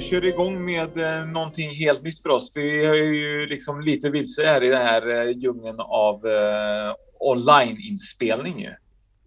kör 0.00 0.24
igång 0.24 0.64
med 0.64 0.98
eh, 0.98 1.26
någonting 1.26 1.70
helt 1.70 2.02
nytt 2.02 2.22
för 2.22 2.28
oss. 2.28 2.52
Vi 2.54 2.84
är 2.84 2.94
ju 2.94 3.46
liksom 3.46 3.80
lite 3.80 4.10
vilse 4.10 4.46
här 4.46 4.62
i 4.62 4.68
den 4.68 4.86
här 4.86 5.08
eh, 5.08 5.30
djungeln 5.30 5.80
av 5.80 6.26
eh, 6.26 6.94
online-inspelning. 7.20 8.68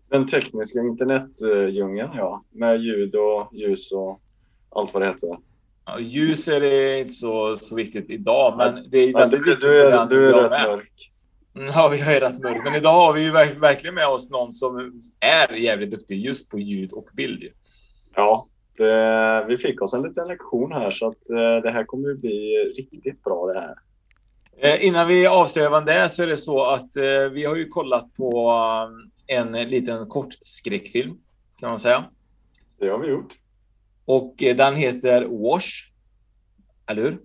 Den 0.09 0.27
tekniska 0.27 0.79
internetdjungeln, 0.79 2.09
ja. 2.17 2.43
Med 2.51 2.81
ljud 2.81 3.15
och 3.15 3.49
ljus 3.53 3.91
och 3.91 4.21
allt 4.69 4.93
vad 4.93 5.03
det 5.03 5.07
heter. 5.07 5.37
Ja, 5.85 5.99
ljus 5.99 6.47
är 6.47 6.59
det 6.59 6.99
inte 6.99 7.13
så, 7.13 7.55
så 7.55 7.75
viktigt 7.75 8.09
idag, 8.09 8.57
men 8.57 8.89
det 8.89 8.97
är 8.97 9.13
väldigt 9.13 9.39
du, 9.39 9.45
viktigt. 9.45 9.61
Du 9.61 9.81
är, 9.81 10.05
du 10.05 10.29
är 10.29 10.41
rätt 10.43 10.51
med. 10.51 10.67
mörk. 10.67 11.11
Mm, 11.55 11.67
ja, 11.67 11.87
vi 11.87 11.99
är 11.99 12.19
rätt 12.19 12.39
mörk. 12.39 12.61
Men 12.63 12.75
idag 12.75 12.93
har 12.93 13.13
vi 13.13 13.21
ju 13.21 13.31
verkligen 13.59 13.95
med 13.95 14.07
oss 14.07 14.29
någon 14.29 14.53
som 14.53 15.03
är 15.19 15.53
jävligt 15.53 15.91
duktig 15.91 16.19
just 16.19 16.49
på 16.49 16.59
ljud 16.59 16.91
och 16.91 17.09
bild. 17.13 17.43
Ja, 18.15 18.47
det, 18.77 19.45
vi 19.47 19.57
fick 19.57 19.81
oss 19.81 19.93
en 19.93 20.01
liten 20.01 20.27
lektion 20.27 20.71
här 20.71 20.91
så 20.91 21.07
att 21.07 21.29
eh, 21.29 21.63
det 21.63 21.71
här 21.71 21.83
kommer 21.83 22.11
att 22.11 22.19
bli 22.19 22.73
riktigt 22.77 23.23
bra 23.23 23.45
det 23.53 23.59
här. 23.59 23.75
Eh, 24.57 24.85
innan 24.85 25.07
vi 25.07 25.27
avslöjar 25.27 25.69
vad 25.69 25.85
det 25.85 25.93
är 25.93 26.07
så 26.07 26.23
är 26.23 26.27
det 26.27 26.37
så 26.37 26.65
att 26.65 26.97
eh, 26.97 27.29
vi 27.31 27.45
har 27.45 27.55
ju 27.55 27.67
kollat 27.67 28.15
på 28.17 28.51
en 29.27 29.51
liten 29.51 30.07
kort 30.07 30.33
skräckfilm 30.41 31.17
kan 31.59 31.69
man 31.69 31.79
säga. 31.79 32.05
Det 32.79 32.87
har 32.89 32.99
vi 32.99 33.07
gjort. 33.07 33.33
Och 34.05 34.33
den 34.37 34.75
heter 34.75 35.25
Wash. 35.25 35.67
Eller 36.87 37.01
hur? 37.01 37.17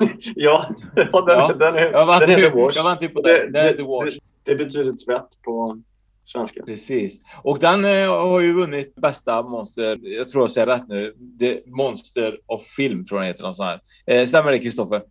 ja, 0.34 0.66
den, 0.94 1.08
ja. 1.12 1.52
den, 1.52 1.74
är, 1.74 1.92
jag 1.92 2.06
var 2.06 2.20
den 2.20 2.30
heter 2.30 2.50
Wash. 2.50 2.76
Jag 2.76 2.84
var 2.84 2.92
inte 2.92 3.08
på 3.08 3.20
det. 3.20 3.42
Den 3.42 3.52
det, 3.52 3.62
heter 3.62 3.82
Wash. 3.84 4.04
Det, 4.04 4.20
det 4.44 4.64
betyder 4.64 4.92
tvätt 5.06 5.42
på 5.42 5.82
svenska. 6.24 6.62
Precis. 6.62 7.20
Och 7.42 7.58
den 7.58 7.84
eh, 7.84 8.08
har 8.08 8.40
ju 8.40 8.52
vunnit 8.52 8.94
bästa 8.94 9.42
monster, 9.42 9.98
jag 10.02 10.28
tror 10.28 10.44
jag 10.44 10.50
säger 10.50 10.66
rätt 10.66 10.88
nu, 10.88 11.14
The 11.38 11.60
Monster 11.66 12.38
of 12.46 12.62
Film 12.62 13.04
tror 13.04 13.20
jag 13.20 13.26
heter. 13.26 13.42
Någon 13.42 13.54
sån 13.54 13.66
här. 13.66 13.80
Eh, 14.06 14.26
stämmer 14.26 14.52
det 14.52 14.58
Kristoffer? 14.58 15.02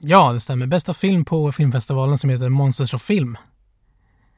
Ja, 0.00 0.32
det 0.32 0.40
stämmer. 0.40 0.66
Bästa 0.66 0.94
film 0.94 1.24
på 1.24 1.52
filmfestivalen 1.52 2.18
som 2.18 2.30
heter 2.30 2.48
Monsters 2.48 2.94
of 2.94 3.02
Film. 3.02 3.36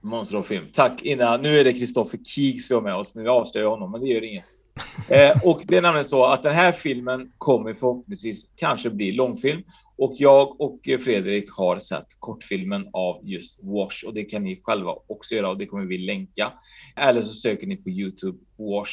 Monster 0.01 0.37
of 0.37 0.47
Film. 0.47 0.67
Tack. 0.73 1.03
Innan, 1.03 1.43
nu 1.43 1.61
är 1.61 1.65
det 1.65 1.73
Kristoffer 1.73 2.19
Keeks 2.25 2.71
vi 2.71 2.75
har 2.75 2.83
med 2.83 2.95
oss. 2.95 3.15
Nu 3.15 3.29
avslöjar 3.29 3.65
jag 3.65 3.71
honom, 3.71 3.91
men 3.93 4.01
det 4.01 4.07
gör 4.07 4.25
inget. 4.25 4.45
eh, 5.09 5.45
och 5.45 5.63
det 5.65 5.77
är 5.77 5.83
nämligen 5.83 6.05
så 6.05 6.25
att 6.25 6.43
den 6.43 6.55
här 6.55 6.73
filmen 6.73 7.33
kommer 7.39 7.75
förhoppningsvis 7.75 8.47
kanske 8.57 8.91
bli 8.91 9.13
långfilm 9.13 9.63
och 10.01 10.15
jag 10.17 10.61
och 10.61 10.89
eh, 10.89 10.99
Fredrik 10.99 11.51
har 11.51 11.79
sett 11.79 12.07
kortfilmen 12.19 12.89
av 12.93 13.21
just 13.23 13.61
Wash 13.63 14.07
och 14.07 14.15
det 14.15 14.25
kan 14.25 14.45
ni 14.45 14.61
själva 14.63 14.95
också 15.07 15.35
göra 15.35 15.51
och 15.51 15.59
det 15.59 15.67
kommer 15.67 15.85
vi 15.85 15.99
länka. 15.99 16.53
Eller 16.97 17.23
så 17.23 17.35
söker 17.35 17.67
ni 17.67 17.77
på 17.77 17.91
Youtube 17.91 18.39
Wash, 18.59 18.93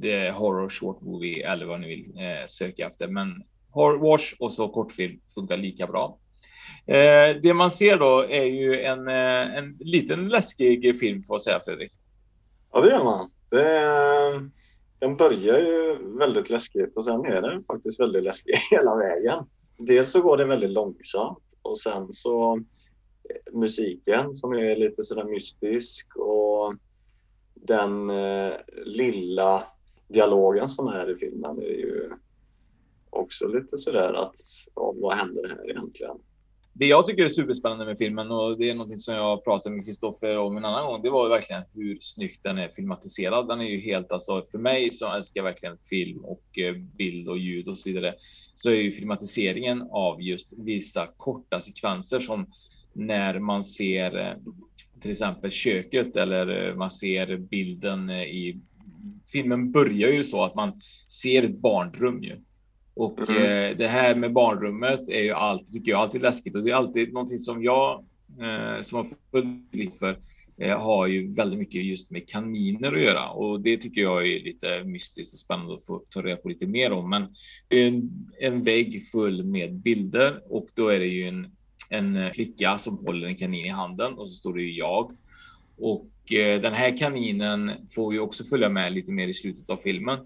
det 0.00 0.30
horror 0.30 0.68
short 0.68 1.00
movie 1.00 1.46
eller 1.52 1.66
vad 1.66 1.80
ni 1.80 1.88
vill 1.88 2.12
eh, 2.16 2.46
söka 2.46 2.86
efter. 2.86 3.08
Men 3.08 3.42
Wash 4.00 4.34
och 4.38 4.52
så 4.52 4.68
kortfilm 4.68 5.20
funkar 5.34 5.56
lika 5.56 5.86
bra. 5.86 6.18
Eh, 6.86 7.36
det 7.42 7.54
man 7.54 7.70
ser 7.70 7.98
då 7.98 8.20
är 8.20 8.44
ju 8.44 8.80
en, 8.80 9.08
eh, 9.08 9.56
en 9.56 9.76
liten 9.80 10.28
läskig 10.28 10.98
film 11.00 11.22
får 11.22 11.34
jag 11.34 11.42
säga 11.42 11.60
Fredrik. 11.64 11.92
Ja, 12.72 12.80
det 12.80 12.90
gör 12.90 13.04
man. 13.04 13.30
Det, 13.50 14.50
den 14.98 15.16
börjar 15.16 15.58
ju 15.58 15.98
väldigt 16.18 16.50
läskigt 16.50 16.96
och 16.96 17.04
sen 17.04 17.24
är 17.24 17.42
den 17.42 17.64
faktiskt 17.64 18.00
väldigt 18.00 18.24
läskig 18.24 18.54
hela 18.70 18.96
vägen 18.96 19.44
dels 19.78 20.10
så 20.10 20.22
går 20.22 20.36
det 20.36 20.44
väldigt 20.44 20.70
långsamt 20.70 21.56
och 21.62 21.78
sen 21.78 22.12
så 22.12 22.56
eh, 22.56 23.52
musiken 23.52 24.34
som 24.34 24.52
är 24.52 24.76
lite 24.76 25.02
sådär 25.02 25.24
mystisk 25.24 26.16
och 26.16 26.74
den 27.54 28.10
eh, 28.10 28.52
lilla 28.84 29.64
dialogen 30.08 30.68
som 30.68 30.86
är 30.86 31.10
i 31.10 31.16
filmen 31.16 31.58
är 31.58 31.62
ju 31.62 32.10
också 33.10 33.46
lite 33.46 33.76
sådär 33.76 34.12
att 34.12 34.40
ja, 34.74 34.94
vad 34.96 35.16
händer 35.16 35.48
här 35.48 35.70
egentligen? 35.70 36.16
Det 36.78 36.86
jag 36.86 37.06
tycker 37.06 37.24
är 37.24 37.28
superspännande 37.28 37.84
med 37.84 37.98
filmen 37.98 38.30
och 38.30 38.58
det 38.58 38.70
är 38.70 38.74
något 38.74 39.00
som 39.00 39.14
jag 39.14 39.44
pratade 39.44 39.76
med 39.76 39.84
Kristoffer 39.84 40.38
om 40.38 40.56
en 40.56 40.64
annan 40.64 40.86
gång. 40.86 41.02
Det 41.02 41.10
var 41.10 41.28
verkligen 41.28 41.62
hur 41.74 41.98
snyggt 42.00 42.42
den 42.42 42.58
är 42.58 42.68
filmatiserad. 42.68 43.48
Den 43.48 43.60
är 43.60 43.64
ju 43.64 43.80
helt 43.80 44.12
alltså 44.12 44.42
för 44.50 44.58
mig 44.58 44.92
som 44.92 45.12
älskar 45.12 45.42
verkligen 45.42 45.78
film 45.78 46.24
och 46.24 46.58
eh, 46.58 46.74
bild 46.74 47.28
och 47.28 47.38
ljud 47.38 47.68
och 47.68 47.78
så 47.78 47.88
vidare. 47.88 48.14
Så 48.54 48.70
är 48.70 48.74
ju 48.74 48.92
filmatiseringen 48.92 49.82
av 49.90 50.22
just 50.22 50.52
vissa 50.58 51.06
korta 51.16 51.60
sekvenser 51.60 52.20
som 52.20 52.46
när 52.92 53.38
man 53.38 53.64
ser 53.64 54.18
eh, 54.18 54.34
till 55.00 55.10
exempel 55.10 55.50
köket 55.50 56.16
eller 56.16 56.68
eh, 56.68 56.74
man 56.74 56.90
ser 56.90 57.36
bilden 57.36 58.10
i 58.10 58.60
filmen 59.32 59.72
börjar 59.72 60.10
ju 60.10 60.24
så 60.24 60.44
att 60.44 60.54
man 60.54 60.80
ser 61.08 61.42
ett 61.42 61.58
barnrum 61.58 62.22
ju 62.22 62.36
och 62.98 63.30
mm. 63.30 63.42
eh, 63.42 63.76
det 63.76 63.88
här 63.88 64.14
med 64.14 64.32
barnrummet 64.32 65.08
är 65.08 65.22
ju 65.22 65.32
alltid, 65.32 65.72
tycker 65.72 65.90
jag, 65.90 66.00
alltid 66.00 66.22
läskigt 66.22 66.54
och 66.54 66.62
det 66.62 66.70
är 66.70 66.74
alltid 66.74 67.12
någonting 67.12 67.38
som 67.38 67.62
jag 67.62 68.04
eh, 68.40 68.82
som 68.82 68.96
har 68.96 69.06
följt 69.30 69.98
för 69.98 70.18
eh, 70.58 70.80
har 70.80 71.06
ju 71.06 71.34
väldigt 71.34 71.58
mycket 71.58 71.84
just 71.84 72.10
med 72.10 72.28
kaniner 72.28 72.92
att 72.92 73.02
göra 73.02 73.30
och 73.30 73.60
det 73.60 73.76
tycker 73.76 74.00
jag 74.00 74.28
är 74.28 74.40
lite 74.44 74.84
mystiskt 74.84 75.34
och 75.34 75.38
spännande 75.38 75.74
att 75.74 75.86
få 75.86 76.02
ta 76.10 76.22
reda 76.22 76.36
på 76.36 76.48
lite 76.48 76.66
mer 76.66 76.92
om. 76.92 77.10
Men 77.10 77.34
en, 77.68 78.10
en 78.40 78.62
vägg 78.62 79.08
full 79.12 79.44
med 79.44 79.74
bilder 79.74 80.42
och 80.48 80.68
då 80.74 80.88
är 80.88 80.98
det 80.98 81.06
ju 81.06 81.28
en, 81.28 81.46
en 81.88 82.32
flicka 82.32 82.78
som 82.78 82.98
håller 83.06 83.26
en 83.26 83.36
kanin 83.36 83.66
i 83.66 83.68
handen 83.68 84.14
och 84.14 84.28
så 84.28 84.34
står 84.34 84.54
det 84.54 84.62
ju 84.62 84.72
jag. 84.72 85.16
Och 85.76 86.32
eh, 86.32 86.60
den 86.60 86.72
här 86.72 86.98
kaninen 86.98 87.72
får 87.94 88.14
ju 88.14 88.20
också 88.20 88.44
följa 88.44 88.68
med 88.68 88.92
lite 88.92 89.12
mer 89.12 89.28
i 89.28 89.34
slutet 89.34 89.70
av 89.70 89.76
filmen 89.76 90.18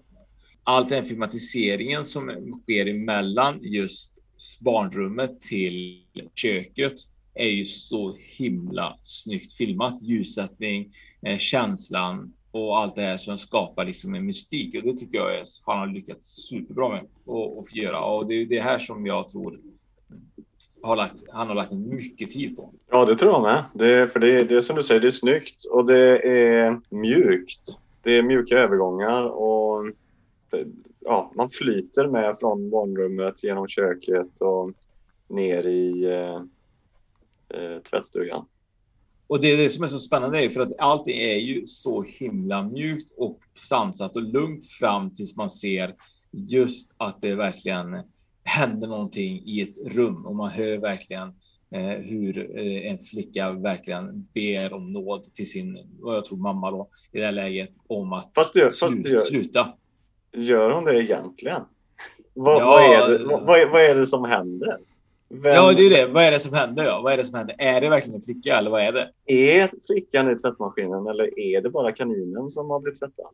all 0.63 0.87
den 0.87 1.05
filmatiseringen 1.05 2.05
som 2.05 2.31
sker 2.63 2.85
emellan 2.85 3.59
just 3.61 4.23
barnrummet 4.59 5.41
till 5.41 6.03
köket 6.35 6.93
är 7.33 7.49
ju 7.49 7.65
så 7.65 8.15
himla 8.37 8.97
snyggt 9.01 9.53
filmat. 9.53 10.01
Ljussättning, 10.01 10.93
eh, 11.21 11.37
känslan 11.37 12.33
och 12.51 12.77
allt 12.77 12.95
det 12.95 13.01
här 13.01 13.17
som 13.17 13.37
skapar 13.37 13.85
liksom 13.85 14.15
en 14.15 14.25
mystik 14.25 14.75
och 14.75 14.83
det 14.83 14.97
tycker 14.97 15.17
jag 15.17 15.39
är, 15.39 15.45
han 15.65 15.79
har 15.79 15.87
lyckats 15.87 16.47
superbra 16.49 16.89
med 16.89 17.01
att 17.59 17.75
göra 17.75 17.99
och 17.99 18.27
det 18.27 18.33
är 18.33 18.45
det 18.45 18.59
här 18.59 18.79
som 18.79 19.05
jag 19.05 19.29
tror 19.29 19.59
har 20.83 20.95
lagt, 20.95 21.23
han 21.31 21.47
har 21.47 21.55
lagt 21.55 21.71
mycket 21.71 22.31
tid 22.31 22.55
på. 22.55 22.73
Ja, 22.89 23.05
det 23.05 23.15
tror 23.15 23.31
jag 23.31 23.41
med. 23.41 23.63
Det, 23.73 24.13
för 24.13 24.19
det, 24.19 24.43
det 24.43 24.55
är 24.55 24.61
som 24.61 24.75
du 24.75 24.83
säger, 24.83 25.01
det 25.01 25.07
är 25.07 25.11
snyggt 25.11 25.65
och 25.65 25.85
det 25.85 26.17
är 26.27 26.81
mjukt. 26.89 27.77
Det 28.01 28.11
är 28.11 28.23
mjuka 28.23 28.55
övergångar 28.55 29.23
och 29.23 29.91
ja, 30.99 31.31
man 31.35 31.49
flyter 31.49 32.07
med 32.07 32.37
från 32.39 32.69
barnrummet 32.69 33.43
genom 33.43 33.67
köket 33.67 34.41
och 34.41 34.71
ner 35.27 35.67
i 35.67 36.03
eh, 36.03 36.41
eh, 37.59 37.79
tvättstugan. 37.79 38.45
Och 39.27 39.41
det 39.41 39.51
är 39.51 39.57
det 39.57 39.69
som 39.69 39.83
är 39.83 39.87
så 39.87 39.99
spännande 39.99 40.43
är 40.43 40.49
för 40.49 40.61
att 40.61 40.79
allt 40.79 41.07
är 41.07 41.35
ju 41.35 41.67
så 41.67 42.03
himla 42.03 42.63
mjukt 42.63 43.11
och 43.17 43.39
sansat 43.59 44.15
och 44.15 44.21
lugnt 44.21 44.65
fram 44.65 45.13
tills 45.13 45.35
man 45.35 45.49
ser 45.49 45.95
just 46.31 46.95
att 46.97 47.21
det 47.21 47.35
verkligen 47.35 48.01
händer 48.43 48.87
någonting 48.87 49.41
i 49.45 49.61
ett 49.61 49.77
rum 49.85 50.25
och 50.25 50.35
man 50.35 50.49
hör 50.49 50.77
verkligen 50.77 51.33
eh, 51.71 51.99
hur 51.99 52.57
eh, 52.59 52.91
en 52.91 52.97
flicka 52.97 53.51
verkligen 53.51 54.27
ber 54.33 54.73
om 54.73 54.93
nåd 54.93 55.33
till 55.33 55.49
sin, 55.49 55.87
vad 55.99 56.15
jag 56.15 56.25
tror 56.25 56.37
mamma 56.37 56.71
då 56.71 56.89
i 57.11 57.19
det 57.19 57.25
här 57.25 57.31
läget 57.31 57.71
om 57.87 58.13
att 58.13 58.31
Fast 58.35 58.53
det, 58.53 58.67
slu- 58.67 58.79
fast 58.79 59.03
det 59.03 59.21
sluta. 59.21 59.73
Gör 60.33 60.71
hon 60.71 60.85
det 60.85 61.01
egentligen? 61.03 61.61
Vad, 62.33 62.61
Ja, 62.61 62.65
vad, 62.65 62.83
är 62.83 63.09
det, 63.19 63.25
vad, 63.25 63.43
vad 63.71 63.81
är- 63.81 63.95
det 63.95 64.05
som 64.05 64.23
händer? 64.25 64.77
Vem- 65.29 65.53
Ja, 65.53 65.73
det 65.73 65.83
är 65.85 65.89
det. 65.89 66.13
Vad 66.13 66.23
är 66.23 66.31
det 66.31 66.39
som 66.39 66.53
händer? 66.53 66.83
Ja? 66.85 67.01
Vad 67.01 67.13
är 67.13 67.17
det 67.17 67.23
som 67.23 67.33
händer? 67.35 67.55
Är 67.59 67.81
det 67.81 67.89
verkligen 67.89 68.15
en 68.15 68.21
flicka 68.21 68.57
eller 68.57 68.71
vad 68.71 68.81
är 68.81 68.91
det? 68.91 69.09
Är 69.33 69.69
flickan 69.87 70.31
i 70.31 70.35
tvättmaskinen 70.37 71.07
eller 71.07 71.39
är 71.39 71.61
det 71.61 71.69
bara 71.69 71.91
kaninen 71.91 72.49
som 72.49 72.69
har 72.69 72.79
blivit 72.79 72.99
tvättad? 72.99 73.25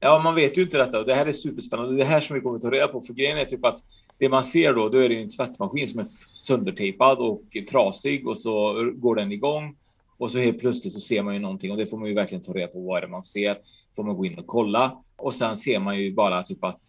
Ja, 0.00 0.20
man 0.24 0.34
vet 0.34 0.58
ju 0.58 0.62
inte 0.62 0.78
detta 0.78 0.98
och 0.98 1.06
det 1.06 1.14
här 1.14 1.26
är 1.26 1.32
superspännande. 1.32 1.96
Det 1.96 2.02
är 2.02 2.06
här 2.06 2.20
som 2.20 2.34
vi 2.34 2.40
kommer 2.40 2.56
att 2.56 2.62
ta 2.62 2.70
reda 2.70 2.88
på. 2.88 3.00
För 3.00 3.12
grejen 3.14 3.38
är 3.38 3.44
typ 3.44 3.64
att 3.64 3.78
det 4.18 4.28
man 4.28 4.44
ser 4.44 4.74
då, 4.74 4.88
då 4.88 4.98
är 4.98 5.08
det 5.08 5.22
en 5.22 5.30
tvättmaskin 5.30 5.88
som 5.88 6.00
är 6.00 6.06
söndertejpad 6.46 7.18
och 7.18 7.42
trasig 7.70 8.28
och 8.28 8.38
så 8.38 8.72
går 8.94 9.14
den 9.16 9.32
igång 9.32 9.76
och 10.22 10.30
så 10.30 10.38
helt 10.38 10.58
plötsligt 10.58 10.94
så 10.94 11.00
ser 11.00 11.22
man 11.22 11.34
ju 11.34 11.40
någonting 11.40 11.70
och 11.70 11.76
det 11.76 11.86
får 11.86 11.96
man 11.98 12.08
ju 12.08 12.14
verkligen 12.14 12.44
ta 12.44 12.52
reda 12.52 12.66
på 12.72 12.80
vad 12.80 12.96
är 12.96 13.00
det 13.00 13.08
man 13.08 13.24
ser. 13.24 13.58
Får 13.96 14.04
man 14.04 14.16
gå 14.16 14.26
in 14.26 14.38
och 14.38 14.46
kolla 14.46 15.02
och 15.16 15.34
sen 15.34 15.56
ser 15.56 15.78
man 15.78 15.98
ju 16.00 16.14
bara 16.14 16.42
typ 16.42 16.64
att 16.64 16.80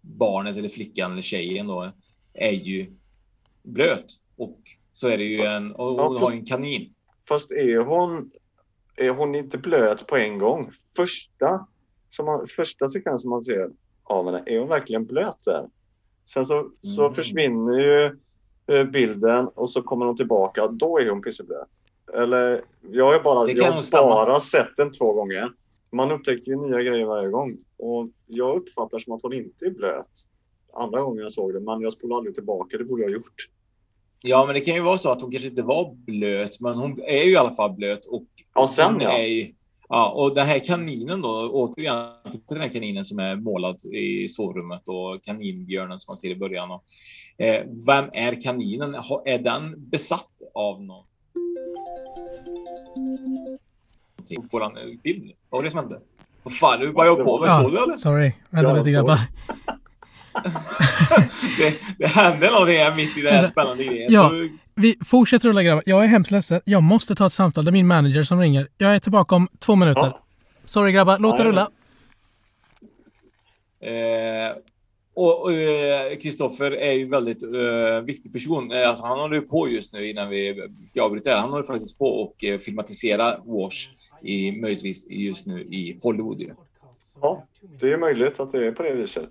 barnet 0.00 0.56
eller 0.56 0.68
flickan 0.68 1.12
eller 1.12 1.22
tjejen 1.22 1.66
då 1.66 1.92
är 2.34 2.52
ju 2.52 2.92
blöt 3.62 4.04
och 4.36 4.58
så 4.92 5.08
är 5.08 5.18
det 5.18 5.24
ju 5.24 5.40
en 5.42 5.72
och, 5.72 6.00
och 6.00 6.20
har 6.20 6.30
en 6.32 6.46
kanin. 6.46 6.94
Fast 7.28 7.50
är 7.50 7.78
hon, 7.78 8.30
är 8.96 9.10
hon 9.10 9.34
inte 9.34 9.58
blöt 9.58 10.06
på 10.06 10.16
en 10.16 10.38
gång? 10.38 10.70
Första, 10.96 11.66
som 12.10 12.26
man, 12.26 12.46
första 12.46 12.88
sekvensen 12.88 13.30
man 13.30 13.42
ser 13.42 13.70
av 14.02 14.26
henne, 14.26 14.42
är 14.46 14.58
hon 14.58 14.68
verkligen 14.68 15.06
blöt 15.06 15.44
där? 15.44 15.68
Sen 16.26 16.44
så, 16.44 16.70
så 16.82 17.02
Mm. 17.02 17.14
försvinner 17.14 17.78
ju 17.78 18.16
eh, 18.66 18.84
bilden 18.84 19.48
och 19.48 19.70
så 19.70 19.82
kommer 19.82 20.06
hon 20.06 20.16
tillbaka. 20.16 20.66
Då 20.66 20.98
är 20.98 21.10
hon 21.10 21.22
pisseblöt. 21.22 21.68
Eller, 22.12 22.64
jag 22.90 23.12
har 23.12 23.20
bara, 23.22 23.44
Det 23.44 23.52
jag 23.52 23.84
stämma. 23.84 24.02
bara 24.02 24.40
sett 24.40 24.76
den 24.76 24.92
två 24.92 25.12
gånger. 25.12 25.52
Man 25.92 26.10
upptäcker 26.10 26.50
ju 26.50 26.56
nya 26.56 26.82
grejer 26.82 27.04
varje 27.04 27.28
gång. 27.28 27.56
Och 27.78 28.08
jag 28.26 28.56
uppfattar 28.56 28.98
som 28.98 29.12
att 29.12 29.22
hon 29.22 29.32
inte 29.32 29.66
är 29.66 29.70
blöt. 29.70 30.10
Andra 30.72 31.00
gången 31.02 31.22
jag 31.22 31.32
såg 31.32 31.54
den, 31.54 31.64
men 31.64 31.80
jag 31.80 31.92
spolade 31.92 32.18
aldrig 32.18 32.34
tillbaka. 32.34 32.78
Det 32.78 32.84
borde 32.84 33.02
jag 33.02 33.08
ha 33.08 33.14
gjort. 33.14 33.48
Ja, 34.20 34.44
men 34.46 34.54
det 34.54 34.60
kan 34.60 34.74
ju 34.74 34.80
vara 34.80 34.98
så 34.98 35.10
att 35.10 35.22
hon 35.22 35.30
kanske 35.30 35.48
inte 35.48 35.62
var 35.62 35.94
blöt, 35.94 36.60
men 36.60 36.74
hon 36.74 37.02
är 37.02 37.22
ju 37.22 37.30
i 37.32 37.36
alla 37.36 37.54
fall 37.54 37.72
blöt 37.72 38.04
och. 38.04 38.24
Ja, 38.54 38.66
sen 38.66 38.96
ja. 39.00 39.18
Är 39.18 39.26
ju, 39.26 39.54
ja, 39.88 40.10
och 40.10 40.34
den 40.34 40.46
här 40.46 40.58
kaninen 40.58 41.20
då, 41.20 41.50
återigen 41.52 42.08
den 42.48 42.60
här 42.60 42.68
kaninen 42.68 43.04
som 43.04 43.18
är 43.18 43.36
målad 43.36 43.84
i 43.84 44.28
sovrummet 44.28 44.88
och 44.88 45.24
kaninbjörnen 45.24 45.98
som 45.98 46.10
man 46.10 46.16
ser 46.16 46.30
i 46.30 46.36
början. 46.36 46.70
Och, 46.70 46.84
eh, 47.44 47.64
vem 47.86 48.04
är 48.12 48.40
kaninen? 48.42 48.94
Är 49.24 49.38
den 49.38 49.88
besatt 49.90 50.30
av 50.54 50.82
någon? 50.82 51.04
Våran 54.50 54.76
eh, 54.76 54.82
bild 55.02 55.24
nu. 55.24 55.32
Vad 55.50 55.58
var 55.58 55.64
det 55.64 55.70
som 55.70 55.78
hände? 55.80 56.00
Vad 56.42 56.54
fan, 56.54 56.80
nu 56.80 56.92
bara 56.92 57.06
jag 57.06 57.24
på 57.24 57.40
mig. 57.40 57.50
Såg 57.50 57.72
du 57.72 57.78
eller? 57.82 57.96
sorry. 57.96 58.32
Vänta 58.50 58.70
Ja, 58.70 58.76
lite 58.76 58.90
jag 58.90 59.06
grabbar. 59.06 59.20
Det, 61.58 61.74
det 61.98 62.06
hände 62.06 62.50
någonting 62.50 62.76
här 62.78 62.94
mitt 62.94 63.18
i 63.18 63.20
det 63.20 63.30
här 63.30 63.36
Vänta. 63.36 63.50
spännande 63.50 63.84
grejen. 63.84 64.12
Ja, 64.12 64.28
Så- 64.28 64.48
vi 64.74 64.96
fortsätter 65.04 65.48
rulla 65.48 65.62
grabbar. 65.62 65.82
Jag 65.86 66.04
är 66.04 66.08
hemskt 66.08 66.30
ledsen. 66.30 66.60
Jag 66.64 66.82
måste 66.82 67.14
ta 67.14 67.26
ett 67.26 67.32
samtal. 67.32 67.64
Det 67.64 67.70
är 67.70 67.72
min 67.72 67.86
manager 67.86 68.22
som 68.22 68.40
ringer. 68.40 68.68
Jag 68.78 68.94
är 68.94 68.98
tillbaka 68.98 69.34
om 69.34 69.48
två 69.58 69.76
minuter. 69.76 70.16
Sorry 70.64 70.92
grabbar, 70.92 71.18
låt 71.18 71.36
det 71.36 71.42
Ja, 71.42 71.48
rulla. 71.48 71.68
Eh, 73.80 74.56
och 75.14 75.42
och, 75.42 75.52
eh, 75.52 76.16
Kristoffer 76.16 76.70
är 76.70 76.92
ju 76.92 77.08
väldigt 77.08 77.42
eh, 77.42 78.00
viktig 78.04 78.32
person. 78.32 78.72
Eh, 78.72 78.88
alltså, 78.88 79.04
han 79.04 79.20
håller 79.20 79.34
ju 79.34 79.42
på 79.42 79.68
just 79.68 79.92
nu 79.92 80.10
innan 80.10 80.28
vi 80.28 80.68
här. 81.26 81.36
Han 81.40 81.50
håller 81.50 81.64
faktiskt 81.64 81.98
på 81.98 82.06
och 82.06 82.44
eh, 82.44 82.58
filmatisera 82.58 83.40
Wash 83.44 83.88
i 84.22 84.52
möjligtvis 84.52 85.06
just 85.10 85.46
nu 85.46 85.60
i 85.60 85.98
Hollywood. 86.02 86.40
Ju. 86.40 86.50
Ja, 87.20 87.46
det 87.80 87.92
är 87.92 87.98
möjligt 87.98 88.40
att 88.40 88.52
det 88.52 88.66
är 88.66 88.72
på 88.72 88.82
det 88.82 88.94
viset. 88.94 89.30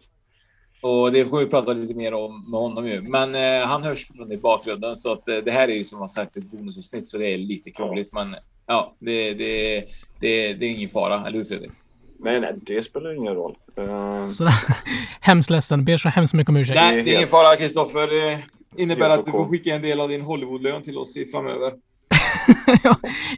Och 0.82 1.12
det 1.12 1.26
får 1.26 1.40
vi 1.40 1.46
prata 1.46 1.74
lite 1.74 1.94
mer 1.94 2.14
om 2.14 2.52
med 2.52 2.60
honom 2.60 2.88
ju. 2.88 3.02
Men 3.02 3.36
eh, 3.36 3.68
han 3.68 3.84
hörs 3.84 4.08
från 4.08 4.32
i 4.32 4.38
bakgrunden 4.38 4.96
så 4.96 5.12
att 5.12 5.30
eh, 5.30 5.38
det 5.38 5.52
här 5.52 5.68
är 5.68 5.74
ju 5.74 5.84
som 5.84 6.00
har 6.00 6.08
sagt 6.08 6.38
ett 6.38 6.44
bonusavsnitt 6.44 7.08
så 7.08 7.18
det 7.18 7.30
är 7.30 7.38
lite 7.38 7.72
krångligt. 7.72 8.14
Men 8.14 8.36
ja, 8.66 8.96
det, 9.00 9.34
det, 9.34 9.80
det, 10.20 10.54
det 10.54 10.66
är 10.66 10.70
ingen 10.70 10.90
fara, 10.90 11.28
eller 11.28 11.38
hur 11.38 11.46
Fredrik? 11.46 11.72
Nej, 12.24 12.40
nej, 12.42 12.54
det 12.62 12.82
spelar 12.82 13.14
ingen 13.18 13.34
roll. 13.36 13.56
Eh, 13.78 14.28
Så, 14.28 14.48
hemskt 15.22 15.50
ledsen. 15.50 15.86
Ber 15.86 15.98
så 15.98 16.10
hemskt 16.10 16.34
mycket 16.34 16.50
om 16.50 16.58
ursäkt. 16.58 16.76
Nej, 16.76 17.04
det 17.04 17.12
är 17.12 17.16
ingen 17.16 17.30
fara 17.30 17.56
Kristoffer. 17.56 18.08
Det 18.08 18.44
innebär 18.82 19.10
att 19.10 19.26
du 19.26 19.32
får 19.32 19.46
skicka 19.50 19.76
en 19.76 19.82
del 19.82 20.00
av 20.00 20.10
din 20.10 20.22
Hollywoodlön 20.22 20.82
till 20.84 20.98
oss 20.98 21.18
i 21.18 21.26
framöver. 21.26 21.72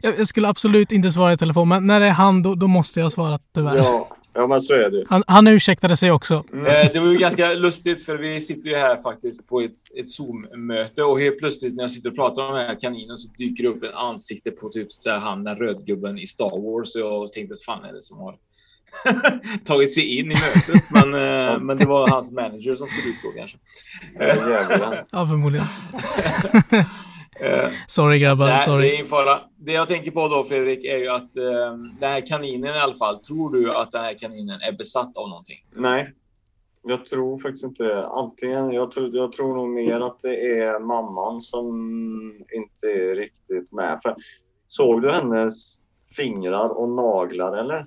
Jag 0.02 0.14
jag 0.18 0.26
skulle 0.26 0.48
absolut 0.48 0.92
inte 0.92 1.10
svara 1.10 1.32
i 1.32 1.36
telefon, 1.36 1.68
men 1.68 1.86
när 1.86 2.00
det 2.00 2.06
är 2.06 2.10
han 2.10 2.42
då, 2.42 2.54
då 2.54 2.66
måste 2.66 3.00
jag 3.00 3.12
svara 3.12 3.38
tyvärr. 3.54 3.76
ja, 3.76 4.08
ja, 4.34 4.46
men 4.46 4.60
så 4.60 4.74
är 4.74 4.90
det. 4.90 5.04
Han, 5.08 5.22
han 5.26 5.46
ursäktade 5.46 5.96
sig 5.96 6.12
också. 6.12 6.34
Eh, 6.34 6.92
Det 6.92 7.00
var 7.00 7.06
ju 7.06 7.18
ganska 7.18 7.54
lustigt 7.54 8.04
för 8.04 8.16
vi 8.16 8.40
sitter 8.40 8.70
ju 8.70 8.76
här 8.76 9.02
faktiskt 9.02 9.46
på 9.48 9.60
ett, 9.60 9.72
ett 9.98 10.08
Zoom-möte 10.10 11.02
och 11.02 11.20
helt 11.20 11.38
plötsligt 11.38 11.74
när 11.74 11.84
jag 11.84 11.90
sitter 11.90 12.10
och 12.10 12.16
pratar 12.16 12.42
om 12.42 12.54
den 12.54 12.66
här 12.66 12.80
kaninen 12.80 13.16
så 13.16 13.28
dyker 13.28 13.62
det 13.62 13.68
upp 13.68 13.82
en 13.82 13.94
ansikte 13.94 14.50
på 14.50 14.68
typ 14.68 14.92
så 14.92 15.10
här, 15.10 15.18
han 15.18 15.44
den 15.44 15.56
rödgubben 15.56 16.18
i 16.18 16.26
Star 16.26 16.72
Wars 16.72 16.94
och 16.94 17.00
jag 17.00 17.32
tänkte 17.32 17.54
att 17.54 17.62
fan 17.62 17.84
är 17.84 17.92
det 17.92 18.02
som 18.02 18.18
har 18.18 18.34
tagit 19.64 19.94
sig 19.94 20.18
in 20.18 20.26
i 20.26 20.28
mötet 20.34 20.90
men, 20.90 21.14
eh, 21.14 21.58
men 21.60 21.76
det 21.76 21.84
var 21.86 22.08
hans 22.08 22.32
manager 22.32 22.76
som 22.76 22.86
såg 22.86 23.10
ut 23.10 23.18
så 23.18 23.30
kanske. 23.38 23.58
Ja, 25.12 25.26
förmodligen. 25.26 25.66
Eh, 27.40 27.68
Sorry 27.86 28.18
grabbar, 28.18 28.46
Nej, 28.46 28.58
sorry. 28.64 28.88
det 28.88 29.00
är 29.00 29.04
fara. 29.04 29.40
Det 29.56 29.72
jag 29.72 29.88
tänker 29.88 30.10
på 30.10 30.28
då 30.28 30.44
Fredrik 30.44 30.84
är 30.84 30.98
ju 30.98 31.08
att 31.08 31.36
eh, 31.36 31.76
den 32.00 32.10
här 32.10 32.26
kaninen 32.26 32.74
i 32.74 32.78
alla 32.78 32.94
fall, 32.94 33.18
tror 33.18 33.52
du 33.52 33.72
att 33.74 33.92
den 33.92 34.04
här 34.04 34.18
kaninen 34.18 34.60
är 34.60 34.72
besatt 34.72 35.16
av 35.16 35.28
någonting? 35.28 35.64
Nej, 35.74 36.12
jag 36.82 37.04
tror 37.04 37.38
faktiskt 37.38 37.64
inte 37.64 38.06
Antingen, 38.06 38.72
jag 38.72 38.90
tror, 38.90 39.16
jag 39.16 39.32
tror 39.32 39.54
nog 39.56 39.68
mer 39.68 40.00
att 40.00 40.20
det 40.22 40.58
är 40.60 40.80
mamman 40.80 41.40
som 41.40 41.66
inte 42.52 42.86
är 42.86 43.14
riktigt 43.14 43.72
med. 43.72 43.98
För, 44.02 44.16
såg 44.66 45.02
du 45.02 45.12
hennes 45.12 45.76
fingrar 46.16 46.68
och 46.68 46.88
naglar 46.88 47.56
eller? 47.56 47.86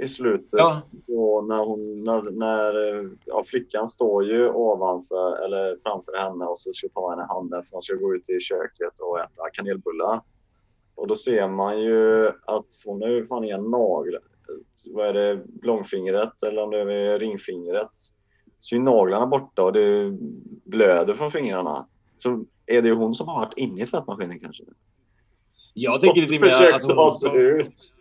I 0.00 0.08
slutet. 0.08 0.52
Ja. 0.52 0.82
Och 1.08 1.44
när 1.44 1.64
hon, 1.64 2.04
när, 2.04 2.30
när 2.30 3.10
ja, 3.24 3.44
flickan 3.46 3.88
står 3.88 4.24
ju 4.24 4.50
ovanför 4.50 5.44
eller 5.44 5.76
framför 5.82 6.16
henne 6.16 6.44
och 6.44 6.58
så 6.58 6.72
ska 6.72 6.88
ta 6.88 7.10
henne 7.10 7.22
i 7.22 7.26
handen 7.28 7.62
för 7.62 7.72
hon 7.72 7.82
ska 7.82 7.94
gå 7.94 8.14
ut 8.14 8.30
i 8.30 8.40
köket 8.40 9.00
och 9.00 9.20
äta 9.20 9.50
kanelbullar. 9.52 10.20
Och 10.94 11.06
då 11.06 11.14
ser 11.14 11.48
man 11.48 11.80
ju 11.80 12.28
att 12.28 12.66
hon 12.84 13.02
har 13.02 13.08
ju 13.08 13.26
fan 13.26 13.44
inga 13.44 13.58
naglar. 13.58 14.22
Vad 14.86 15.06
är 15.06 15.12
det? 15.12 15.42
Långfingret 15.62 16.42
eller 16.42 16.62
om 16.62 16.70
det 16.70 16.78
är 16.78 17.18
ringfingret. 17.18 17.90
Så 18.60 18.76
är 18.76 18.80
naglarna 18.80 19.26
borta 19.26 19.62
och 19.62 19.72
det 19.72 20.18
blöder 20.64 21.14
från 21.14 21.30
fingrarna. 21.30 21.86
Så 22.18 22.44
är 22.66 22.82
det 22.82 22.88
ju 22.88 22.94
hon 22.94 23.14
som 23.14 23.28
har 23.28 23.40
varit 23.40 23.56
inne 23.56 23.82
i 23.82 23.86
tvättmaskinen 23.86 24.40
kanske. 24.40 24.64
Jag 25.74 26.00
tänker 26.00 26.20
lite 26.20 26.40
mer 26.40 26.48
försökt 26.48 26.74
att 26.74 26.82
hon 26.82 26.96
ta 26.96 27.10
sig 27.10 27.36
ut. 27.36 27.92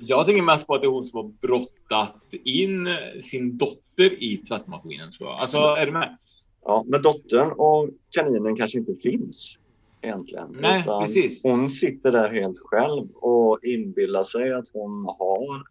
Jag 0.00 0.26
tänker 0.26 0.42
mest 0.42 0.66
på 0.66 0.74
att 0.74 0.80
det 0.82 0.86
är 0.86 0.90
hon 0.90 1.04
som 1.04 1.16
har 1.16 1.28
brottat 1.28 2.14
in 2.44 2.88
sin 3.22 3.56
dotter 3.56 4.22
i 4.22 4.36
tvättmaskinen 4.36 5.10
tror 5.12 5.28
jag. 5.30 5.38
Alltså, 5.38 5.56
är 5.58 5.86
du 5.86 5.92
med? 5.92 6.18
Ja, 6.64 6.84
men 6.86 7.02
dottern 7.02 7.52
och 7.52 7.88
kaninen 8.10 8.56
kanske 8.56 8.78
inte 8.78 8.94
finns 8.94 9.58
egentligen. 10.02 10.56
Nej, 10.60 10.84
precis. 10.84 11.42
Hon 11.42 11.68
sitter 11.68 12.12
där 12.12 12.28
helt 12.28 12.58
själv 12.58 13.08
och 13.14 13.64
inbillar 13.64 14.22
sig 14.22 14.52
att 14.52 14.68
hon 14.72 15.04
har 15.04 15.62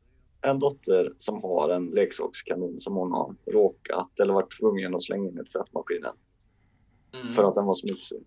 en 0.42 0.60
dotter 0.60 1.14
som 1.18 1.44
har 1.44 1.70
en 1.70 1.86
leksakskanin 1.86 2.80
som 2.80 2.96
hon 2.96 3.12
har 3.12 3.36
råkat 3.52 4.20
eller 4.20 4.34
varit 4.34 4.60
tvungen 4.60 4.96
att 4.96 5.04
slänga 5.04 5.30
in 5.30 5.40
i 5.40 5.52
tvättmaskinen 5.52 6.14
Mm. 7.22 7.34
för 7.34 7.44
att 7.44 7.56
den 7.56 7.66
var 7.66 7.76
smutsig. 7.76 8.24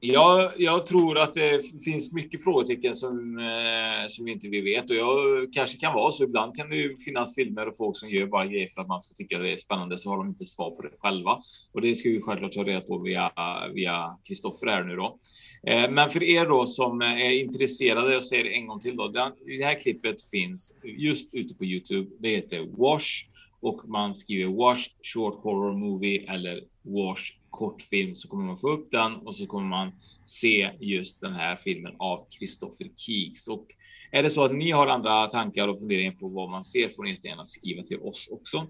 Ja, 0.00 0.52
jag 0.56 0.86
tror 0.86 1.18
att 1.18 1.34
det 1.34 1.62
finns 1.84 2.12
mycket 2.12 2.44
frågetecken 2.44 2.94
som, 2.94 3.38
eh, 3.38 4.08
som 4.08 4.28
inte 4.28 4.48
vi 4.48 4.60
vet 4.60 4.90
och 4.90 4.96
jag 4.96 5.52
kanske 5.52 5.78
kan 5.78 5.94
vara 5.94 6.12
så. 6.12 6.24
Ibland 6.24 6.56
kan 6.56 6.70
det 6.70 6.76
ju 6.76 6.96
finnas 6.96 7.34
filmer 7.34 7.68
och 7.68 7.76
folk 7.76 7.96
som 7.96 8.10
gör 8.10 8.26
bara 8.26 8.46
grejer 8.46 8.68
för 8.68 8.80
att 8.80 8.88
man 8.88 9.00
ska 9.00 9.14
tycka 9.14 9.38
det 9.38 9.52
är 9.52 9.56
spännande 9.56 9.98
så 9.98 10.10
har 10.10 10.16
de 10.16 10.28
inte 10.28 10.44
svar 10.44 10.70
på 10.70 10.82
det 10.82 10.90
själva. 10.98 11.42
Och 11.72 11.80
det 11.80 11.94
ska 11.94 12.08
vi 12.08 12.20
självklart 12.20 12.52
ta 12.52 12.64
reda 12.64 12.80
på 12.80 12.98
via 12.98 13.32
via 13.74 14.18
Kristoffer 14.28 14.66
här 14.66 14.84
nu 14.84 14.96
då. 14.96 15.18
Eh, 15.66 15.90
men 15.90 16.10
för 16.10 16.22
er 16.22 16.46
då 16.46 16.66
som 16.66 17.00
är 17.00 17.30
intresserade, 17.30 18.12
jag 18.12 18.24
säger 18.24 18.44
det 18.44 18.54
en 18.54 18.66
gång 18.66 18.80
till 18.80 18.96
då. 18.96 19.08
Den, 19.08 19.32
det 19.58 19.64
här 19.64 19.80
klippet 19.80 20.30
finns 20.30 20.74
just 20.84 21.34
ute 21.34 21.54
på 21.54 21.64
Youtube. 21.64 22.10
Det 22.18 22.28
heter 22.28 22.66
Wash 22.78 23.24
och 23.60 23.88
man 23.88 24.14
skriver 24.14 24.52
Wash 24.52 24.88
Short 25.02 25.42
Horror 25.42 25.72
Movie 25.72 26.32
eller 26.32 26.64
Wash 26.82 27.37
kortfilm 27.50 28.14
så 28.14 28.28
kommer 28.28 28.44
man 28.44 28.56
få 28.56 28.70
upp 28.70 28.90
den 28.90 29.16
och 29.16 29.36
så 29.36 29.46
kommer 29.46 29.68
man 29.68 29.92
se 30.24 30.70
just 30.80 31.20
den 31.20 31.32
här 31.32 31.56
filmen 31.56 31.92
av 31.98 32.26
Christopher 32.30 32.90
Keeks. 32.96 33.48
Och 33.48 33.66
är 34.10 34.22
det 34.22 34.30
så 34.30 34.44
att 34.44 34.54
ni 34.54 34.70
har 34.70 34.86
andra 34.86 35.26
tankar 35.26 35.68
och 35.68 35.78
funderingar 35.78 36.12
på 36.12 36.28
vad 36.28 36.50
man 36.50 36.64
ser 36.64 36.88
får 36.88 37.02
ni 37.02 37.10
jättegärna 37.10 37.44
skriva 37.44 37.82
till 37.82 38.00
oss 38.00 38.28
också. 38.30 38.66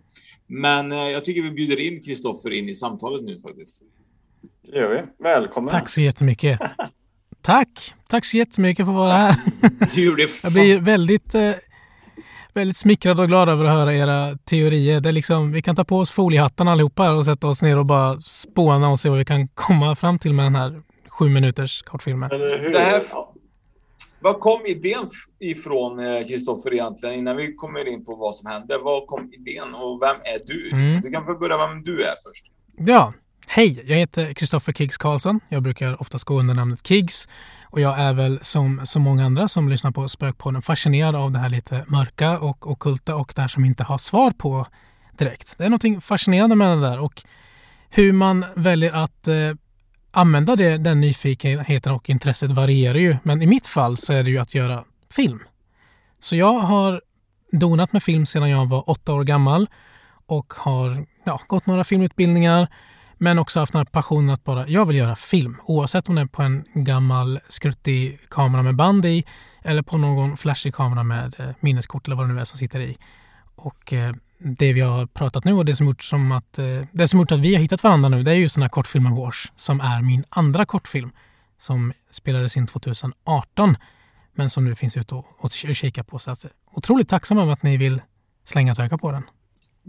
Men 0.46 0.92
eh, 0.92 0.98
jag 0.98 1.24
tycker 1.24 1.42
vi 1.42 1.50
bjuder 1.50 1.80
in 1.80 2.02
Kristoffer 2.02 2.50
in 2.50 2.68
i 2.68 2.74
samtalet 2.74 3.24
nu 3.24 3.38
faktiskt. 3.38 3.82
Det 4.62 4.76
gör 4.76 4.90
vi. 4.90 5.24
Välkommen. 5.24 5.70
Tack 5.70 5.88
så 5.88 6.00
jättemycket. 6.00 6.60
Tack! 7.42 7.94
Tack 8.08 8.24
så 8.24 8.36
jättemycket 8.36 8.84
för 8.84 8.92
att 8.92 8.98
vara 8.98 9.12
här. 9.12 9.36
Du 9.94 10.04
gjorde 10.04 10.28
Jag 10.42 10.52
blir 10.52 10.78
väldigt, 10.78 11.34
eh, 11.34 11.52
väldigt 12.58 12.76
smickrad 12.76 13.20
och 13.20 13.28
glad 13.28 13.48
över 13.48 13.64
att 13.64 13.70
höra 13.70 13.94
era 13.94 14.38
teorier. 14.44 15.00
Det 15.00 15.08
är 15.08 15.12
liksom, 15.12 15.52
vi 15.52 15.62
kan 15.62 15.76
ta 15.76 15.84
på 15.84 15.96
oss 15.96 16.10
foliehattarna 16.10 16.72
allihopa 16.72 17.02
här 17.02 17.14
och 17.14 17.24
sätta 17.24 17.46
oss 17.46 17.62
ner 17.62 17.78
och 17.78 17.86
bara 17.86 18.20
spåna 18.20 18.88
och 18.88 19.00
se 19.00 19.08
vad 19.08 19.18
vi 19.18 19.24
kan 19.24 19.48
komma 19.48 19.94
fram 19.94 20.18
till 20.18 20.34
med 20.34 20.44
den 20.44 20.54
här 20.54 20.82
sju 21.08 21.28
minuters 21.28 21.82
kortfilmen. 21.82 22.28
Det 22.28 22.78
här, 22.78 23.02
vad 24.20 24.40
kom 24.40 24.66
idén 24.66 25.08
ifrån 25.38 26.24
Kristoffer 26.28 26.72
egentligen 26.74 27.14
innan 27.14 27.36
vi 27.36 27.54
kommer 27.54 27.88
in 27.88 28.04
på 28.04 28.14
vad 28.14 28.34
som 28.34 28.46
hände? 28.46 28.78
Vad 28.78 29.06
kom 29.06 29.32
idén 29.32 29.74
och 29.74 30.02
vem 30.02 30.16
är 30.16 30.46
du? 30.46 30.70
Mm. 30.70 31.00
Du 31.00 31.10
kan 31.10 31.24
få 31.24 31.34
börja 31.34 31.56
med 31.56 31.68
vem 31.68 31.84
du 31.84 32.02
är 32.02 32.14
först. 32.24 32.44
Ja, 32.76 33.12
hej! 33.48 33.84
Jag 33.86 33.96
heter 33.96 34.32
Kristoffer 34.34 34.72
Kiggs 34.72 34.96
Karlsson. 34.98 35.40
Jag 35.48 35.62
brukar 35.62 36.02
oftast 36.02 36.24
gå 36.24 36.38
under 36.38 36.54
namnet 36.54 36.86
Kiggs. 36.86 37.28
Och 37.64 37.80
jag 37.80 37.98
är 37.98 38.12
väl 38.12 38.38
som 38.42 38.80
så 38.84 39.00
många 39.00 39.24
andra 39.24 39.48
som 39.48 39.68
lyssnar 39.68 39.90
på 39.90 40.08
Spökpodden 40.08 40.62
fascinerad 40.62 41.16
av 41.16 41.32
det 41.32 41.38
här 41.38 41.48
lite 41.48 41.84
mörka 41.88 42.38
och 42.38 42.70
okulta 42.70 43.16
och 43.16 43.32
det 43.36 43.40
här 43.40 43.48
som 43.48 43.64
inte 43.64 43.84
har 43.84 43.98
svar 43.98 44.30
på 44.30 44.66
direkt. 45.18 45.58
Det 45.58 45.64
är 45.64 45.68
någonting 45.68 46.00
fascinerande 46.00 46.56
med 46.56 46.70
det 46.70 46.80
där 46.80 46.98
och 46.98 47.22
hur 47.88 48.12
man 48.12 48.44
väljer 48.56 48.92
att 48.92 49.28
eh, 49.28 49.52
använda 50.10 50.56
det, 50.56 50.76
den 50.76 51.00
nyfikenheten 51.00 51.92
och 51.92 52.10
intresset 52.10 52.50
varierar 52.50 52.98
ju. 52.98 53.16
Men 53.22 53.42
i 53.42 53.46
mitt 53.46 53.66
fall 53.66 53.96
så 53.96 54.12
är 54.12 54.22
det 54.22 54.30
ju 54.30 54.38
att 54.38 54.54
göra 54.54 54.84
film. 55.14 55.40
Så 56.20 56.36
jag 56.36 56.58
har 56.58 57.02
donat 57.52 57.92
med 57.92 58.02
film 58.02 58.26
sedan 58.26 58.50
jag 58.50 58.68
var 58.68 58.90
åtta 58.90 59.14
år 59.14 59.24
gammal 59.24 59.68
och 60.26 60.54
har 60.56 61.06
ja, 61.24 61.40
gått 61.46 61.66
några 61.66 61.84
filmutbildningar 61.84 62.68
men 63.18 63.38
också 63.38 63.60
haft 63.60 63.72
den 63.72 63.80
här 63.80 63.84
passionen 63.84 64.30
att 64.30 64.44
bara, 64.44 64.68
jag 64.68 64.86
vill 64.86 64.96
göra 64.96 65.16
film. 65.16 65.56
Oavsett 65.64 66.08
om 66.08 66.14
det 66.14 66.20
är 66.20 66.26
på 66.26 66.42
en 66.42 66.64
gammal 66.74 67.40
skruttig 67.48 68.20
kamera 68.28 68.62
med 68.62 68.76
band 68.76 69.04
i 69.04 69.24
eller 69.62 69.82
på 69.82 69.98
någon 69.98 70.36
flashig 70.36 70.74
kamera 70.74 71.02
med 71.02 71.34
eh, 71.38 71.50
minneskort 71.60 72.06
eller 72.06 72.16
vad 72.16 72.28
det 72.28 72.34
nu 72.34 72.40
är 72.40 72.44
som 72.44 72.58
sitter 72.58 72.80
i. 72.80 72.96
Och 73.54 73.92
eh, 73.92 74.14
det 74.38 74.72
vi 74.72 74.80
har 74.80 75.06
pratat 75.06 75.44
nu 75.44 75.52
och 75.52 75.64
det 75.64 75.76
som 75.76 75.86
gjort, 75.86 76.02
som 76.02 76.32
att, 76.32 76.58
eh, 76.58 76.82
det 76.92 77.08
som 77.08 77.20
gjort 77.20 77.32
att 77.32 77.38
vi 77.38 77.54
har 77.54 77.62
hittat 77.62 77.82
varandra 77.82 78.08
nu 78.08 78.22
det 78.22 78.30
är 78.30 78.34
ju 78.34 78.46
den 78.46 78.62
här 78.62 78.68
kortfilmen 78.68 79.14
Wars 79.14 79.52
som 79.56 79.80
är 79.80 80.02
min 80.02 80.24
andra 80.28 80.66
kortfilm 80.66 81.10
som 81.58 81.92
spelades 82.10 82.56
in 82.56 82.66
2018 82.66 83.76
men 84.34 84.50
som 84.50 84.64
nu 84.64 84.74
finns 84.74 84.96
ute 84.96 85.14
och, 85.14 85.26
och 85.38 85.50
kika 85.50 86.04
på. 86.04 86.18
Så 86.18 86.30
att, 86.30 86.44
eh, 86.44 86.50
otroligt 86.70 87.08
tacksam 87.08 87.38
över 87.38 87.52
att 87.52 87.62
ni 87.62 87.76
vill 87.76 88.02
slänga 88.44 88.72
ett 88.72 88.78
öga 88.78 88.98
på 88.98 89.12
den. 89.12 89.22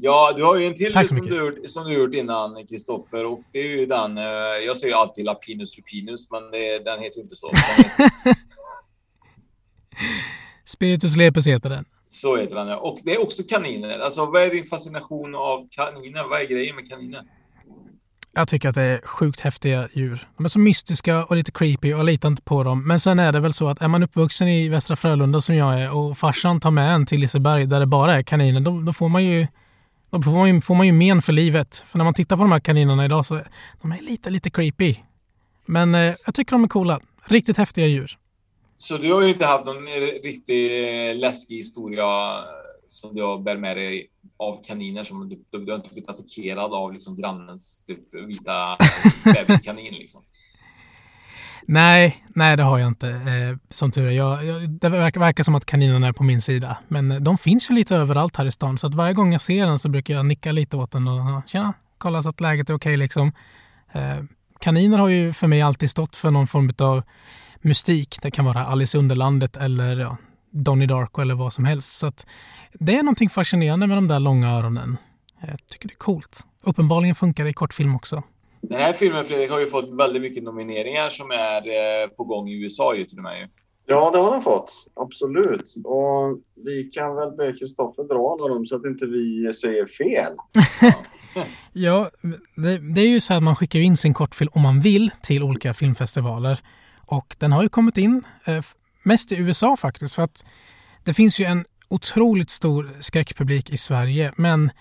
Ja, 0.02 0.34
du 0.36 0.44
har 0.44 0.56
ju 0.58 0.66
en 0.68 0.76
till 0.76 0.94
Tack 0.94 1.08
så 1.08 1.16
som 1.16 1.24
mycket. 1.26 1.64
du, 1.64 1.68
som 1.70 1.84
du 1.86 1.94
gjort 1.94 2.14
innan 2.14 2.68
Kristoffer 2.68 3.26
och 3.26 3.42
det 3.52 3.60
är 3.60 3.68
ju 3.68 3.86
den. 3.86 4.18
eh, 4.18 4.24
Jag 4.66 4.78
säger 4.78 4.96
alltid 4.96 5.26
Lapinus 5.26 5.78
Lupinus, 5.78 6.32
men 6.32 6.52
det, 6.52 6.80
den 6.80 7.00
heter 7.00 7.18
ju 7.18 7.24
inte 7.24 7.36
så. 7.36 7.48
Heter, 7.48 8.36
Spiritus 10.66 11.16
Lepus 11.18 11.48
heter 11.48 11.70
den. 11.70 11.86
så 12.10 12.38
heter 12.38 12.56
den 12.56 12.68
ja. 12.68 12.78
Och 12.78 13.00
det 13.04 13.14
är 13.16 13.22
också 13.22 13.44
kaniner. 13.50 14.00
Alltså, 14.00 14.26
vad 14.26 14.42
är 14.44 14.50
din 14.50 14.64
fascination 14.66 15.36
av 15.36 15.68
kaniner? 15.72 16.24
Vad 16.30 16.42
är 16.42 16.46
grejen 16.46 16.76
med 16.76 16.90
kaniner? 16.90 17.22
Jag 18.34 18.48
tycker 18.48 18.70
att 18.70 18.76
det 18.76 18.82
är 18.84 19.02
sjukt 19.08 19.40
häftiga 19.40 19.88
djur. 19.96 20.28
De 20.38 20.46
är 20.46 20.50
så 20.50 20.60
mystiska 20.60 21.26
och 21.26 21.36
lite 21.36 21.52
creepy 21.52 21.94
och 21.94 22.00
jag 22.00 22.06
litar 22.06 22.30
inte 22.30 22.42
på 22.42 22.64
dem. 22.64 22.88
Men 22.88 23.00
sen 23.00 23.20
är 23.20 23.32
det 23.32 23.40
väl 23.40 23.54
så 23.54 23.70
att 23.70 23.82
är 23.82 23.88
man 23.88 24.04
uppvuxen 24.04 24.48
i 24.48 24.70
Västra 24.70 24.96
Frölunda 24.96 25.42
som 25.42 25.56
jag 25.56 25.82
är 25.82 25.92
och 25.98 26.18
farsan 26.18 26.60
tar 26.60 26.72
med 26.72 26.94
en 26.96 27.06
till 27.06 27.20
Liseberg 27.20 27.66
där 27.66 27.80
det 27.80 27.86
bara 27.86 28.14
är 28.16 28.24
kaniner, 28.24 28.60
då, 28.60 28.82
då 28.82 28.94
får 28.94 29.10
man 29.10 29.24
ju 29.26 29.48
då 30.12 30.22
får 30.22 30.32
man, 30.32 30.56
ju, 30.56 30.62
får 30.62 30.76
man 30.76 30.88
ju 30.88 30.94
men 30.94 31.22
för 31.22 31.34
livet. 31.34 31.84
För 31.88 31.98
när 31.98 32.06
man 32.06 32.14
tittar 32.14 32.38
på 32.38 32.44
de 32.44 32.52
här 32.52 32.60
kaninerna 32.60 33.06
idag 33.06 33.26
så 33.26 33.36
är 33.36 33.48
de 33.82 33.92
är 33.92 34.02
lite, 34.02 34.30
lite 34.30 34.50
creepy. 34.50 34.96
Men 35.66 35.96
eh, 35.96 36.16
jag 36.26 36.36
tycker 36.36 36.52
de 36.52 36.64
är 36.64 36.68
coola. 36.68 37.00
Riktigt 37.26 37.58
häftiga 37.58 37.88
djur. 37.88 38.18
Så 38.78 38.98
du 38.98 39.14
har 39.14 39.22
ju 39.22 39.30
inte 39.30 39.46
haft 39.46 39.66
någon 39.66 39.88
eh, 39.88 40.22
riktigt 40.24 40.72
eh, 40.72 41.20
läskig 41.20 41.56
historia 41.56 42.38
eh, 42.38 42.44
som 42.88 43.16
du 43.16 43.44
bär 43.44 43.58
med 43.58 43.78
dig 43.78 44.10
av 44.38 44.64
kaniner 44.64 45.04
som 45.04 45.30
du, 45.30 45.44
du, 45.50 45.66
du 45.66 45.72
har 45.72 45.78
inte 45.78 45.90
blivit 45.90 46.10
attackerad 46.10 46.74
av 46.74 46.94
liksom 46.94 47.16
grannens 47.16 47.84
typ, 47.88 48.16
vita 48.28 48.78
bebiskanin 49.24 49.94
liksom. 49.94 50.24
Nej, 51.68 52.26
nej 52.36 52.58
det 52.58 52.64
har 52.64 52.78
jag 52.78 52.88
inte. 52.88 53.10
Eh, 53.10 53.58
som 53.70 53.92
tur 53.92 54.08
är. 54.08 54.12
Jag, 54.12 54.46
jag, 54.46 54.70
det 54.70 54.90
verkar, 54.90 55.20
verkar 55.20 55.44
som 55.44 55.56
att 55.56 55.66
kaninerna 55.66 56.08
är 56.08 56.12
på 56.12 56.24
min 56.24 56.42
sida. 56.42 56.78
Men 56.88 57.12
eh, 57.12 57.20
de 57.20 57.38
finns 57.38 57.70
ju 57.70 57.74
lite 57.74 57.96
överallt 57.96 58.36
här 58.36 58.46
i 58.46 58.52
stan. 58.52 58.78
Så 58.78 58.88
att 58.88 58.94
varje 58.94 59.14
gång 59.14 59.32
jag 59.32 59.42
ser 59.42 59.68
den 59.68 59.80
så 59.80 59.90
brukar 59.90 60.14
jag 60.14 60.26
nicka 60.26 60.52
lite 60.52 60.78
åt 60.78 60.92
den 60.92 61.08
och 61.08 61.44
tjena, 61.50 61.74
kolla 61.98 62.24
så 62.24 62.30
att 62.30 62.42
läget 62.42 62.70
är 62.70 62.74
okej 62.74 62.98
liksom. 62.98 63.32
Eh, 63.92 64.18
kaniner 64.60 64.98
har 64.98 65.08
ju 65.08 65.34
för 65.34 65.48
mig 65.48 65.62
alltid 65.62 65.90
stått 65.90 66.16
för 66.16 66.32
någon 66.32 66.48
form 66.48 66.72
av 66.80 67.04
mystik. 67.62 68.20
Det 68.22 68.32
kan 68.32 68.46
vara 68.46 68.66
Alice 68.66 68.98
i 68.98 69.00
Underlandet 69.00 69.58
eller 69.58 70.00
ja, 70.00 70.18
Donnie 70.52 70.88
Darko 70.88 71.22
eller 71.22 71.36
vad 71.36 71.54
som 71.54 71.66
helst. 71.66 71.98
Så 71.98 72.08
att 72.08 72.26
det 72.74 72.98
är 72.98 73.04
någonting 73.04 73.30
fascinerande 73.30 73.88
med 73.88 73.98
de 73.98 74.08
där 74.08 74.20
långa 74.20 74.50
öronen. 74.50 74.98
Jag 75.42 75.68
tycker 75.70 75.88
det 75.88 75.94
är 75.94 75.98
coolt. 75.98 76.42
Uppenbarligen 76.62 77.16
funkar 77.16 77.44
det 77.44 77.50
i 77.50 77.54
kortfilm 77.54 77.96
också. 77.96 78.24
Den 78.62 78.80
här 78.80 78.94
filmen 78.94 79.26
Fredrik 79.26 79.52
har 79.52 79.60
ju 79.60 79.68
fått 79.68 79.94
väldigt 79.94 80.22
mycket 80.22 80.44
nomineringar 80.44 81.10
som 81.10 81.32
är 81.32 81.58
eh, 81.58 82.08
på 82.08 82.24
gång 82.24 82.50
i 82.50 82.64
USA 82.64 82.96
ju 82.96 83.06
till 83.06 83.18
och 83.18 83.24
med. 83.24 83.50
Ja, 83.86 84.12
det 84.12 84.18
har 84.18 84.32
den 84.32 84.42
fått. 84.42 84.88
Absolut. 84.94 85.76
Och 85.84 86.40
vi 86.66 86.84
kan 86.84 87.16
väl 87.16 87.32
be 87.32 87.54
Kristoffer 87.54 88.04
dra 88.04 88.34
alla 88.34 88.54
dem 88.54 88.66
så 88.66 88.76
att 88.76 88.86
inte 88.86 89.06
vi 89.06 89.54
säger 89.54 89.86
fel. 89.86 90.34
Ja, 91.74 92.10
det, 92.56 92.78
det 92.78 93.02
är 93.02 93.08
ju 93.08 93.20
så 93.20 93.34
att 93.34 93.44
man 93.44 93.56
skickar 93.56 93.80
in 93.80 93.98
sin 93.98 94.14
kortfilm 94.14 94.50
om 94.54 94.62
man 94.62 94.80
vill 94.80 95.12
till 95.22 95.44
olika 95.44 95.74
filmfestivaler. 95.74 96.60
Och 97.06 97.36
den 97.40 97.52
har 97.52 97.64
ju 97.64 97.70
kommit 97.70 97.98
in, 97.98 98.24
eh, 98.46 98.64
mest 99.04 99.32
i 99.32 99.38
USA 99.38 99.78
faktiskt, 99.78 100.16
för 100.16 100.24
att 100.24 100.46
det 101.04 101.14
finns 101.14 101.40
ju 101.40 101.46
en 101.46 101.66
otroligt 101.90 102.50
stor 102.50 102.90
skräckpublik 103.00 103.70
i 103.70 103.78
Sverige, 103.78 104.34
men 104.36 104.72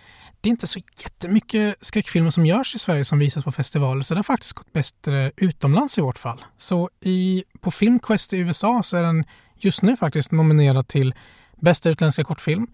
det 0.41 0.49
är 0.49 0.51
inte 0.51 0.67
så 0.67 0.81
jättemycket 1.05 1.77
skräckfilmer 1.81 2.31
som 2.31 2.47
görs 2.47 2.75
i 2.75 2.79
Sverige 2.79 3.05
som 3.05 3.19
visas 3.19 3.45
på 3.45 3.53
festivaler, 3.53 4.03
så 4.03 4.15
det 4.15 4.19
har 4.19 4.23
faktiskt 4.23 4.53
gått 4.53 4.73
bättre 4.73 5.33
utomlands 5.37 5.99
i 5.99 6.01
vårt 6.01 6.19
fall. 6.19 6.45
Så 6.57 6.91
i, 7.01 7.45
på 7.61 7.71
Filmquest 7.71 8.33
i 8.33 8.39
USA 8.39 8.83
så 8.83 8.97
är 8.97 9.03
den 9.03 9.25
just 9.57 9.83
nu 9.83 9.97
faktiskt 9.97 10.33
nominerad 10.33 10.89
till 10.89 11.15
bästa 11.57 11.91
utländska 11.91 12.25
kortfilm, 12.25 12.67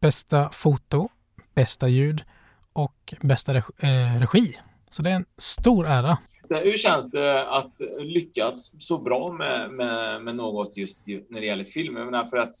bästa 0.00 0.50
foto, 0.52 1.08
bästa 1.54 1.88
ljud 1.88 2.22
och 2.72 3.14
bästa 3.20 3.54
regi. 3.54 3.72
Eh, 3.78 4.20
regi. 4.20 4.56
Så 4.90 5.02
det 5.02 5.10
är 5.10 5.14
en 5.14 5.26
stor 5.38 5.86
ära. 5.86 6.18
Hur 6.48 6.76
känns 6.76 7.10
det 7.10 7.50
att 7.50 7.72
lyckats 8.00 8.70
så 8.78 8.98
bra 8.98 9.32
med, 9.32 9.70
med, 9.70 10.22
med 10.22 10.36
något 10.36 10.76
just 10.76 11.06
när 11.06 11.40
det 11.40 11.46
gäller 11.46 11.64
film? 11.64 11.96
Jag 11.96 12.04
menar 12.04 12.24
för 12.24 12.36
att 12.36 12.54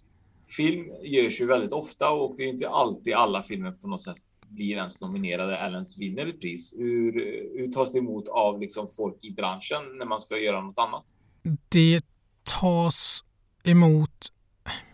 film 0.50 0.86
görs 1.02 1.40
ju 1.40 1.46
väldigt 1.46 1.72
ofta 1.72 2.10
och 2.10 2.34
det 2.36 2.42
är 2.42 2.48
inte 2.48 2.68
alltid 2.68 3.14
alla 3.14 3.42
filmer 3.42 3.72
på 3.72 3.88
något 3.88 4.02
sätt 4.02 4.16
blir 4.48 4.76
ens 4.76 5.00
nominerade 5.00 5.56
eller 5.56 5.74
ens 5.74 5.98
vinner 5.98 6.26
ett 6.26 6.40
pris. 6.40 6.74
Hur, 6.78 7.12
hur 7.58 7.72
tas 7.72 7.92
det 7.92 7.98
emot 7.98 8.28
av 8.28 8.60
liksom 8.60 8.88
folk 8.96 9.24
i 9.24 9.30
branschen 9.30 9.98
när 9.98 10.06
man 10.06 10.20
ska 10.20 10.38
göra 10.38 10.60
något 10.60 10.78
annat? 10.78 11.04
Det 11.68 12.00
tas 12.42 13.24
emot, 13.64 14.26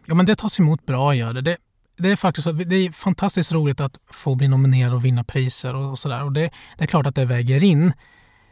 ja 0.07 0.15
men 0.15 0.27
det 0.27 0.37
tas 0.37 0.61
emot 0.61 0.87
bra 0.87 1.15
gör 1.15 1.33
det. 1.33 1.41
det. 1.41 1.57
Det 1.99 2.09
är 2.11 2.17
faktiskt 2.17 2.45
så, 2.45 2.53
det 2.53 2.77
är 2.77 2.93
fantastiskt 2.93 3.53
roligt 3.53 3.81
att 3.81 4.01
få 4.07 4.35
bli 4.35 4.49
nominerad 4.49 4.95
och 4.95 5.05
vinna 5.05 5.25
priser 5.25 5.75
och, 5.75 5.91
och 5.91 5.99
sådär. 5.99 6.25
Och 6.25 6.33
det, 6.33 6.51
det 6.79 6.85
är 6.85 6.89
klart 6.89 7.07
att 7.07 7.15
det 7.15 7.25
väger 7.25 7.65
in. 7.65 7.93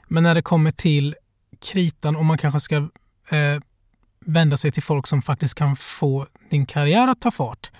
Men 0.09 0.23
när 0.23 0.35
det 0.35 0.43
kommer 0.43 0.71
till 0.71 1.15
kritan 1.61 2.17
och 2.17 2.25
man 2.25 2.39
kanske 2.39 2.61
ska 2.61 2.77
eh, 3.37 3.61
vända 4.27 4.57
sig 4.57 4.73
till 4.73 4.83
folk 4.83 5.07
som 5.07 5.23
faktiskt 5.23 5.55
kan 5.55 5.77
få 5.77 6.27
din 6.51 6.67
karriär 6.67 7.09
att 7.09 7.21
ta 7.21 7.31
fart. 7.31 7.71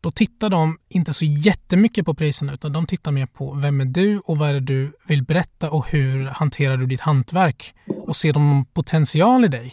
Då 0.00 0.10
tittar 0.10 0.50
de 0.50 0.78
inte 0.88 1.12
så 1.12 1.24
jättemycket 1.24 2.06
på 2.06 2.14
priserna 2.14 2.52
utan 2.52 2.72
de 2.72 2.86
tittar 2.86 3.12
mer 3.12 3.26
på 3.26 3.54
vem 3.54 3.80
är 3.80 3.84
du 3.84 4.18
och 4.18 4.38
vad 4.38 4.48
är 4.48 4.54
det 4.54 4.60
du 4.60 4.92
vill 5.06 5.24
berätta 5.24 5.70
och 5.70 5.88
hur 5.88 6.26
hanterar 6.26 6.76
du 6.76 6.86
ditt 6.86 7.00
hantverk. 7.00 7.74
Och 8.06 8.16
ser 8.16 8.32
de 8.32 8.48
någon 8.48 8.64
potential 8.64 9.44
i 9.44 9.48
dig? 9.48 9.72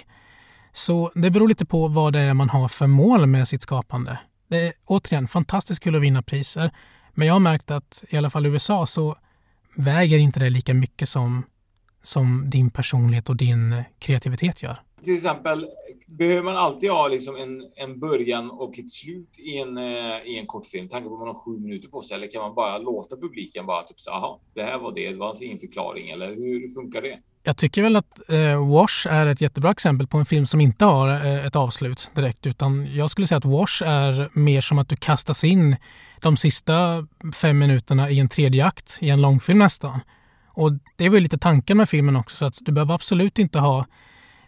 Så 0.71 1.11
det 1.15 1.29
beror 1.29 1.47
lite 1.47 1.65
på 1.65 1.87
vad 1.87 2.13
det 2.13 2.19
är 2.19 2.33
man 2.33 2.49
har 2.49 2.67
för 2.67 2.87
mål 2.87 3.25
med 3.25 3.47
sitt 3.47 3.61
skapande. 3.61 4.19
Det 4.47 4.67
är 4.67 4.73
återigen 4.85 5.27
fantastiskt 5.27 5.83
kul 5.83 5.95
att 5.95 6.01
vinna 6.01 6.21
priser. 6.21 6.71
Men 7.13 7.27
jag 7.27 7.35
har 7.35 7.39
märkt 7.39 7.71
att 7.71 8.03
i 8.09 8.17
alla 8.17 8.29
fall 8.29 8.45
i 8.45 8.49
USA 8.49 8.85
så 8.85 9.17
väger 9.75 10.17
inte 10.17 10.39
det 10.39 10.49
lika 10.49 10.73
mycket 10.73 11.09
som, 11.09 11.43
som 12.03 12.49
din 12.49 12.69
personlighet 12.69 13.29
och 13.29 13.35
din 13.35 13.83
kreativitet 13.99 14.63
gör. 14.63 14.81
Till 15.03 15.15
exempel, 15.15 15.67
behöver 16.07 16.43
man 16.43 16.57
alltid 16.57 16.89
ha 16.89 17.07
liksom 17.07 17.35
en, 17.35 17.71
en 17.75 17.99
början 17.99 18.51
och 18.51 18.79
ett 18.79 18.91
slut 18.91 19.39
i 19.39 19.57
en, 19.57 19.77
eh, 19.77 20.21
i 20.25 20.39
en 20.39 20.47
kortfilm? 20.47 20.89
Tanken 20.89 21.09
på 21.09 21.15
att 21.15 21.19
man 21.19 21.27
har 21.27 21.35
sju 21.35 21.59
minuter 21.59 21.87
på 21.87 22.01
sig. 22.01 22.15
Eller 22.15 22.31
kan 22.31 22.41
man 22.41 22.55
bara 22.55 22.77
låta 22.77 23.15
publiken 23.15 23.65
bara 23.65 23.83
typ 23.83 23.99
så 23.99 24.11
aha, 24.11 24.39
det 24.53 24.63
här 24.63 24.77
var 24.77 24.91
det, 24.95 25.09
det 25.09 25.17
var 25.17 25.27
alltså 25.27 25.43
ingen 25.43 25.59
förklaring. 25.59 26.09
Eller 26.09 26.35
hur 26.35 26.73
funkar 26.73 27.01
det? 27.01 27.19
Jag 27.43 27.57
tycker 27.57 27.83
väl 27.83 27.95
att 27.95 28.29
eh, 28.29 28.67
Wash 28.67 29.07
är 29.09 29.27
ett 29.27 29.41
jättebra 29.41 29.71
exempel 29.71 30.07
på 30.07 30.17
en 30.17 30.25
film 30.25 30.45
som 30.45 30.61
inte 30.61 30.85
har 30.85 31.09
eh, 31.09 31.45
ett 31.45 31.55
avslut 31.55 32.11
direkt. 32.15 32.45
Utan 32.45 32.95
jag 32.95 33.09
skulle 33.09 33.27
säga 33.27 33.37
att 33.37 33.45
Wash 33.45 33.83
är 33.85 34.29
mer 34.33 34.61
som 34.61 34.79
att 34.79 34.89
du 34.89 34.95
kastas 34.95 35.43
in 35.43 35.75
de 36.21 36.37
sista 36.37 37.07
fem 37.41 37.57
minuterna 37.57 38.09
i 38.09 38.19
en 38.19 38.29
tredje 38.29 38.65
akt 38.65 38.97
i 39.01 39.09
en 39.09 39.21
långfilm 39.21 39.59
nästan. 39.59 39.99
Och 40.47 40.71
det 40.95 41.09
var 41.09 41.15
ju 41.15 41.21
lite 41.21 41.37
tanken 41.37 41.77
med 41.77 41.89
filmen 41.89 42.15
också. 42.15 42.35
Så 42.35 42.45
att 42.45 42.57
du 42.61 42.71
behöver 42.71 42.93
absolut 42.93 43.39
inte 43.39 43.59
ha 43.59 43.85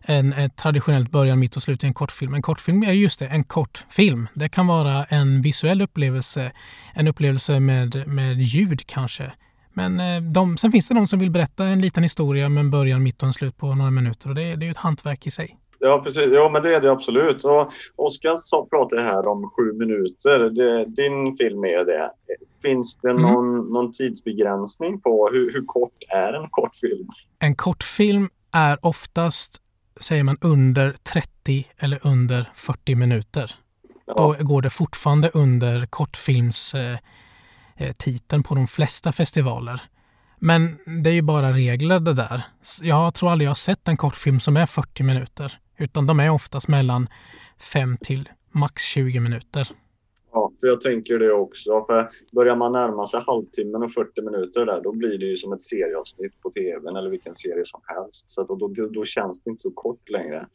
en, 0.10 0.34
en 0.34 0.50
traditionellt 0.50 1.12
början, 1.12 1.40
mitt 1.40 1.56
och 1.56 1.62
slut 1.62 1.84
i 1.84 1.88
en 1.88 1.94
kortfilm. 1.94 2.34
En 2.34 2.42
kortfilm 2.42 2.84
är 2.84 2.92
just 2.92 3.20
det, 3.20 3.28
en 3.28 3.44
kortfilm. 3.44 4.28
Det 4.34 4.50
kan 4.50 4.68
vara 4.68 5.04
en 5.04 5.42
visuell 5.42 5.82
upplevelse, 5.82 6.52
en 6.94 7.08
upplevelse 7.08 7.60
med, 7.60 8.08
med 8.08 8.42
ljud 8.42 8.88
kanske. 8.88 9.32
Men 9.74 10.00
eh, 10.00 10.22
de, 10.22 10.58
sen 10.58 10.72
finns 10.72 10.88
det 10.88 10.96
de 10.96 11.08
som 11.08 11.20
vill 11.20 11.32
berätta 11.32 11.66
en 11.66 11.82
liten 11.82 12.04
historia 12.04 12.50
med 12.50 12.62
en 12.62 12.72
början, 12.72 13.04
mitt 13.04 13.22
och 13.22 13.28
en 13.28 13.34
slut 13.34 13.58
på 13.58 13.76
några 13.76 13.92
minuter 13.92 14.30
och 14.30 14.36
det, 14.36 14.56
det 14.56 14.64
är 14.64 14.68
ju 14.68 14.72
ett 14.72 14.78
hantverk 14.78 15.28
i 15.28 15.32
sig. 15.32 15.58
Ja, 15.80 16.02
precis. 16.04 16.30
Ja, 16.32 16.50
men 16.50 16.64
det 16.64 16.76
är 16.76 16.82
det 16.82 16.92
absolut. 16.92 17.44
Och 17.44 17.72
Oskar 17.96 18.70
pratade 18.70 19.02
här 19.02 19.28
om 19.28 19.50
sju 19.50 19.74
minuter. 19.74 20.50
Det, 20.50 20.86
din 20.86 21.38
film 21.38 21.64
är 21.64 21.86
det. 21.86 22.12
Finns 22.62 22.98
det 23.02 23.10
mm. 23.10 23.22
någon, 23.22 23.74
någon 23.74 23.94
tidsbegränsning 23.94 25.02
på 25.02 25.30
hur, 25.32 25.54
hur 25.54 25.66
kort 25.66 25.94
är 26.10 26.34
en 26.34 26.50
kortfilm? 26.50 27.08
En 27.40 27.56
kortfilm 27.56 28.30
är 28.52 28.78
oftast, 28.82 29.62
säger 30.00 30.24
man, 30.24 30.38
under 30.42 30.96
30 31.04 31.68
eller 31.78 32.00
under 32.02 32.52
40 32.56 32.96
minuter. 32.96 33.56
Ja. 34.08 34.14
Då 34.18 34.36
går 34.40 34.62
det 34.62 34.70
fortfarande 34.70 35.30
under 35.30 35.86
kortfilms 35.86 36.76
eh, 36.76 36.98
Eh, 37.80 38.42
på 38.42 38.56
de 38.56 38.68
flesta 38.68 39.12
festivaler. 39.12 39.82
Men 40.40 40.78
det 41.04 41.10
är 41.10 41.14
ju 41.14 41.22
bara 41.22 41.54
regler 41.54 42.00
det 42.00 42.14
där. 42.14 42.42
Jag 42.82 43.14
tror 43.14 43.32
aldrig 43.32 43.46
jag 43.46 43.50
har 43.50 43.56
sett 43.56 43.88
en 43.88 43.98
kortfilm 43.98 44.40
som 44.40 44.58
är 44.58 44.66
40 44.66 45.04
minuter. 45.04 45.60
Utan 45.78 46.08
de 46.08 46.20
är 46.20 46.30
oftast 46.30 46.68
mellan 46.68 47.10
5 47.58 47.98
till 47.98 48.30
max 48.52 48.84
20 48.84 49.20
minuter. 49.20 49.68
För 50.60 50.68
jag 50.68 50.82
tänker 50.82 51.20
det 51.20 51.32
också. 51.32 51.84
För 51.84 52.10
börjar 52.32 52.56
man 52.56 52.72
närma 52.72 53.08
sig 53.08 53.24
halvtimmen 53.28 53.84
och 53.84 53.92
40 53.92 54.22
minuter 54.22 54.66
där, 54.66 54.82
då 54.82 54.92
blir 54.92 55.18
det 55.18 55.26
ju 55.26 55.36
som 55.36 55.54
ett 55.54 55.62
serieavsnitt 55.62 56.42
på 56.42 56.52
tv 56.52 56.90
eller 56.90 57.10
vilken 57.10 57.34
serie 57.34 57.66
som 57.66 57.82
helst. 57.86 58.30
Så 58.30 58.44
då, 58.44 58.56
då, 58.56 58.88
då 58.88 59.04
känns 59.04 59.44
det 59.44 59.50
inte 59.50 59.62
så 59.62 59.72
kort 59.72 60.10
längre. 60.10 60.48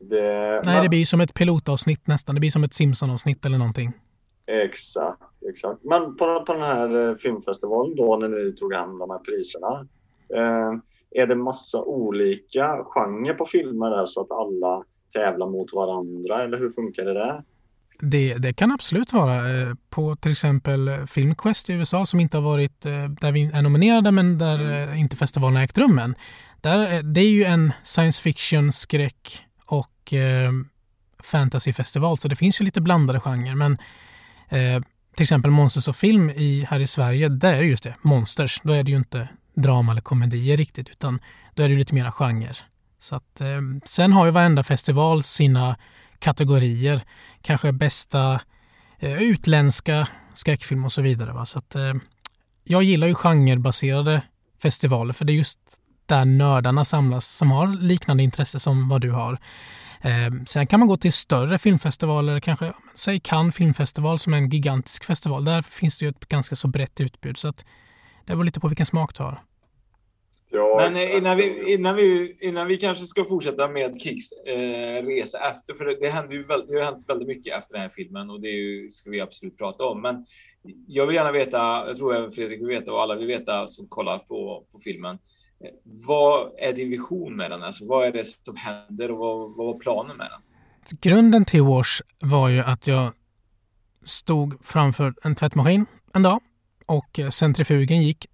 Det, 0.00 0.62
Nej, 0.64 0.82
det 0.82 0.88
blir 0.88 1.04
som 1.04 1.20
ett 1.20 1.34
pilotavsnitt 1.34 2.06
nästan. 2.06 2.34
Det 2.34 2.40
blir 2.40 2.50
som 2.50 2.64
ett 2.64 2.74
Simpson-avsnitt 2.74 3.46
eller 3.46 3.58
någonting. 3.58 3.92
Exakt, 4.46 5.22
exakt. 5.50 5.84
Men 5.84 6.16
på, 6.16 6.44
på 6.46 6.52
den 6.52 6.62
här 6.62 7.08
eh, 7.08 7.16
filmfestivalen 7.16 7.96
då 7.96 8.16
när 8.16 8.28
ni 8.28 8.52
tog 8.52 8.74
hem 8.74 8.98
de 8.98 9.10
här 9.10 9.18
priserna. 9.18 9.88
Eh, 10.34 10.78
är 11.10 11.26
det 11.26 11.34
massa 11.34 11.82
olika 11.82 12.84
genrer 12.84 13.34
på 13.34 13.46
filmer 13.46 13.90
där 13.90 14.04
så 14.04 14.20
att 14.20 14.30
alla 14.30 14.84
tävlar 15.12 15.46
mot 15.46 15.72
varandra 15.72 16.42
eller 16.42 16.58
hur 16.58 16.70
funkar 16.70 17.04
det 17.04 17.14
där? 17.14 17.44
Det, 18.00 18.34
det, 18.34 18.52
kan 18.52 18.72
absolut 18.72 19.12
vara. 19.12 19.60
Eh, 19.60 19.74
på 19.90 20.16
till 20.16 20.32
exempel 20.32 21.06
Filmquest 21.06 21.70
i 21.70 21.72
USA 21.72 22.06
som 22.06 22.20
inte 22.20 22.36
har 22.36 22.42
varit 22.42 22.86
eh, 22.86 23.04
där 23.08 23.32
vi 23.32 23.50
är 23.54 23.62
nominerade 23.62 24.12
men 24.12 24.38
där 24.38 24.60
mm. 24.60 24.94
inte 24.94 25.16
festivalen 25.16 25.56
har 25.56 25.62
ägt 25.62 25.78
rum 25.78 25.98
än. 25.98 26.14
Där, 26.60 27.02
det 27.02 27.20
är 27.20 27.30
ju 27.30 27.44
en 27.44 27.72
science 27.82 28.22
fiction, 28.22 28.72
skräck 28.72 29.44
och 29.64 30.12
eh, 30.12 30.52
fantasyfestival 31.22 32.18
så 32.18 32.28
det 32.28 32.36
finns 32.36 32.60
ju 32.60 32.64
lite 32.64 32.80
blandade 32.80 33.20
genrer 33.20 33.54
men 33.54 33.78
Eh, 34.48 34.80
till 35.16 35.22
exempel 35.22 35.50
Monsters 35.50 35.88
of 35.88 35.96
Film 35.96 36.30
i, 36.30 36.66
här 36.70 36.80
i 36.80 36.86
Sverige, 36.86 37.28
där 37.28 37.54
är 37.54 37.60
det 37.60 37.66
just 37.66 37.84
det, 37.84 37.94
monsters. 38.02 38.60
Då 38.64 38.72
är 38.72 38.82
det 38.82 38.90
ju 38.90 38.96
inte 38.96 39.28
drama 39.54 39.92
eller 39.92 40.02
komedier 40.02 40.56
riktigt, 40.56 40.88
utan 40.88 41.20
då 41.54 41.62
är 41.62 41.68
det 41.68 41.74
lite 41.74 41.94
mera 41.94 42.12
genre. 42.12 42.54
Så 42.98 43.16
att, 43.16 43.40
eh, 43.40 43.60
sen 43.84 44.12
har 44.12 44.26
ju 44.26 44.30
varenda 44.30 44.62
festival 44.62 45.22
sina 45.22 45.76
kategorier. 46.18 47.00
Kanske 47.42 47.72
bästa 47.72 48.40
eh, 48.98 49.22
utländska 49.22 50.08
skräckfilm 50.34 50.84
och 50.84 50.92
så 50.92 51.02
vidare. 51.02 51.32
Va? 51.32 51.44
Så 51.44 51.58
att, 51.58 51.74
eh, 51.74 51.94
jag 52.64 52.82
gillar 52.82 53.06
ju 53.06 53.14
genrebaserade 53.14 54.22
festivaler 54.62 55.12
för 55.12 55.24
det 55.24 55.32
är 55.32 55.34
just 55.34 55.58
där 56.06 56.24
nördarna 56.24 56.84
samlas 56.84 57.26
som 57.26 57.50
har 57.50 57.66
liknande 57.66 58.22
intresse 58.22 58.60
som 58.60 58.88
vad 58.88 59.00
du 59.00 59.10
har. 59.10 59.38
Eh, 60.00 60.30
sen 60.46 60.66
kan 60.66 60.80
man 60.80 60.88
gå 60.88 60.96
till 60.96 61.12
större 61.12 61.58
filmfestivaler, 61.58 62.40
kanske 62.40 62.72
säg 62.94 63.20
Cannes 63.20 63.54
filmfestival 63.54 64.18
som 64.18 64.34
är 64.34 64.38
en 64.38 64.50
gigantisk 64.50 65.04
festival. 65.04 65.44
Där 65.44 65.62
finns 65.62 65.98
det 65.98 66.04
ju 66.04 66.10
ett 66.10 66.28
ganska 66.28 66.56
så 66.56 66.68
brett 66.68 67.00
utbud 67.00 67.38
så 67.38 67.48
att 67.48 67.64
det 68.26 68.32
beror 68.32 68.44
lite 68.44 68.60
på 68.60 68.68
vilken 68.68 68.86
smak 68.86 69.14
du 69.14 69.22
har. 69.22 69.42
Ja, 70.50 70.76
Men 70.76 70.96
eh, 70.96 71.16
innan 71.16 71.36
vi, 71.36 71.72
innan, 71.72 71.96
vi, 71.96 72.36
innan 72.40 72.66
vi 72.66 72.76
kanske 72.76 73.06
ska 73.06 73.24
fortsätta 73.24 73.68
med 73.68 74.00
Kicks 74.00 74.32
eh, 74.32 75.06
resa 75.06 75.38
efter, 75.38 75.74
för 75.74 75.84
det, 75.84 75.96
det, 76.00 76.08
händer 76.08 76.34
ju 76.34 76.44
väldigt, 76.44 76.70
det 76.70 76.78
har 76.78 76.92
hänt 76.92 77.08
väldigt 77.08 77.28
mycket 77.28 77.58
efter 77.58 77.72
den 77.72 77.82
här 77.82 77.88
filmen 77.88 78.30
och 78.30 78.40
det 78.40 78.48
ju, 78.48 78.90
ska 78.90 79.10
vi 79.10 79.20
absolut 79.20 79.58
prata 79.58 79.84
om. 79.84 80.02
Men 80.02 80.26
jag 80.86 81.06
vill 81.06 81.16
gärna 81.16 81.32
veta, 81.32 81.58
jag 81.86 81.96
tror 81.96 82.16
även 82.16 82.32
Fredrik 82.32 82.60
vill 82.60 82.68
veta 82.68 82.92
och 82.92 83.02
alla 83.02 83.14
vill 83.14 83.26
veta 83.26 83.68
som 83.68 83.88
kollar 83.88 84.18
på, 84.18 84.64
på 84.72 84.78
filmen. 84.78 85.18
Vad 85.82 86.50
är 86.58 86.72
din 86.72 86.90
vision 86.90 87.36
med 87.36 87.50
den? 87.50 87.62
Alltså, 87.62 87.86
vad 87.86 88.06
är 88.06 88.12
det 88.12 88.24
som 88.24 88.56
händer 88.56 89.10
och 89.10 89.18
vad, 89.18 89.56
vad 89.56 89.66
var 89.66 89.78
planen 89.78 90.16
med 90.16 90.26
den? 90.30 90.40
Grunden 91.00 91.44
till 91.44 91.62
Wash 91.62 92.02
var 92.20 92.48
ju 92.48 92.60
att 92.60 92.86
jag 92.86 93.12
stod 94.04 94.64
framför 94.64 95.14
en 95.22 95.34
tvättmaskin 95.34 95.86
en 96.14 96.22
dag 96.22 96.40
och 96.86 97.20
centrifugen 97.32 98.02
gick 98.02 98.26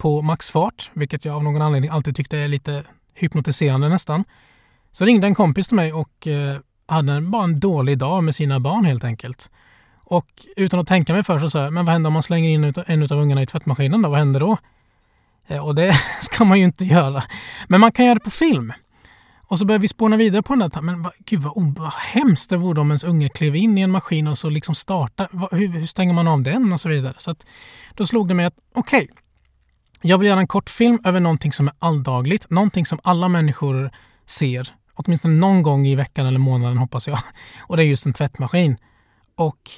på 0.00 0.22
maxfart, 0.22 0.90
vilket 0.94 1.24
jag 1.24 1.36
av 1.36 1.44
någon 1.44 1.62
anledning 1.62 1.90
alltid 1.90 2.16
tyckte 2.16 2.38
är 2.38 2.48
lite 2.48 2.84
hypnotiserande 3.14 3.88
nästan. 3.88 4.24
Så 4.92 5.04
ringde 5.04 5.26
en 5.26 5.34
kompis 5.34 5.68
till 5.68 5.76
mig 5.76 5.92
och 5.92 6.26
eh, 6.26 6.58
hade 6.86 7.20
bara 7.20 7.44
en 7.44 7.60
dålig 7.60 7.98
dag 7.98 8.24
med 8.24 8.34
sina 8.34 8.60
barn 8.60 8.84
helt 8.84 9.04
enkelt. 9.04 9.50
Och 10.04 10.46
utan 10.56 10.80
att 10.80 10.86
tänka 10.86 11.12
mig 11.12 11.24
för 11.24 11.38
så 11.38 11.50
sa 11.50 11.64
jag, 11.64 11.72
men 11.72 11.84
vad 11.84 11.92
händer 11.92 12.08
om 12.08 12.14
man 12.14 12.22
slänger 12.22 12.48
in 12.48 12.74
en 12.86 13.02
av 13.02 13.12
ungarna 13.12 13.42
i 13.42 13.46
tvättmaskinen 13.46 14.02
då? 14.02 14.08
Vad 14.08 14.18
händer 14.18 14.40
då? 14.40 14.56
Eh, 15.46 15.66
och 15.66 15.74
det 15.74 15.92
ska 16.20 16.44
man 16.44 16.58
ju 16.58 16.64
inte 16.64 16.84
göra. 16.84 17.22
Men 17.68 17.80
man 17.80 17.92
kan 17.92 18.04
göra 18.04 18.14
det 18.14 18.24
på 18.24 18.30
film. 18.30 18.72
Och 19.46 19.58
så 19.58 19.64
började 19.64 19.82
vi 19.82 19.88
spåna 19.88 20.16
vidare 20.16 20.42
på 20.42 20.54
den 20.54 20.70
där. 20.70 20.82
Men 20.82 21.02
vad, 21.02 21.12
gud 21.18 21.40
vad, 21.40 21.54
vad 21.56 21.92
hemskt 21.92 22.50
det 22.50 22.56
vore 22.56 22.80
om 22.80 22.90
ens 22.90 23.04
unge 23.04 23.28
klev 23.28 23.56
in 23.56 23.78
i 23.78 23.80
en 23.80 23.90
maskin 23.90 24.26
och 24.26 24.38
så 24.38 24.50
liksom 24.50 24.74
starta. 24.74 25.28
Hur, 25.50 25.68
hur 25.68 25.86
stänger 25.86 26.14
man 26.14 26.28
av 26.28 26.42
den 26.42 26.72
och 26.72 26.80
så 26.80 26.88
vidare. 26.88 27.14
Så 27.18 27.30
att, 27.30 27.46
då 27.94 28.06
slog 28.06 28.28
det 28.28 28.34
mig 28.34 28.46
att 28.46 28.54
okej, 28.74 29.02
okay, 29.02 29.16
jag 30.02 30.18
vill 30.18 30.28
göra 30.28 30.40
en 30.40 30.46
kortfilm 30.46 30.98
över 31.04 31.20
någonting 31.20 31.52
som 31.52 31.68
är 31.68 31.74
alldagligt. 31.78 32.50
Någonting 32.50 32.86
som 32.86 33.00
alla 33.02 33.28
människor 33.28 33.90
ser. 34.26 34.74
Åtminstone 34.94 35.34
någon 35.34 35.62
gång 35.62 35.86
i 35.86 35.94
veckan 35.94 36.26
eller 36.26 36.38
månaden 36.38 36.78
hoppas 36.78 37.08
jag. 37.08 37.18
Och 37.60 37.76
det 37.76 37.84
är 37.84 37.86
just 37.86 38.06
en 38.06 38.12
tvättmaskin. 38.12 38.76
Och 39.34 39.70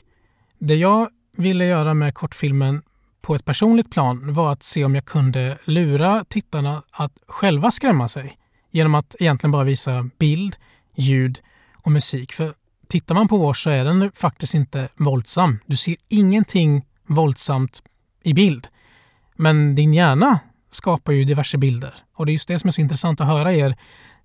det 0.59 0.75
jag 0.75 1.09
ville 1.37 1.65
göra 1.65 1.95
med 1.95 2.15
kortfilmen 2.15 2.83
på 3.21 3.35
ett 3.35 3.45
personligt 3.45 3.91
plan 3.91 4.33
var 4.33 4.53
att 4.53 4.63
se 4.63 4.85
om 4.85 4.95
jag 4.95 5.05
kunde 5.05 5.59
lura 5.65 6.25
tittarna 6.29 6.83
att 6.91 7.13
själva 7.27 7.71
skrämma 7.71 8.09
sig 8.09 8.39
genom 8.71 8.95
att 8.95 9.15
egentligen 9.19 9.53
bara 9.53 9.65
visa 9.65 10.09
bild, 10.19 10.57
ljud 10.97 11.41
och 11.75 11.93
musik. 11.93 12.33
För 12.33 12.55
tittar 12.89 13.15
man 13.15 13.29
på 13.29 13.37
vår 13.37 13.55
så 13.55 13.71
är 13.71 13.85
den 13.85 14.13
faktiskt 14.15 14.55
inte 14.55 14.89
våldsam. 14.97 15.59
Du 15.67 15.77
ser 15.77 15.97
ingenting 16.09 16.85
våldsamt 17.07 17.83
i 18.23 18.35
bild. 18.35 18.69
Men 19.43 19.75
din 19.75 19.95
hjärna 19.95 20.39
skapar 20.71 21.13
ju 21.13 21.25
diverse 21.25 21.59
bilder. 21.59 21.95
Och 22.17 22.27
det 22.27 22.33
är 22.33 22.35
just 22.35 22.49
det 22.49 22.59
som 22.59 22.69
är 22.69 22.73
så 22.73 22.81
intressant 22.81 23.21
att 23.21 23.27
höra 23.27 23.53
er 23.53 23.77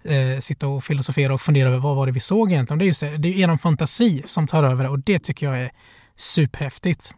eh, 0.04 0.40
sitta 0.40 0.68
och 0.68 0.84
filosofera 0.84 1.34
och 1.34 1.42
fundera 1.42 1.70
över 1.70 1.78
vad 1.78 1.96
var 1.96 2.06
det 2.06 2.12
vi 2.12 2.20
såg 2.20 2.52
egentligen. 2.52 2.80
Det 2.80 2.86
är 2.86 2.88
just 2.88 3.02
det, 3.02 3.18
det 3.18 3.44
är 3.44 3.50
er 3.50 3.58
fantasi 3.58 4.22
som 4.26 4.48
tar 4.48 4.64
över 4.64 4.90
och 4.90 5.00
det 5.00 5.20
tycker 5.20 5.46
jag 5.46 5.60
är 5.60 5.72
superhäftigt. 6.16 7.14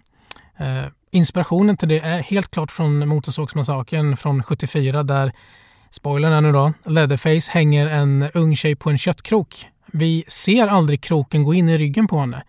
Eh, 0.57 0.85
inspirationen 1.11 1.77
till 1.77 1.89
det 1.89 1.99
är 1.99 2.23
helt 2.23 2.51
klart 2.51 2.71
från 2.71 3.07
Motorsågsmassakern 3.07 4.17
från 4.17 4.43
74 4.43 5.03
där, 5.03 5.31
spoilern 5.91 6.33
är 6.33 6.41
nu 6.41 6.51
då, 6.51 6.73
Leatherface 6.85 7.51
hänger 7.51 7.87
en 7.87 8.29
ung 8.33 8.55
tjej 8.55 8.75
på 8.75 8.89
en 8.89 8.97
köttkrok. 8.97 9.67
Vi 9.85 10.23
ser 10.27 10.67
aldrig 10.67 11.01
kroken 11.01 11.43
gå 11.43 11.53
in 11.53 11.69
i 11.69 11.77
ryggen 11.77 12.07
på 12.07 12.19
henne. 12.19 12.43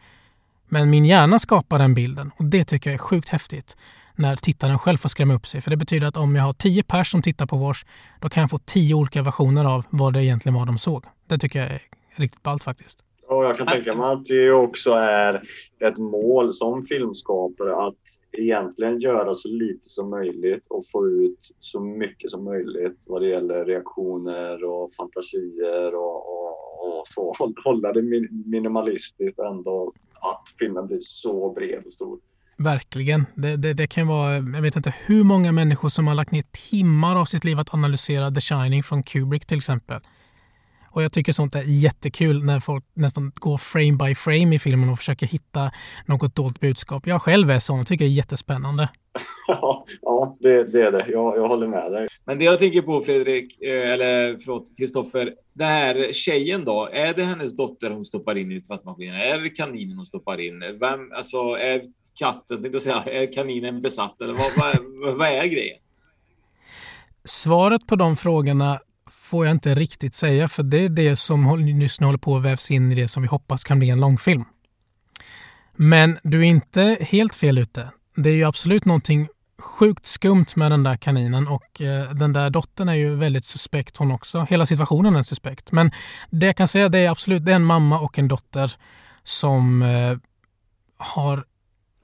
Men 0.68 0.90
min 0.90 1.04
hjärna 1.04 1.38
skapar 1.38 1.78
den 1.78 1.94
bilden 1.94 2.30
och 2.36 2.44
det 2.44 2.64
tycker 2.64 2.90
jag 2.90 2.94
är 2.94 2.98
sjukt 2.98 3.28
häftigt 3.28 3.76
när 4.20 4.37
tittaren 4.37 4.78
själv 4.78 4.96
får 4.96 5.09
skrämma 5.09 5.35
upp 5.35 5.46
sig. 5.46 5.61
För 5.61 5.70
det 5.70 5.76
betyder 5.76 6.06
att 6.06 6.16
om 6.16 6.35
jag 6.35 6.42
har 6.42 6.52
tio 6.52 6.83
pers 6.83 7.11
som 7.11 7.22
tittar 7.22 7.46
på 7.46 7.56
Wars, 7.56 7.85
då 8.20 8.28
kan 8.28 8.40
jag 8.40 8.50
få 8.50 8.59
tio 8.59 8.94
olika 8.94 9.22
versioner 9.22 9.64
av 9.64 9.85
vad 9.90 10.12
det 10.12 10.24
egentligen 10.24 10.54
var 10.54 10.66
de 10.66 10.78
såg. 10.78 11.04
Det 11.28 11.38
tycker 11.38 11.59
jag 11.59 11.68
är 11.68 11.83
riktigt 12.16 12.42
ballt 12.42 12.64
faktiskt. 12.64 13.04
Och 13.28 13.44
jag 13.44 13.56
kan 13.56 13.66
tänka 13.66 13.94
mig 13.94 14.12
att 14.12 14.26
det 14.26 14.52
också 14.52 14.90
är 14.92 15.42
ett 15.80 15.98
mål 15.98 16.52
som 16.52 16.85
filmskapare 16.85 17.87
att 17.87 17.94
egentligen 18.33 19.00
göra 19.00 19.35
så 19.35 19.48
lite 19.48 19.88
som 19.88 20.11
möjligt 20.11 20.66
och 20.70 20.85
få 20.92 21.09
ut 21.09 21.38
så 21.59 21.80
mycket 21.80 22.30
som 22.30 22.44
möjligt 22.44 23.04
vad 23.06 23.22
det 23.22 23.28
gäller 23.28 23.64
reaktioner 23.64 24.64
och 24.64 24.92
fantasier 24.92 25.94
och, 25.94 26.16
och, 26.16 26.98
och 26.98 27.06
så. 27.06 27.35
Hålla 27.64 27.92
det 27.92 28.02
minimalistiskt 28.46 29.38
ändå 29.38 29.92
att 30.20 30.44
filmen 30.59 30.87
blir 30.87 30.98
så 31.00 31.52
bred 31.52 31.83
och 31.87 31.92
stor. 31.92 32.18
Verkligen. 32.64 33.27
Det, 33.35 33.57
det, 33.57 33.75
det, 33.75 33.87
kan 33.87 34.07
vara, 34.07 34.35
jag 34.35 34.62
vet 34.62 34.77
inte 34.77 34.94
hur 35.07 35.25
många 35.25 35.53
människor 35.53 35.88
som 35.88 36.07
har 36.07 36.14
lagt 36.14 36.31
ner 36.31 36.44
timmar 36.70 37.20
av 37.20 37.25
sitt 37.25 37.44
liv 37.44 37.59
att 37.59 37.75
analysera 37.75 38.31
The 38.31 38.40
Shining 38.40 38.83
från 38.83 39.03
Kubrick 39.03 39.46
till 39.46 39.57
exempel. 39.57 40.01
Och 40.90 41.03
jag 41.03 41.12
tycker 41.12 41.33
sånt 41.33 41.55
är 41.55 41.62
jättekul 41.66 42.44
när 42.44 42.61
folk 42.61 42.85
nästan 42.94 43.33
går 43.35 43.59
frame 43.59 43.92
by 43.92 44.14
frame 44.14 44.55
i 44.55 44.59
filmen 44.59 44.88
och 44.88 44.99
försöker 44.99 45.27
hitta 45.27 45.70
något 46.07 46.35
dolt 46.37 46.61
budskap. 46.61 47.07
Jag 47.07 47.23
själv 47.23 47.51
är 47.51 47.59
sån 47.59 47.81
och 47.81 47.87
tycker 47.87 48.05
det 48.05 48.11
är 48.11 48.14
jättespännande. 48.14 48.88
Ja, 49.46 49.87
ja 50.03 50.37
det, 50.40 50.64
det 50.64 50.83
är 50.83 50.92
det. 50.92 51.07
Jag, 51.09 51.37
jag 51.37 51.49
håller 51.49 51.66
med 51.66 51.92
dig. 51.92 52.09
Men 52.25 52.38
det 52.38 52.44
jag 52.44 52.59
tänker 52.59 52.83
på 52.83 53.01
Fredrik, 53.01 53.62
eh, 53.62 53.90
eller 53.90 54.38
förlåt 54.44 54.77
Kristoffer, 54.79 55.35
den 55.53 55.68
här 55.68 56.12
tjejen 56.12 56.64
då, 56.64 56.88
är 56.92 57.14
det 57.14 57.25
hennes 57.25 57.57
dotter 57.57 57.90
hon 57.90 58.05
stoppar 58.05 58.38
in 58.38 58.53
i 58.53 58.61
tvättmaskinen? 58.61 59.14
Är 59.14 59.38
det 59.38 59.51
kaninen 59.51 59.96
hon 59.96 60.07
stoppar 60.07 60.40
in? 60.40 60.61
Vem, 60.81 61.12
alltså, 61.12 61.37
är 61.37 61.83
katten, 62.18 62.62
tänkte 62.62 62.81
säga, 62.81 63.03
är 63.03 63.33
kaninen 63.33 63.83
besatt 63.83 64.20
eller 64.20 64.35
vad, 64.35 64.51
vad, 64.57 65.16
vad 65.16 65.29
är 65.29 65.46
grejen? 65.46 65.79
Svaret 67.25 67.87
på 67.87 67.96
de 67.96 68.16
frågorna 68.16 68.81
får 69.11 69.46
jag 69.46 69.55
inte 69.55 69.75
riktigt 69.75 70.14
säga 70.14 70.49
för 70.49 70.62
det 70.62 70.85
är 70.85 70.88
det 70.88 71.16
som 71.16 71.68
just 71.81 72.01
nu 72.01 72.07
håller 72.07 72.18
på 72.18 72.37
att 72.37 72.42
vävs 72.42 72.70
in 72.70 72.92
i 72.92 72.94
det 72.94 73.09
som 73.09 73.23
vi 73.23 73.29
hoppas 73.29 73.64
kan 73.64 73.79
bli 73.79 73.90
en 73.90 74.01
långfilm. 74.01 74.44
Men 75.77 76.18
du 76.23 76.40
är 76.40 76.44
inte 76.44 76.96
helt 77.01 77.35
fel 77.35 77.59
ute. 77.59 77.90
Det 78.16 78.31
är 78.31 78.35
ju 78.35 78.44
absolut 78.44 78.85
någonting 78.85 79.29
sjukt 79.61 80.07
skumt 80.07 80.46
med 80.57 80.70
den 80.70 80.83
där 80.83 80.96
kaninen 80.96 81.49
och 81.49 81.81
eh, 81.81 82.11
den 82.11 82.33
där 82.33 82.51
dottern 82.51 82.88
är 82.88 82.94
ju 82.94 83.16
väldigt 83.16 83.44
suspekt 83.44 83.96
hon 83.96 84.11
också. 84.11 84.46
Hela 84.51 84.66
situationen 84.66 85.16
är 85.16 85.23
suspekt. 85.23 85.73
Men 85.73 85.90
det 86.31 86.46
jag 86.46 86.57
kan 86.57 86.68
säga 86.68 86.88
det 86.88 86.99
är 86.99 87.11
absolut 87.11 87.44
det 87.44 87.53
är 87.53 87.57
en 87.57 87.64
mamma 87.64 88.01
och 88.01 88.18
en 88.18 88.29
dotter 88.29 88.73
som 89.25 89.83
eh, 89.83 90.18
har 90.99 91.44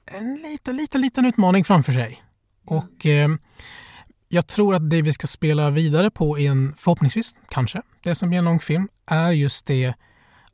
en 0.07 0.35
liten, 0.35 0.75
liten, 0.75 1.01
liten 1.01 1.25
utmaning 1.25 1.63
framför 1.63 1.91
sig. 1.91 2.23
Och 2.65 3.05
eh, 3.05 3.29
jag 4.29 4.47
tror 4.47 4.75
att 4.75 4.89
det 4.89 5.01
vi 5.01 5.13
ska 5.13 5.27
spela 5.27 5.69
vidare 5.69 6.11
på 6.11 6.39
i 6.39 6.47
en, 6.47 6.73
förhoppningsvis, 6.77 7.35
kanske, 7.49 7.81
det 8.03 8.15
som 8.15 8.29
blir 8.29 8.39
en 8.39 8.45
lång 8.45 8.59
film, 8.59 8.87
är 9.05 9.31
just 9.31 9.65
det 9.65 9.93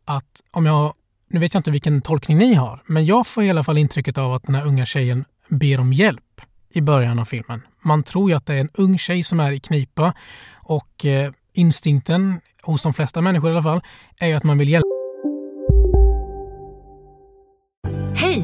att 0.06 0.42
om 0.52 0.66
jag, 0.66 0.94
nu 1.30 1.40
vet 1.40 1.54
jag 1.54 1.60
inte 1.60 1.72
vilken 1.72 2.02
tolkning 2.02 2.38
ni 2.38 2.54
har, 2.54 2.84
men 2.86 3.06
jag 3.06 3.28
får 3.28 3.44
i 3.44 3.50
alla 3.50 3.64
fall 3.64 3.78
intrycket 3.78 4.18
av 4.18 4.34
att 4.34 4.44
den 4.44 4.56
här 4.56 4.68
unga 4.68 4.86
tjejen 4.86 5.26
ber 5.50 5.80
om 5.80 5.94
hjälp 5.94 6.42
i 6.70 6.82
början 6.82 7.20
av 7.20 7.26
filmen. 7.26 7.62
Man 7.82 8.04
tror 8.04 8.30
ju 8.30 8.36
att 8.36 8.46
det 8.46 8.54
är 8.54 8.62
en 8.62 8.70
ung 8.74 8.98
tjej 8.98 9.24
som 9.24 9.40
är 9.40 9.52
i 9.52 9.60
knipa 9.60 10.14
och 10.54 11.06
eh, 11.06 11.32
instinkten 11.54 12.40
hos 12.62 12.84
de 12.84 12.94
flesta 12.94 13.22
människor 13.22 13.50
i 13.50 13.54
alla 13.54 13.64
fall 13.64 13.82
är 14.18 14.28
ju 14.28 14.34
att 14.34 14.44
man 14.44 14.58
vill 14.58 14.70
hjälpa. 14.70 14.93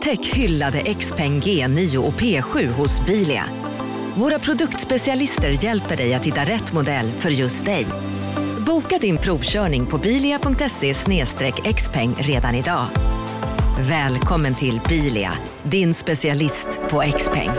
Upptäck 0.00 0.26
hyllade 0.26 0.94
XPeng 0.94 1.40
G9 1.40 1.96
och 1.96 2.12
P7 2.12 2.66
hos 2.66 3.06
Bilia. 3.06 3.44
Våra 4.16 4.38
produktspecialister 4.38 5.64
hjälper 5.64 5.96
dig 5.96 6.14
att 6.14 6.26
hitta 6.26 6.40
rätt 6.40 6.72
modell 6.72 7.10
för 7.10 7.30
just 7.30 7.64
dig. 7.64 7.86
Boka 8.66 8.98
din 8.98 9.16
provkörning 9.16 9.86
på 9.86 9.98
bilia.se 9.98 10.94
xpeng 11.74 12.14
redan 12.18 12.54
idag. 12.54 12.86
Välkommen 13.80 14.54
till 14.54 14.80
Bilia, 14.88 15.32
din 15.62 15.94
specialist 15.94 16.68
på 16.90 17.00
XPeng. 17.18 17.50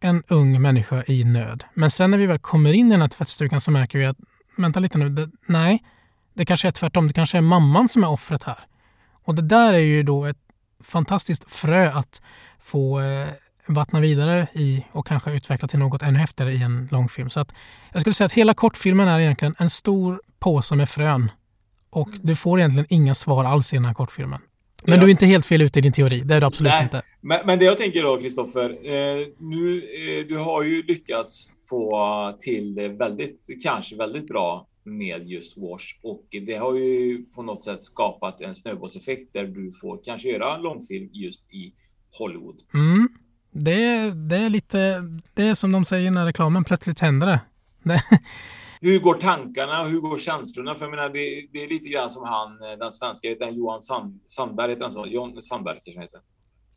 en 0.00 0.22
ung 0.28 0.62
människa 0.62 1.02
i 1.06 1.24
nöd. 1.24 1.64
Men 1.74 1.90
sen 1.90 2.10
när 2.10 2.18
vi 2.18 2.26
väl 2.26 2.38
kommer 2.38 2.72
in 2.72 2.86
i 2.86 2.90
den 2.90 3.00
här 3.00 3.08
tvättstugan 3.08 3.60
så 3.60 3.70
märker 3.70 3.98
vi 3.98 4.06
att, 4.06 4.18
vänta 4.56 4.80
lite 4.80 4.98
nu, 4.98 5.08
det, 5.08 5.30
nej, 5.46 5.82
det 6.34 6.44
kanske 6.44 6.68
är 6.68 6.72
tvärtom. 6.72 7.08
Det 7.08 7.14
kanske 7.14 7.38
är 7.38 7.42
mamman 7.42 7.88
som 7.88 8.04
är 8.04 8.10
offret 8.10 8.42
här. 8.42 8.58
Och 9.24 9.34
det 9.34 9.42
där 9.42 9.74
är 9.74 9.78
ju 9.78 10.02
då 10.02 10.24
ett 10.24 10.38
fantastiskt 10.84 11.50
frö 11.50 11.90
att 11.90 12.22
få 12.58 13.00
eh, 13.00 13.28
vattna 13.66 14.00
vidare 14.00 14.46
i 14.52 14.84
och 14.92 15.06
kanske 15.06 15.32
utveckla 15.32 15.68
till 15.68 15.78
något 15.78 16.02
ännu 16.02 16.18
häftigare 16.18 16.52
i 16.52 16.62
en 16.62 16.88
långfilm. 16.90 17.30
Så 17.30 17.40
att 17.40 17.54
jag 17.92 18.00
skulle 18.00 18.14
säga 18.14 18.26
att 18.26 18.32
hela 18.32 18.54
kortfilmen 18.54 19.08
är 19.08 19.20
egentligen 19.20 19.54
en 19.58 19.70
stor 19.70 20.20
påse 20.38 20.74
med 20.74 20.88
frön. 20.88 21.30
Och 21.90 22.08
mm. 22.08 22.20
du 22.22 22.36
får 22.36 22.58
egentligen 22.58 22.86
inga 22.90 23.14
svar 23.14 23.44
alls 23.44 23.72
i 23.72 23.76
den 23.76 23.84
här 23.84 23.94
kortfilmen. 23.94 24.40
Men 24.84 24.94
ja. 24.94 25.00
du 25.00 25.06
är 25.06 25.10
inte 25.10 25.26
helt 25.26 25.46
fel 25.46 25.62
ute 25.62 25.78
i 25.78 25.82
din 25.82 25.92
teori, 25.92 26.20
det 26.20 26.34
är 26.34 26.40
du 26.40 26.46
absolut 26.46 26.72
Nej. 26.72 26.82
inte. 26.82 27.02
Men, 27.20 27.46
men 27.46 27.58
det 27.58 27.64
jag 27.64 27.78
tänker 27.78 28.02
då, 28.02 28.18
Kristoffer, 28.18 28.70
eh, 28.70 29.26
nu, 29.38 29.76
eh, 29.76 30.26
du 30.26 30.38
har 30.38 30.62
ju 30.62 30.82
lyckats 30.82 31.50
få 31.68 32.38
till 32.40 32.96
väldigt, 32.98 33.46
kanske 33.62 33.96
väldigt 33.96 34.28
bra 34.28 34.66
med 34.84 35.28
just 35.28 35.56
Wash 35.56 35.84
och 36.02 36.26
det 36.46 36.54
har 36.54 36.74
ju 36.74 37.24
på 37.24 37.42
något 37.42 37.64
sätt 37.64 37.84
skapat 37.84 38.40
en 38.40 38.54
snöbollseffekt 38.54 39.32
där 39.32 39.44
du 39.46 39.72
får 39.72 40.00
kanske 40.04 40.28
göra 40.28 40.56
långfilm 40.56 41.08
just 41.12 41.52
i 41.52 41.74
Hollywood. 42.18 42.56
Mm. 42.74 43.08
Det, 43.50 44.10
det 44.28 44.36
är 44.36 44.50
lite, 44.50 45.02
det 45.34 45.46
är 45.46 45.54
som 45.54 45.72
de 45.72 45.84
säger 45.84 46.10
när 46.10 46.26
reklamen 46.26 46.64
plötsligt 46.64 47.00
händer 47.00 47.26
det. 47.26 47.40
det. 47.82 48.02
Hur 48.80 48.98
går 48.98 49.14
tankarna 49.14 49.84
hur 49.84 50.00
går 50.00 50.18
känslorna? 50.18 50.74
För 50.74 50.84
jag 50.84 50.90
menar, 50.90 51.08
det, 51.08 51.48
det 51.52 51.64
är 51.64 51.68
lite 51.68 51.88
grann 51.88 52.10
som 52.10 52.24
han, 52.24 52.78
den 52.78 52.92
svenska, 52.92 53.28
han 53.40 53.54
Johan 53.54 53.82
Sand, 53.82 54.20
Sandberg, 54.26 54.70
heter 54.70 54.82
han 54.82 54.92
så? 54.92 55.06
John 55.06 55.42
Sandberg 55.42 55.80
kanske 55.84 56.00
heter. 56.00 56.20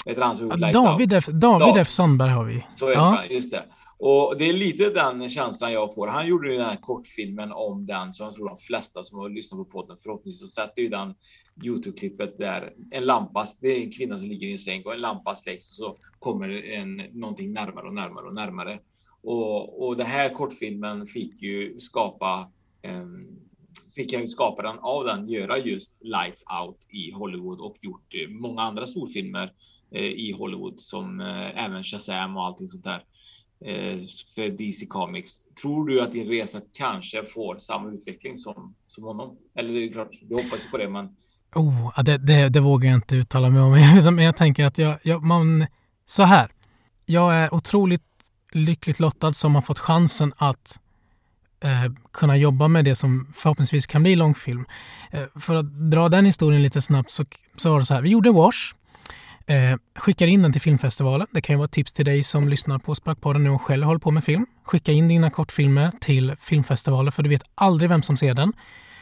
Heter 0.06 0.22
han 0.22 0.36
som 0.36 0.50
David 0.50 1.14
F, 1.14 1.26
David 1.26 1.82
F 1.82 1.90
Sandberg 1.90 2.32
har 2.32 2.44
vi. 2.44 2.66
Så 2.70 2.88
är 2.88 2.94
ja. 2.94 3.24
det, 3.28 3.34
just 3.34 3.52
det. 3.52 3.64
Och 4.08 4.38
det 4.38 4.50
är 4.50 4.54
lite 4.54 4.90
den 4.90 5.30
känslan 5.30 5.74
jag 5.74 5.96
får. 5.96 6.08
Han 6.08 6.28
gjorde 6.28 6.52
ju 6.52 6.58
den 6.58 6.66
här 6.66 6.82
kortfilmen 6.82 7.52
om 7.52 7.86
den, 7.86 8.14
så 8.14 8.24
jag 8.24 8.34
tror 8.34 8.50
de 8.50 8.58
flesta 8.58 9.04
som 9.04 9.20
har 9.20 9.30
lyssnat 9.30 9.58
på 9.58 9.66
podden 9.66 9.98
förhoppningsvis 10.04 10.40
så 10.40 10.48
sett 10.48 10.74
ju 10.78 10.90
den 10.90 11.16
Youtube-klippet 11.64 12.38
där 12.38 12.74
en 12.92 13.06
lampa, 13.06 13.46
det 13.62 13.68
är 13.68 13.84
en 13.84 13.92
kvinna 13.92 14.20
som 14.20 14.28
ligger 14.28 14.48
i 14.48 14.52
en 14.52 14.58
säng 14.58 14.84
och 14.86 14.94
en 14.94 15.02
lampa 15.02 15.36
släcks 15.36 15.70
och 15.70 15.74
så 15.74 15.98
kommer 16.20 16.50
en, 16.50 16.96
någonting 16.96 17.54
närmare 17.54 17.88
och 17.88 17.94
närmare 17.94 18.26
och 18.26 18.34
närmare. 18.34 18.80
Och, 19.24 19.88
och 19.88 19.98
den 19.98 20.08
här 20.08 20.34
kortfilmen 20.34 21.08
fick 21.08 21.42
ju 21.42 21.80
skapa 21.80 22.52
um, 22.88 23.40
fick 23.96 24.14
jag 24.14 24.22
ju 24.22 24.28
skaparen 24.28 24.80
av 24.80 25.06
den 25.06 25.30
göra 25.30 25.58
just 25.58 25.98
Lights 26.04 26.44
Out 26.62 26.78
i 26.90 27.12
Hollywood 27.12 27.60
och 27.60 27.78
gjort 27.82 28.14
eh, 28.14 28.30
många 28.30 28.62
andra 28.62 28.88
storfilmer 28.88 29.54
eh, 29.92 30.04
i 30.04 30.32
Hollywood 30.32 30.80
som 30.80 31.22
eh, 31.22 31.66
även 31.66 31.84
Shazam 31.84 32.38
och 32.38 32.46
allting 32.46 32.68
sånt 32.68 32.84
där. 32.84 33.04
Eh, 33.62 34.00
för 34.36 34.50
DC 34.50 34.86
Comics. 34.86 35.42
Tror 35.62 35.88
du 35.88 36.02
att 36.02 36.12
din 36.12 36.28
resa 36.28 36.62
kanske 36.74 37.26
får 37.26 37.58
samma 37.58 37.90
utveckling 37.92 38.38
som, 38.38 38.76
som 38.88 39.04
honom? 39.04 39.38
Eller 39.56 39.74
det 39.74 39.86
är 39.86 39.92
klart, 39.92 40.12
du 40.22 40.36
hoppas 40.36 40.66
ju 40.66 40.70
på 40.70 40.78
det, 40.78 40.90
men. 40.90 41.10
Oh, 41.56 42.04
det, 42.04 42.18
det, 42.18 42.50
det 42.50 42.60
vågar 42.60 42.90
jag 42.90 42.98
inte 42.98 43.16
uttala 43.16 43.50
mig 43.50 43.62
om. 43.62 43.72
Men 44.16 44.26
jag 44.26 44.38
tänker 44.38 44.66
att 44.66 44.78
jag, 44.78 44.98
jag, 45.04 45.24
man, 45.24 45.66
så 46.06 46.24
här. 46.24 46.52
Jag 47.06 47.36
är 47.36 47.54
otroligt 47.54 48.02
lyckligt 48.52 49.00
lottad 49.00 49.34
som 49.34 49.56
har 49.56 49.62
fått 49.62 49.80
chansen 49.80 50.34
att 50.38 50.80
eh, 51.64 51.94
kunna 52.12 52.38
jobba 52.38 52.68
med 52.68 52.86
det 52.86 52.96
som 52.96 53.28
förhoppningsvis 53.34 53.88
kan 53.88 54.04
bli 54.04 54.16
långfilm. 54.16 54.66
Eh, 55.12 55.24
för 55.40 55.56
att 55.56 55.92
dra 55.92 56.10
den 56.10 56.26
historien 56.26 56.62
lite 56.64 56.82
snabbt 56.82 57.12
så, 57.12 57.26
så 57.58 57.72
var 57.72 57.80
det 57.80 57.86
så 57.86 57.94
här. 57.94 58.02
Vi 58.02 58.10
gjorde 58.10 58.32
Wash 58.32 58.76
Eh, 59.48 59.78
skickar 59.96 60.28
in 60.28 60.42
den 60.42 60.52
till 60.52 60.62
filmfestivalen. 60.62 61.28
Det 61.32 61.42
kan 61.42 61.54
ju 61.54 61.58
vara 61.58 61.66
ett 61.66 61.72
tips 61.72 61.94
till 61.94 62.06
dig 62.06 62.24
som 62.24 62.50
lyssnar 62.50 62.80
på 62.80 62.96
Spökpodden 62.96 63.44
nu 63.44 63.50
och 63.50 63.62
själv 63.62 63.84
håller 63.84 64.00
på 64.00 64.12
med 64.12 64.24
film. 64.24 64.46
Skicka 64.64 64.92
in 64.92 65.08
dina 65.08 65.30
kortfilmer 65.30 65.92
till 66.02 66.36
filmfestivaler 66.40 67.12
för 67.12 67.24
du 67.24 67.30
vet 67.30 67.44
aldrig 67.56 67.90
vem 67.90 68.02
som 68.02 68.18
ser 68.18 68.34
den. 68.34 68.54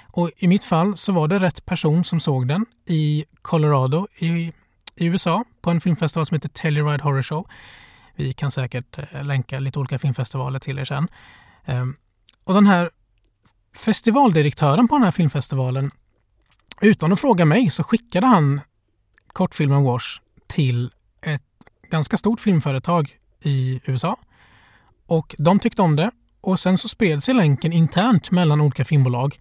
Och 0.08 0.32
i 0.38 0.48
mitt 0.48 0.64
fall 0.64 0.98
så 0.98 1.12
var 1.12 1.28
det 1.28 1.40
rätt 1.40 1.66
person 1.66 2.04
som 2.04 2.20
såg 2.20 2.48
den 2.48 2.66
i 2.88 3.26
Colorado 3.42 4.08
i, 4.18 4.54
i 4.96 5.06
USA 5.06 5.44
på 5.62 5.70
en 5.70 5.82
filmfestival 5.82 6.26
som 6.26 6.36
heter 6.36 6.50
Telluride 6.50 7.04
Horror 7.04 7.22
Show. 7.22 7.48
Vi 8.16 8.34
kan 8.34 8.52
säkert 8.52 8.98
eh, 8.98 9.24
länka 9.24 9.60
lite 9.60 9.80
olika 9.80 10.00
filmfestivaler 10.00 10.60
till 10.60 10.80
er 10.80 10.86
sen. 10.86 11.08
Eh, 11.66 11.86
och 12.44 12.54
den 12.54 12.68
här 12.68 12.90
festivaldirektören 13.76 14.88
på 14.88 14.96
den 14.96 15.04
här 15.04 15.12
filmfestivalen, 15.12 15.92
utan 16.82 17.14
att 17.14 17.22
fråga 17.22 17.46
mig 17.46 17.70
så 17.70 17.84
skickade 17.84 18.28
han 18.28 18.62
kortfilmen 19.28 19.84
Wash 19.84 20.20
till 20.54 20.92
ett 21.22 21.42
ganska 21.90 22.18
stort 22.18 22.40
filmföretag 22.40 23.18
i 23.44 23.82
USA. 23.86 24.18
Och 25.06 25.36
de 25.38 25.60
tyckte 25.60 25.82
om 25.82 25.96
det 25.96 26.12
och 26.42 26.60
sen 26.60 26.78
så 26.78 26.88
spred 26.88 27.24
sig 27.24 27.34
länken 27.36 27.74
internt 27.74 28.32
mellan 28.32 28.62
olika 28.62 28.86
filmbolag. 28.86 29.40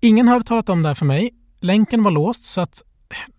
Ingen 0.00 0.28
hade 0.28 0.44
talat 0.44 0.68
om 0.68 0.82
det 0.82 0.88
här 0.88 0.94
för 0.94 1.06
mig. 1.06 1.30
Länken 1.60 2.02
var 2.02 2.10
låst 2.10 2.44
så 2.44 2.60
att 2.60 2.82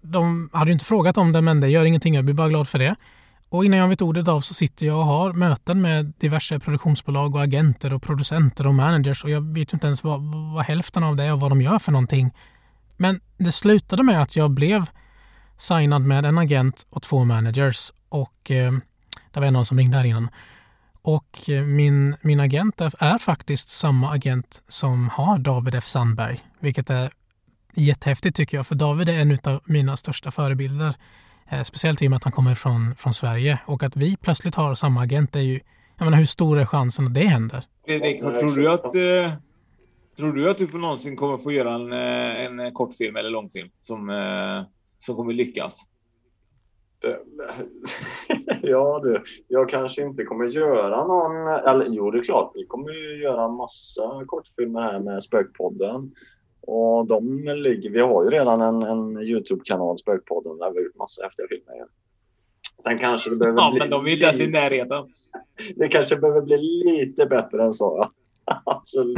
de 0.01 0.49
hade 0.53 0.71
inte 0.71 0.85
frågat 0.85 1.17
om 1.17 1.31
det 1.31 1.41
men 1.41 1.61
det 1.61 1.69
gör 1.69 1.85
ingenting. 1.85 2.15
Jag 2.15 2.25
blir 2.25 2.35
bara 2.35 2.49
glad 2.49 2.67
för 2.67 2.79
det. 2.79 2.95
Och 3.49 3.65
innan 3.65 3.79
jag 3.79 3.87
vet 3.87 4.01
ordet 4.01 4.27
av 4.27 4.41
så 4.41 4.53
sitter 4.53 4.85
jag 4.85 4.97
och 4.97 5.05
har 5.05 5.33
möten 5.33 5.81
med 5.81 6.13
diverse 6.19 6.59
produktionsbolag 6.59 7.35
och 7.35 7.41
agenter 7.41 7.93
och 7.93 8.01
producenter 8.01 8.67
och 8.67 8.75
managers 8.75 9.23
och 9.23 9.29
jag 9.29 9.53
vet 9.53 9.73
inte 9.73 9.87
ens 9.87 10.03
vad, 10.03 10.21
vad 10.53 10.65
hälften 10.65 11.03
av 11.03 11.15
det 11.15 11.23
är 11.23 11.33
och 11.33 11.39
vad 11.39 11.51
de 11.51 11.61
gör 11.61 11.79
för 11.79 11.91
någonting. 11.91 12.31
Men 12.97 13.19
det 13.37 13.51
slutade 13.51 14.03
med 14.03 14.21
att 14.21 14.35
jag 14.35 14.51
blev 14.51 14.85
signad 15.57 16.01
med 16.01 16.25
en 16.25 16.37
agent 16.37 16.85
och 16.89 17.01
två 17.01 17.23
managers 17.23 17.93
och 18.09 18.51
eh, 18.51 18.71
det 19.31 19.39
var 19.39 19.47
en 19.47 19.55
av 19.55 19.59
dem 19.59 19.65
som 19.65 19.77
ringde 19.77 19.97
här 19.97 20.03
innan. 20.03 20.29
Och 21.01 21.49
eh, 21.49 21.63
min, 21.63 22.15
min 22.21 22.39
agent 22.39 22.81
är, 22.81 22.93
är, 22.99 23.17
faktiskt 23.17 23.69
samma 23.69 24.11
agent 24.11 24.61
som 24.67 25.09
har 25.09 25.37
David 25.37 25.75
F 25.75 25.85
Sandberg, 25.85 26.39
vilket 26.59 26.89
är 26.89 27.11
jättehäftigt 27.73 28.35
tycker 28.35 28.57
jag, 28.57 28.67
för 28.67 28.75
David 28.75 29.09
är 29.09 29.21
en 29.21 29.37
av 29.43 29.61
mina 29.65 29.97
största 29.97 30.31
förebilder. 30.31 30.95
Eh, 31.49 31.63
speciellt 31.63 32.01
i 32.01 32.07
och 32.07 32.09
med 32.09 32.17
att 32.17 32.23
han 32.23 32.33
kommer 32.33 32.55
från, 32.55 32.95
från 32.95 33.13
Sverige 33.13 33.59
och 33.65 33.83
att 33.83 33.95
vi 33.95 34.17
plötsligt 34.17 34.55
har 34.55 34.75
samma 34.75 35.01
agent 35.01 35.35
är 35.35 35.39
ju, 35.39 35.59
jag 35.97 36.05
menar 36.05 36.17
hur 36.17 36.25
stor 36.25 36.59
är 36.59 36.65
chansen 36.65 37.07
att 37.07 37.13
det 37.13 37.27
händer? 37.27 37.63
Fredrik, 37.85 38.19
tror 38.19 38.55
du 38.55 38.71
att 38.71 38.95
eh, 38.95 39.37
Tror 40.17 40.33
du 40.33 40.49
att 40.49 40.57
du 40.57 40.67
någonsin 40.67 41.15
kommer 41.15 41.37
få 41.37 41.51
göra 41.51 41.75
en, 41.75 41.93
eh, 41.93 42.45
en 42.45 42.73
kortfilm 42.73 43.15
eller 43.15 43.29
långfilm 43.29 43.69
som, 43.81 44.09
eh, 44.09 44.63
som 44.97 45.15
kommer 45.15 45.33
lyckas? 45.33 45.79
Det, 46.99 47.19
ja 48.61 48.99
du, 49.03 49.23
jag 49.47 49.69
kanske 49.69 50.01
inte 50.01 50.23
kommer 50.23 50.45
göra 50.45 51.07
någon, 51.07 51.47
eller 51.47 51.85
jo 51.85 52.11
det 52.11 52.19
är 52.19 52.23
klart, 52.23 52.51
vi 52.55 52.65
kommer 52.65 52.91
ju 52.91 53.23
göra 53.23 53.47
massa 53.47 54.25
kortfilmer 54.25 54.81
här 54.81 54.99
med 54.99 55.23
Spökpodden. 55.23 56.11
Och 56.61 57.07
de 57.07 57.43
ligger, 57.43 57.89
vi 57.89 57.99
har 57.99 58.23
ju 58.23 58.29
redan 58.29 58.61
en, 58.61 58.83
en 58.83 59.21
Youtube-kanal, 59.21 59.97
Spökpodden, 59.97 60.57
där 60.57 60.71
vi 60.71 60.77
har 60.77 60.83
gjort 60.83 60.95
massa 60.95 61.23
häftiga 61.23 61.47
filmer. 61.49 61.75
Igen. 61.75 61.87
Sen 62.83 62.97
kanske 62.97 63.29
det 63.29 63.35
behöver 63.35 63.61
ja, 63.61 63.71
bli... 63.71 63.79
men 63.79 63.89
de 63.89 64.05
är 64.07 64.11
inte 64.11 64.25
ens 64.25 64.41
i 64.41 64.47
närheten. 64.47 65.03
Det 65.75 65.87
kanske 65.87 66.15
behöver 66.15 66.41
bli 66.41 66.57
lite 66.57 67.25
bättre 67.25 67.63
än 67.63 67.73
så. 67.73 68.09
Absolut. 68.65 69.17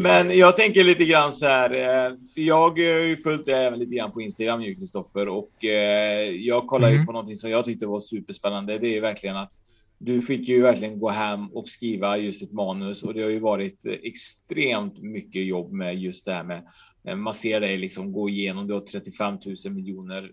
Men 0.00 0.38
jag 0.38 0.56
tänker 0.56 0.84
lite 0.84 1.04
grann 1.04 1.32
så 1.32 1.46
här, 1.46 1.70
eh, 2.06 2.16
jag 2.34 2.56
har 2.70 2.76
ju 2.76 3.16
följt 3.16 3.46
det 3.46 3.56
även 3.56 3.78
lite 3.78 3.94
grann 3.94 4.12
på 4.12 4.20
Instagram 4.22 4.62
ju 4.62 4.74
Kristoffer 4.74 5.28
och 5.28 5.64
eh, 5.64 6.30
jag 6.30 6.66
kollar 6.66 6.88
ju 6.88 6.94
Mm. 6.94 7.06
på 7.06 7.12
någonting 7.12 7.36
som 7.36 7.50
jag 7.50 7.64
tyckte 7.64 7.86
var 7.86 8.00
superspännande. 8.00 8.78
Det 8.78 8.96
är 8.96 9.00
verkligen 9.00 9.36
att 9.36 9.52
du 9.98 10.22
fick 10.22 10.48
ju 10.48 10.62
verkligen 10.62 10.98
gå 10.98 11.08
hem 11.10 11.46
och 11.48 11.68
skriva 11.68 12.16
just 12.18 12.42
ett 12.42 12.52
manus 12.52 13.02
och 13.02 13.14
det 13.14 13.22
har 13.22 13.30
ju 13.30 13.38
varit 13.38 13.86
eh, 13.86 13.92
extremt 13.92 15.02
mycket 15.02 15.44
jobb 15.44 15.72
med 15.72 15.98
just 15.98 16.24
det 16.24 16.32
här 16.32 16.44
med 16.44 16.62
eh, 17.04 17.16
man 17.16 17.34
ser 17.34 17.60
dig 17.60 17.76
liksom 17.78 18.12
gå 18.12 18.28
igenom. 18.28 18.66
Du 18.66 18.74
har 18.74 18.80
35 18.80 19.38
000 19.64 19.74
miljoner 19.74 20.32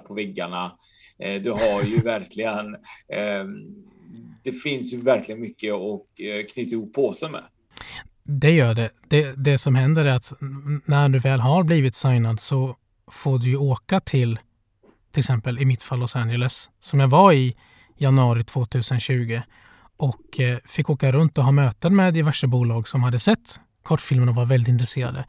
på 0.00 0.14
väggarna. 0.14 0.78
Eh, 1.18 1.42
Du 1.42 1.50
har 1.50 1.82
ju 1.90 1.98
verkligen. 2.00 2.74
eh, 3.08 3.44
Det 4.44 4.52
finns 4.52 4.92
ju 4.92 4.96
verkligen 4.96 5.40
mycket 5.40 5.74
eh, 6.18 6.46
knyta 6.52 6.70
ihop 6.70 6.92
påsen 6.92 7.32
med. 7.32 7.44
Det 8.24 8.50
gör 8.50 8.74
det. 8.74 8.90
det. 9.08 9.34
Det 9.36 9.58
som 9.58 9.74
händer 9.74 10.04
är 10.04 10.14
att 10.14 10.32
när 10.84 11.08
du 11.08 11.18
väl 11.18 11.40
har 11.40 11.62
blivit 11.62 11.94
signad 11.94 12.40
så 12.40 12.76
får 13.10 13.38
du 13.38 13.48
ju 13.50 13.56
åka 13.56 14.00
till 14.00 14.38
till 15.12 15.20
exempel 15.20 15.58
i 15.58 15.64
mitt 15.64 15.82
fall 15.82 15.98
Los 15.98 16.16
Angeles 16.16 16.70
som 16.80 17.00
jag 17.00 17.08
var 17.08 17.32
i 17.32 17.56
januari 17.96 18.44
2020 18.44 19.40
och 19.96 20.40
eh, 20.40 20.58
fick 20.64 20.90
åka 20.90 21.12
runt 21.12 21.38
och 21.38 21.44
ha 21.44 21.52
möten 21.52 21.96
med 21.96 22.14
diverse 22.14 22.46
bolag 22.46 22.88
som 22.88 23.02
hade 23.02 23.18
sett 23.18 23.60
kortfilmen 23.82 24.28
och 24.28 24.34
var 24.34 24.46
väldigt 24.46 24.68
intresserade 24.68 25.24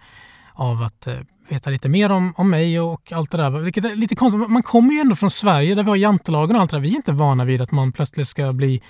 av 0.53 0.83
att 0.83 1.07
eh, 1.07 1.19
veta 1.49 1.69
lite 1.69 1.89
mer 1.89 2.09
om, 2.09 2.33
om 2.37 2.49
mig 2.49 2.79
och 2.79 3.11
allt 3.11 3.31
det 3.31 3.37
där. 3.37 3.49
Vilket 3.49 3.85
är 3.85 3.95
lite 3.95 4.15
konstigt. 4.15 4.49
Man 4.49 4.63
kommer 4.63 4.93
ju 4.93 4.99
ändå 4.99 5.15
från 5.15 5.29
Sverige 5.29 5.75
där 5.75 5.83
vi 5.83 5.89
har 5.89 5.97
jantelagen 5.97 6.55
och 6.55 6.61
allt 6.61 6.71
det 6.71 6.77
där. 6.77 6.81
Vi 6.81 6.91
är 6.91 6.95
inte 6.95 7.11
vana 7.11 7.45
vid 7.45 7.61
att 7.61 7.71
man 7.71 7.91
plötsligt 7.91 8.27
ska 8.27 8.53
bli 8.53 8.81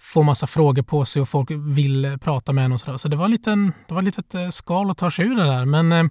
få 0.00 0.22
massa 0.22 0.46
frågor 0.46 0.82
på 0.82 1.04
sig 1.04 1.22
och 1.22 1.28
folk 1.28 1.50
vill 1.50 2.04
eh, 2.04 2.16
prata 2.16 2.52
med 2.52 2.64
en 2.64 2.72
och 2.72 2.80
sådär. 2.80 2.98
Så 2.98 3.08
det 3.08 3.16
var, 3.16 3.24
en 3.24 3.30
liten, 3.30 3.72
det 3.88 3.94
var 3.94 4.02
ett 4.02 4.04
litet 4.04 4.34
eh, 4.34 4.48
skal 4.48 4.90
att 4.90 4.98
ta 4.98 5.10
sig 5.10 5.26
ur 5.26 5.36
det 5.36 5.44
där. 5.44 5.64
Men 5.64 5.92
eh, 5.92 6.04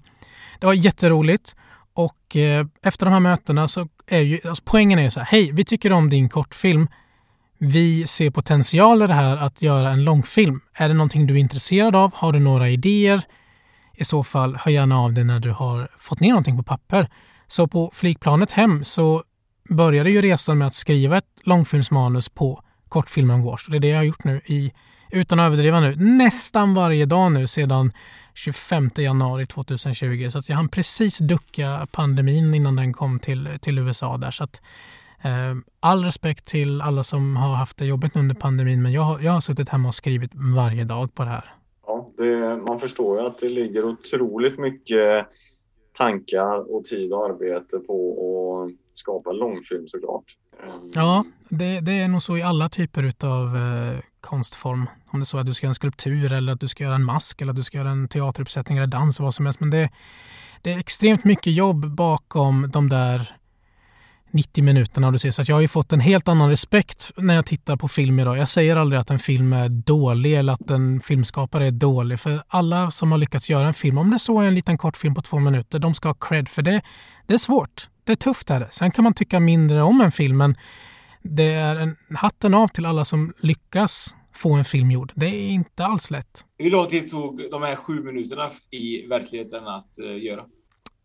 det 0.59 0.65
var 0.65 0.73
jätteroligt. 0.73 1.55
Och 1.93 2.35
eh, 2.35 2.65
efter 2.83 3.05
de 3.05 3.11
här 3.11 3.19
mötena 3.19 3.67
så 3.67 3.87
är 4.07 4.19
ju, 4.19 4.39
alltså 4.45 4.63
poängen 4.65 4.99
är 4.99 5.03
ju 5.03 5.11
så 5.11 5.19
här, 5.19 5.27
hej, 5.27 5.51
vi 5.53 5.65
tycker 5.65 5.91
om 5.91 6.09
din 6.09 6.29
kortfilm. 6.29 6.87
Vi 7.57 8.07
ser 8.07 8.31
potential 8.31 9.01
i 9.01 9.07
det 9.07 9.13
här 9.13 9.37
att 9.37 9.61
göra 9.61 9.89
en 9.89 10.03
långfilm. 10.03 10.61
Är 10.73 10.87
det 10.87 10.93
någonting 10.93 11.27
du 11.27 11.33
är 11.33 11.39
intresserad 11.39 11.95
av? 11.95 12.11
Har 12.15 12.33
du 12.33 12.39
några 12.39 12.69
idéer? 12.69 13.21
I 13.93 14.05
så 14.05 14.23
fall, 14.23 14.55
hör 14.55 14.71
gärna 14.71 14.99
av 14.99 15.13
dig 15.13 15.23
när 15.23 15.39
du 15.39 15.51
har 15.51 15.91
fått 15.97 16.19
ner 16.19 16.29
någonting 16.29 16.57
på 16.57 16.63
papper. 16.63 17.09
Så 17.47 17.67
på 17.67 17.91
flygplanet 17.93 18.51
hem 18.51 18.83
så 18.83 19.23
började 19.69 20.11
ju 20.11 20.21
resan 20.21 20.57
med 20.57 20.67
att 20.67 20.73
skriva 20.73 21.17
ett 21.17 21.25
långfilmsmanus 21.43 22.29
på 22.29 22.63
kortfilmen 22.89 23.43
Wash. 23.43 23.69
Det 23.71 23.77
är 23.77 23.79
det 23.79 23.87
jag 23.87 23.97
har 23.97 24.03
gjort 24.03 24.23
nu 24.23 24.41
i, 24.45 24.71
utan 25.11 25.39
att 25.39 25.45
överdriva 25.47 25.79
nu, 25.79 25.95
nästan 25.95 26.73
varje 26.73 27.05
dag 27.05 27.31
nu 27.31 27.47
sedan 27.47 27.91
25 28.33 28.89
januari 28.97 29.45
2020. 29.45 30.29
Så 30.29 30.37
att 30.39 30.49
jag 30.49 30.55
hann 30.55 30.69
precis 30.69 31.17
ducka 31.19 31.87
pandemin 31.91 32.53
innan 32.53 32.75
den 32.75 32.93
kom 32.93 33.19
till, 33.19 33.49
till 33.61 33.77
USA 33.79 34.17
där. 34.17 34.31
Så 34.31 34.43
att, 34.43 34.61
eh, 35.21 35.55
all 35.79 36.03
respekt 36.03 36.45
till 36.47 36.81
alla 36.81 37.03
som 37.03 37.35
har 37.35 37.55
haft 37.55 37.77
det 37.77 37.85
jobbigt 37.85 38.15
under 38.15 38.35
pandemin, 38.35 38.81
men 38.81 38.91
jag, 38.91 39.01
har- 39.01 39.19
jag 39.19 39.31
har 39.31 39.41
suttit 39.41 39.69
hemma 39.69 39.87
och 39.87 39.95
skrivit 39.95 40.31
varje 40.33 40.83
dag 40.83 41.13
på 41.13 41.23
det 41.23 41.29
här. 41.29 41.53
Ja, 41.87 42.09
det, 42.17 42.57
man 42.67 42.79
förstår 42.79 43.19
ju 43.21 43.27
att 43.27 43.37
det 43.37 43.49
ligger 43.49 43.85
otroligt 43.85 44.59
mycket 44.59 45.27
tankar 45.97 46.75
och 46.75 46.85
tid 46.85 47.13
och 47.13 47.25
arbete 47.25 47.79
på 47.79 47.95
att 48.69 48.97
skapa 48.97 49.31
långfilm 49.31 49.87
såklart. 49.87 50.23
Ja, 50.93 51.25
det, 51.49 51.79
det 51.79 51.91
är 51.91 52.07
nog 52.07 52.21
så 52.21 52.37
i 52.37 52.43
alla 52.43 52.69
typer 52.69 53.13
av 53.25 53.57
eh, 53.57 53.99
konstform. 54.21 54.89
Om 55.11 55.19
det 55.19 55.23
är 55.23 55.25
så 55.25 55.37
att 55.37 55.45
du 55.45 55.53
ska 55.53 55.65
göra 55.65 55.71
en 55.71 55.75
skulptur 55.75 56.31
eller 56.31 56.53
att 56.53 56.59
du 56.59 56.67
ska 56.67 56.83
göra 56.83 56.95
en 56.95 57.03
mask 57.03 57.41
eller 57.41 57.51
att 57.51 57.55
du 57.55 57.63
ska 57.63 57.77
göra 57.77 57.89
en 57.89 58.07
teateruppsättning 58.07 58.77
eller 58.77 58.87
dans, 58.87 59.19
vad 59.19 59.33
som 59.33 59.45
helst. 59.45 59.59
Men 59.59 59.69
det, 59.69 59.89
det 60.61 60.73
är 60.73 60.79
extremt 60.79 61.23
mycket 61.23 61.53
jobb 61.53 61.87
bakom 61.91 62.69
de 62.71 62.89
där 62.89 63.35
90 64.31 64.63
minuterna. 64.63 65.07
Och 65.07 65.13
du 65.13 65.19
ser, 65.19 65.31
så 65.31 65.43
jag 65.47 65.55
har 65.55 65.61
ju 65.61 65.67
fått 65.67 65.93
en 65.93 65.99
helt 65.99 66.27
annan 66.27 66.49
respekt 66.49 67.11
när 67.17 67.35
jag 67.35 67.45
tittar 67.45 67.77
på 67.77 67.87
film 67.87 68.19
idag. 68.19 68.37
Jag 68.37 68.49
säger 68.49 68.75
aldrig 68.75 69.01
att 69.01 69.09
en 69.09 69.19
film 69.19 69.53
är 69.53 69.69
dålig 69.69 70.33
eller 70.33 70.53
att 70.53 70.69
en 70.69 70.99
filmskapare 70.99 71.67
är 71.67 71.71
dålig. 71.71 72.19
För 72.19 72.43
alla 72.47 72.91
som 72.91 73.11
har 73.11 73.19
lyckats 73.19 73.49
göra 73.49 73.67
en 73.67 73.73
film, 73.73 73.97
om 73.97 74.11
det 74.11 74.19
så 74.19 74.41
är 74.41 74.47
en 74.47 74.55
liten 74.55 74.77
kortfilm 74.77 75.15
på 75.15 75.21
två 75.21 75.39
minuter, 75.39 75.79
de 75.79 75.93
ska 75.93 76.09
ha 76.09 76.13
cred 76.13 76.49
för 76.49 76.61
det. 76.61 76.81
Det 77.27 77.33
är 77.33 77.37
svårt. 77.37 77.89
Det 78.09 78.13
är 78.13 78.15
tufft. 78.15 78.49
Är 78.49 78.59
det. 78.59 78.67
Sen 78.71 78.91
kan 78.91 79.03
man 79.03 79.13
tycka 79.13 79.39
mindre 79.39 79.81
om 79.81 80.01
en 80.01 80.11
film, 80.11 80.37
men 80.37 80.55
det 81.21 81.53
är 81.53 81.75
en 81.75 81.95
hatten 82.15 82.53
av 82.53 82.67
till 82.67 82.85
alla 82.85 83.05
som 83.05 83.33
lyckas 83.39 84.15
få 84.33 84.53
en 84.53 84.65
film 84.65 84.91
gjord. 84.91 85.11
Det 85.15 85.25
är 85.25 85.49
inte 85.49 85.85
alls 85.85 86.11
lätt. 86.11 86.45
Hur 86.57 86.71
lång 86.71 86.87
tid 86.87 87.09
tog 87.09 87.51
de 87.51 87.63
här 87.63 87.75
sju 87.75 88.03
minuterna 88.03 88.51
i 88.71 89.07
verkligheten 89.07 89.67
att 89.67 89.99
eh, 89.99 90.23
göra? 90.23 90.39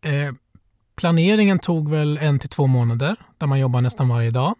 Eh, 0.01 0.33
planeringen 0.95 1.59
tog 1.59 1.89
väl 1.89 2.17
en 2.17 2.39
till 2.39 2.49
två 2.49 2.67
månader 2.67 3.15
där 3.37 3.47
man 3.47 3.59
jobbar 3.59 3.81
nästan 3.81 4.09
varje 4.09 4.31
dag. 4.31 4.55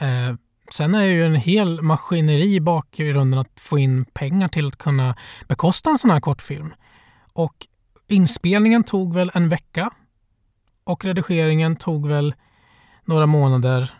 Eh, 0.00 0.36
sen 0.70 0.94
är 0.94 1.02
det 1.02 1.12
ju 1.12 1.24
en 1.24 1.34
hel 1.34 1.82
maskineri 1.82 2.54
i 2.54 2.60
bakgrunden 2.60 3.40
att 3.40 3.60
få 3.60 3.78
in 3.78 4.04
pengar 4.04 4.48
till 4.48 4.66
att 4.66 4.78
kunna 4.78 5.16
bekosta 5.48 5.90
en 5.90 5.98
sån 5.98 6.10
här 6.10 6.20
kortfilm. 6.20 6.74
Och 7.32 7.66
inspelningen 8.08 8.84
tog 8.84 9.14
väl 9.14 9.30
en 9.34 9.48
vecka 9.48 9.90
och 10.88 11.04
redigeringen 11.04 11.76
tog 11.76 12.08
väl 12.08 12.34
några 13.04 13.26
månader. 13.26 13.90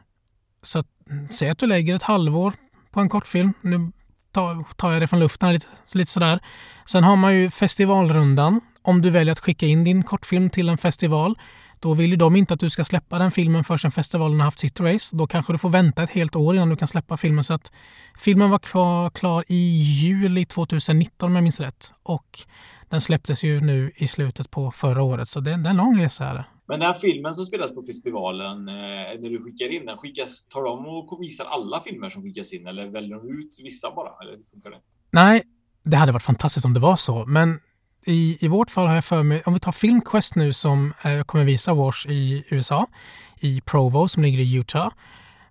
Så 0.63 0.79
att, 0.79 0.87
säg 1.31 1.51
att 1.51 1.59
du 1.59 1.67
lägger 1.67 1.95
ett 1.95 2.03
halvår 2.03 2.53
på 2.91 3.01
en 3.01 3.09
kortfilm. 3.09 3.53
Nu 3.61 3.93
tar, 4.33 4.93
jag 4.93 5.03
det 5.03 5.07
från 5.07 5.21
luften 5.21 5.53
lite, 5.53 5.67
lite 5.95 6.11
sådär. 6.11 6.41
Sen 6.87 7.05
har 7.05 7.17
man 7.17 7.37
ju 7.37 7.51
festivalrundan. 7.51 8.61
Om 8.83 9.03
du 9.03 9.11
väljer 9.11 9.33
att 9.33 9.41
skicka 9.41 9.67
in 9.67 9.85
din 9.85 10.03
kortfilm 10.03 10.51
till 10.51 10.69
en 10.69 10.79
festival, 10.79 11.39
Då 11.81 11.95
vill 11.95 12.11
ju 12.11 12.17
de 12.17 12.37
inte 12.37 12.55
att 12.55 12.61
du 12.61 12.71
ska 12.71 12.85
släppa 12.85 13.19
den 13.19 13.31
filmen 13.31 13.65
förrän 13.65 13.93
festivalen 13.93 14.41
har 14.41 14.45
haft 14.45 14.59
sitt 14.59 14.81
race. 14.81 15.17
Då 15.17 15.27
kanske 15.27 15.53
du 15.53 15.59
får 15.59 15.69
vänta 15.69 16.03
ett 16.03 16.11
helt 16.11 16.37
år 16.37 16.55
innan 16.55 16.69
du 16.69 16.77
kan 16.77 16.89
släppa 16.89 17.17
filmen. 17.17 17.45
Så 17.45 17.55
att 17.55 17.73
filmen 18.19 18.51
var 18.51 18.59
kvar, 18.59 19.11
klar 19.11 19.45
i 19.49 19.83
juli 19.83 20.45
2019 20.45 21.31
om 21.31 21.35
jag 21.35 21.43
minns 21.43 21.61
rätt. 21.61 21.93
Och 22.03 22.41
den 22.89 23.01
släpptes 23.01 23.45
ju 23.45 23.61
nu 23.61 23.93
i 23.97 24.09
slutet 24.09 24.51
på 24.51 24.71
förra 24.71 25.03
året. 25.03 25.29
Så 25.29 25.41
det, 25.41 25.57
det 25.57 25.69
är 25.69 25.71
en 25.71 25.77
lång 25.77 26.01
resa 26.01 26.25
här. 26.25 26.45
Men 26.69 26.81
den 26.81 26.87
här 26.87 26.99
filmen 26.99 27.35
som 27.35 27.45
spelas 27.45 27.75
på 27.75 27.83
festivalen, 27.83 28.69
eh, 28.69 28.75
när 29.21 29.31
du 29.31 29.45
skickar 29.45 29.73
in 29.73 29.87
den, 29.87 29.99
skickas, 29.99 30.45
tar 30.49 30.63
de 30.63 30.87
och 30.87 31.23
visar 31.23 31.45
alla 31.45 31.83
filmer 31.83 32.11
som 32.11 32.23
skickas 32.23 32.53
in 32.53 32.67
eller 32.67 32.89
väljer 32.89 33.17
de 33.17 33.29
ut 33.29 33.57
vissa 33.59 33.91
bara? 33.91 34.11
Eller 34.23 34.37
hur 34.37 34.45
funkar 34.45 34.71
det? 34.71 34.81
Nej, 35.11 35.43
det 35.85 35.97
hade 35.97 36.13
varit 36.13 36.23
fantastiskt 36.23 36.67
om 36.67 36.75
det 36.75 36.81
var 36.81 36.97
så. 36.97 37.27
Men 37.27 37.61
i, 38.07 38.39
i 38.41 38.49
vårt 38.49 38.71
fall 38.71 38.87
har 38.87 38.95
jag 38.95 39.05
för 39.05 39.23
mig, 39.23 39.43
om 39.47 39.55
vi 39.55 39.61
tar 39.61 39.73
Filmquest 39.73 40.35
nu 40.35 40.53
som 40.53 40.93
eh, 41.05 41.23
kommer 41.23 41.45
visa 41.45 41.75
Wash 41.75 42.09
i 42.09 42.45
USA, 42.51 42.87
i 43.41 43.61
Provo 43.61 44.09
som 44.09 44.23
ligger 44.23 44.39
i 44.39 44.57
Utah. 44.57 44.93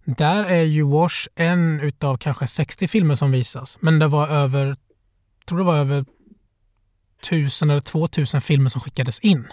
Där 0.05 0.43
är 0.43 0.63
ju 0.63 0.83
Wash 0.83 1.27
en 1.35 1.79
utav 1.79 2.17
kanske 2.17 2.47
60 2.47 2.87
filmer 2.87 3.15
som 3.15 3.31
visas. 3.31 3.77
Men 3.81 3.99
det 3.99 4.07
var 4.07 4.27
över, 4.27 4.75
tror 5.45 5.57
det 5.57 5.65
var 5.65 5.77
över 5.77 6.05
1000 7.21 7.69
eller 7.69 7.81
2000 7.81 8.41
filmer 8.41 8.69
som 8.69 8.81
skickades 8.81 9.19
in. 9.19 9.47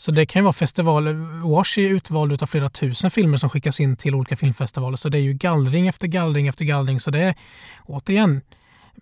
Så 0.00 0.12
det 0.12 0.26
kan 0.26 0.40
ju 0.40 0.44
vara 0.44 0.52
festivaler. 0.52 1.14
Wash 1.48 1.78
är 1.78 1.94
utvald 1.94 2.42
av 2.42 2.46
flera 2.46 2.68
tusen 2.68 3.10
filmer 3.10 3.36
som 3.36 3.50
skickas 3.50 3.80
in 3.80 3.96
till 3.96 4.14
olika 4.14 4.36
filmfestivaler. 4.36 4.96
Så 4.96 5.08
det 5.08 5.18
är 5.18 5.22
ju 5.22 5.32
gallring 5.32 5.86
efter 5.88 6.08
gallring 6.08 6.46
efter 6.46 6.64
gallring. 6.64 7.00
Så 7.00 7.10
det 7.10 7.18
är 7.18 7.34
återigen 7.86 8.40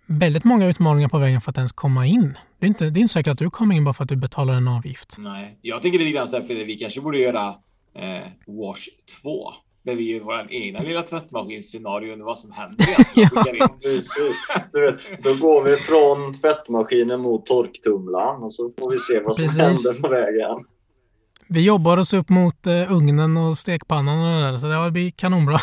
väldigt 0.05 0.43
många 0.43 0.67
utmaningar 0.67 1.09
på 1.09 1.17
vägen 1.17 1.41
för 1.41 1.51
att 1.51 1.57
ens 1.57 1.71
komma 1.71 2.05
in. 2.05 2.37
Det 2.59 2.65
är 2.65 2.67
inte, 2.67 2.89
det 2.89 2.99
är 2.99 3.01
inte 3.01 3.13
säkert 3.13 3.31
att 3.31 3.37
du 3.37 3.49
kommer 3.49 3.75
in 3.75 3.83
bara 3.83 3.93
för 3.93 4.03
att 4.03 4.09
du 4.09 4.15
betalar 4.15 4.53
en 4.53 4.67
avgift. 4.67 5.15
Nej, 5.19 5.57
jag 5.61 5.81
tänker 5.81 5.99
lite 5.99 6.11
grann 6.11 6.27
så 6.27 6.37
här, 6.39 6.43
för 6.43 6.53
vi 6.53 6.77
kanske 6.77 7.01
borde 7.01 7.17
göra 7.17 7.47
eh, 7.95 8.27
Wash 8.47 8.87
2. 9.21 9.53
Där 9.83 9.95
vi 9.95 10.11
gör 10.11 10.19
vår 10.19 10.47
egna 10.49 10.79
lilla 10.79 11.01
tvättmaskinscenario 11.01 12.13
under 12.13 12.25
vad 12.25 12.39
som 12.39 12.51
händer. 12.51 12.85
ja. 13.15 13.67
Precis. 13.81 14.11
Du 14.73 14.81
vet, 14.81 15.23
då 15.23 15.33
går 15.35 15.63
vi 15.63 15.75
från 15.75 16.33
tvättmaskinen 16.33 17.19
mot 17.19 17.45
torktumlaren 17.45 18.43
och 18.43 18.53
så 18.53 18.69
får 18.69 18.91
vi 18.91 18.99
se 18.99 19.19
vad 19.19 19.35
som 19.35 19.45
Precis. 19.45 19.59
händer 19.59 20.01
på 20.01 20.07
vägen. 20.07 20.65
Vi 21.51 21.65
jobbar 21.65 21.97
oss 21.97 22.13
upp 22.13 22.29
mot 22.29 22.67
uh, 22.67 22.93
ugnen 22.93 23.37
och 23.37 23.57
stekpannan 23.57 24.19
och 24.19 24.41
det 24.41 24.51
där, 24.51 24.57
så 24.57 24.67
det 24.67 24.91
blir 24.91 25.11
kanonbra. 25.11 25.57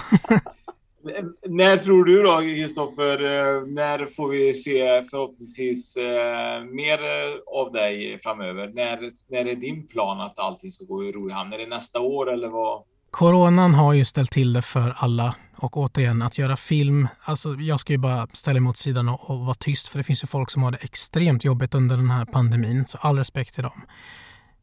när 1.49 1.77
tror 1.77 2.05
du 2.05 2.22
då, 2.22 2.40
Kristoffer, 2.40 3.22
uh, 3.22 3.66
när 3.66 4.07
får 4.16 4.29
vi 4.29 4.55
se 4.55 5.05
förhoppningsvis 5.11 5.96
uh, 5.96 6.75
mer 6.75 6.99
av 7.46 7.72
dig 7.72 8.18
framöver? 8.22 8.72
När, 8.75 9.12
när 9.29 9.51
är 9.51 9.57
din 9.57 9.87
plan 9.87 10.20
att 10.20 10.38
allting 10.38 10.72
ska 10.72 10.85
gå 10.85 11.05
i 11.05 11.12
ro 11.12 11.31
i 11.31 11.33
hamn? 11.33 11.53
Är 11.53 11.59
det 11.59 11.66
nästa 11.66 12.01
år 12.01 12.33
eller 12.33 12.49
vad? 12.49 12.83
Coronan 13.11 13.75
har 13.75 13.92
ju 13.92 14.05
ställt 14.05 14.31
till 14.31 14.53
det 14.53 14.62
för 14.62 14.94
alla 14.96 15.35
och 15.57 15.77
återigen 15.77 16.22
att 16.22 16.38
göra 16.38 16.57
film. 16.57 17.09
Alltså 17.20 17.55
jag 17.55 17.81
ska 17.81 17.92
ju 17.92 17.99
bara 17.99 18.27
ställa 18.33 18.61
mig 18.61 18.70
åt 18.70 18.77
sidan 18.77 19.09
och, 19.09 19.31
och 19.31 19.38
vara 19.38 19.55
tyst 19.55 19.88
för 19.88 19.99
det 19.99 20.05
finns 20.05 20.25
ju 20.25 20.27
folk 20.27 20.51
som 20.51 20.62
har 20.62 20.70
det 20.70 20.79
extremt 20.81 21.44
jobbigt 21.44 21.75
under 21.75 21.96
den 21.96 22.11
här 22.11 22.25
pandemin. 22.25 22.87
Så 22.87 22.99
all 22.99 23.18
respekt 23.18 23.55
till 23.55 23.62
dem. 23.62 23.83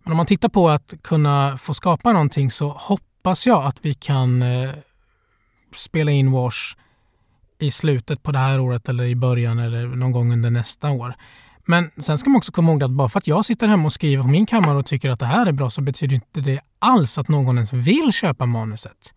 Men 0.04 0.12
om 0.12 0.18
man 0.18 0.26
tittar 0.26 0.50
på 0.50 0.70
att 0.70 0.94
kunna 1.02 1.58
få 1.58 1.74
skapa 1.74 2.14
någonting 2.14 2.52
så 2.52 2.70
hoppas 2.70 3.48
jag 3.48 3.66
att 3.66 3.78
vi 3.82 3.94
kan 3.94 4.42
eh, 4.42 4.70
spela 5.76 6.12
in 6.12 6.32
Wash 6.32 6.76
i 7.60 7.72
slutet 7.72 8.24
på 8.24 8.32
det 8.32 8.40
här 8.40 8.60
året 8.60 8.90
eller 8.90 9.04
i 9.04 9.16
början 9.16 9.60
eller 9.60 9.88
någon 9.88 10.12
gång 10.12 10.34
under 10.34 10.50
nästa 10.50 10.92
år. 10.92 11.16
Men 11.66 11.92
sen 11.98 12.18
ska 12.18 12.30
man 12.30 12.38
också 12.38 12.52
komma 12.52 12.72
ihåg 12.72 12.84
att 12.84 12.92
bara 12.92 13.10
för 13.10 13.20
att 13.20 13.28
jag 13.28 13.46
sitter 13.46 13.68
hemma 13.68 13.86
och 13.86 13.94
skriver 13.94 14.24
på 14.24 14.30
min 14.30 14.46
kammare 14.46 14.78
och 14.78 14.86
tycker 14.86 15.10
att 15.10 15.20
det 15.20 15.26
här 15.26 15.46
är 15.46 15.52
bra 15.52 15.70
så 15.70 15.82
betyder 15.82 16.16
inte 16.16 16.42
det 16.42 16.60
alls 16.80 17.18
att 17.18 17.28
någon 17.28 17.58
ens 17.58 17.74
vill 17.74 18.14
köpa 18.14 18.46
manuset. 18.46 19.14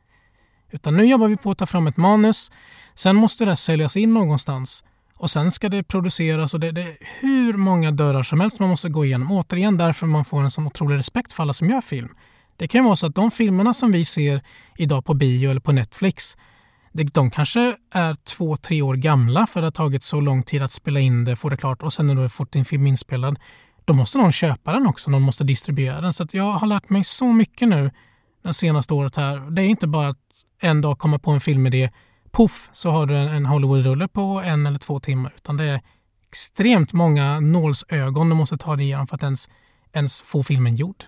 Utan 0.70 0.96
nu 0.96 1.04
jobbar 1.04 1.28
vi 1.28 1.36
på 1.36 1.50
att 1.50 1.58
ta 1.58 1.66
fram 1.66 1.86
ett 1.86 1.96
manus. 1.96 2.52
Sen 2.94 3.16
måste 3.16 3.44
det 3.44 3.56
säljas 3.56 3.96
in 3.96 4.14
någonstans. 4.14 4.84
Och 5.16 5.30
sen 5.30 5.50
ska 5.50 5.68
det 5.68 5.82
produceras 5.82 6.54
och 6.54 6.60
det, 6.60 6.72
det 6.72 6.82
är 6.82 6.96
hur 7.20 7.52
många 7.52 7.90
dörrar 7.90 8.22
som 8.22 8.40
helst 8.40 8.60
man 8.60 8.68
måste 8.68 8.88
gå 8.88 9.04
igenom. 9.04 9.32
Återigen 9.32 9.76
därför 9.76 10.06
man 10.06 10.24
får 10.24 10.42
en 10.42 10.50
sån 10.50 10.66
otrolig 10.66 10.98
respekt 10.98 11.32
för 11.32 11.42
alla 11.42 11.52
som 11.52 11.70
gör 11.70 11.80
film. 11.80 12.08
Det 12.56 12.68
kan 12.68 12.80
ju 12.80 12.84
vara 12.84 12.96
så 12.96 13.06
att 13.06 13.14
de 13.14 13.30
filmerna 13.30 13.74
som 13.74 13.92
vi 13.92 14.04
ser 14.04 14.42
idag 14.76 15.04
på 15.04 15.14
bio 15.14 15.50
eller 15.50 15.60
på 15.60 15.72
Netflix, 15.72 16.36
de 16.92 17.30
kanske 17.30 17.76
är 17.90 18.14
två, 18.14 18.56
tre 18.56 18.82
år 18.82 18.94
gamla 18.94 19.46
för 19.46 19.60
det 19.60 19.66
har 19.66 19.72
tagit 19.72 20.02
så 20.02 20.20
lång 20.20 20.42
tid 20.42 20.62
att 20.62 20.72
spela 20.72 21.00
in 21.00 21.24
det, 21.24 21.36
få 21.36 21.48
det 21.48 21.56
klart 21.56 21.82
och 21.82 21.92
sen 21.92 22.06
när 22.06 22.14
du 22.14 22.20
har 22.20 22.28
fått 22.28 22.52
din 22.52 22.64
film 22.64 22.86
inspelad, 22.86 23.38
då 23.84 23.92
måste 23.92 24.18
någon 24.18 24.32
köpa 24.32 24.72
den 24.72 24.86
också, 24.86 25.10
någon 25.10 25.22
måste 25.22 25.44
distribuera 25.44 26.00
den. 26.00 26.12
Så 26.12 26.22
att 26.22 26.34
jag 26.34 26.52
har 26.52 26.66
lärt 26.66 26.90
mig 26.90 27.04
så 27.04 27.32
mycket 27.32 27.68
nu 27.68 27.90
det 28.42 28.54
senaste 28.54 28.94
året 28.94 29.16
här. 29.16 29.50
Det 29.50 29.62
är 29.62 29.66
inte 29.66 29.86
bara 29.86 30.08
att 30.08 30.18
en 30.60 30.80
dag 30.80 30.98
komma 30.98 31.18
på 31.18 31.30
en 31.30 31.40
filmidé, 31.40 31.90
poff 32.36 32.70
så 32.72 32.90
har 32.90 33.06
du 33.06 33.14
en 33.14 33.46
Hollywood-rulle 33.46 34.08
på 34.08 34.42
en 34.44 34.66
eller 34.66 34.78
två 34.78 35.00
timmar. 35.00 35.32
Utan 35.36 35.56
det 35.56 35.64
är 35.64 35.80
extremt 36.28 36.92
många 36.92 37.40
nålsögon 37.40 38.28
du 38.28 38.34
måste 38.34 38.56
ta 38.56 38.76
dig 38.76 38.84
igenom 38.84 39.06
för 39.06 39.16
att 39.16 39.22
ens, 39.22 39.48
ens 39.92 40.22
få 40.22 40.42
filmen 40.42 40.76
gjord. 40.76 41.04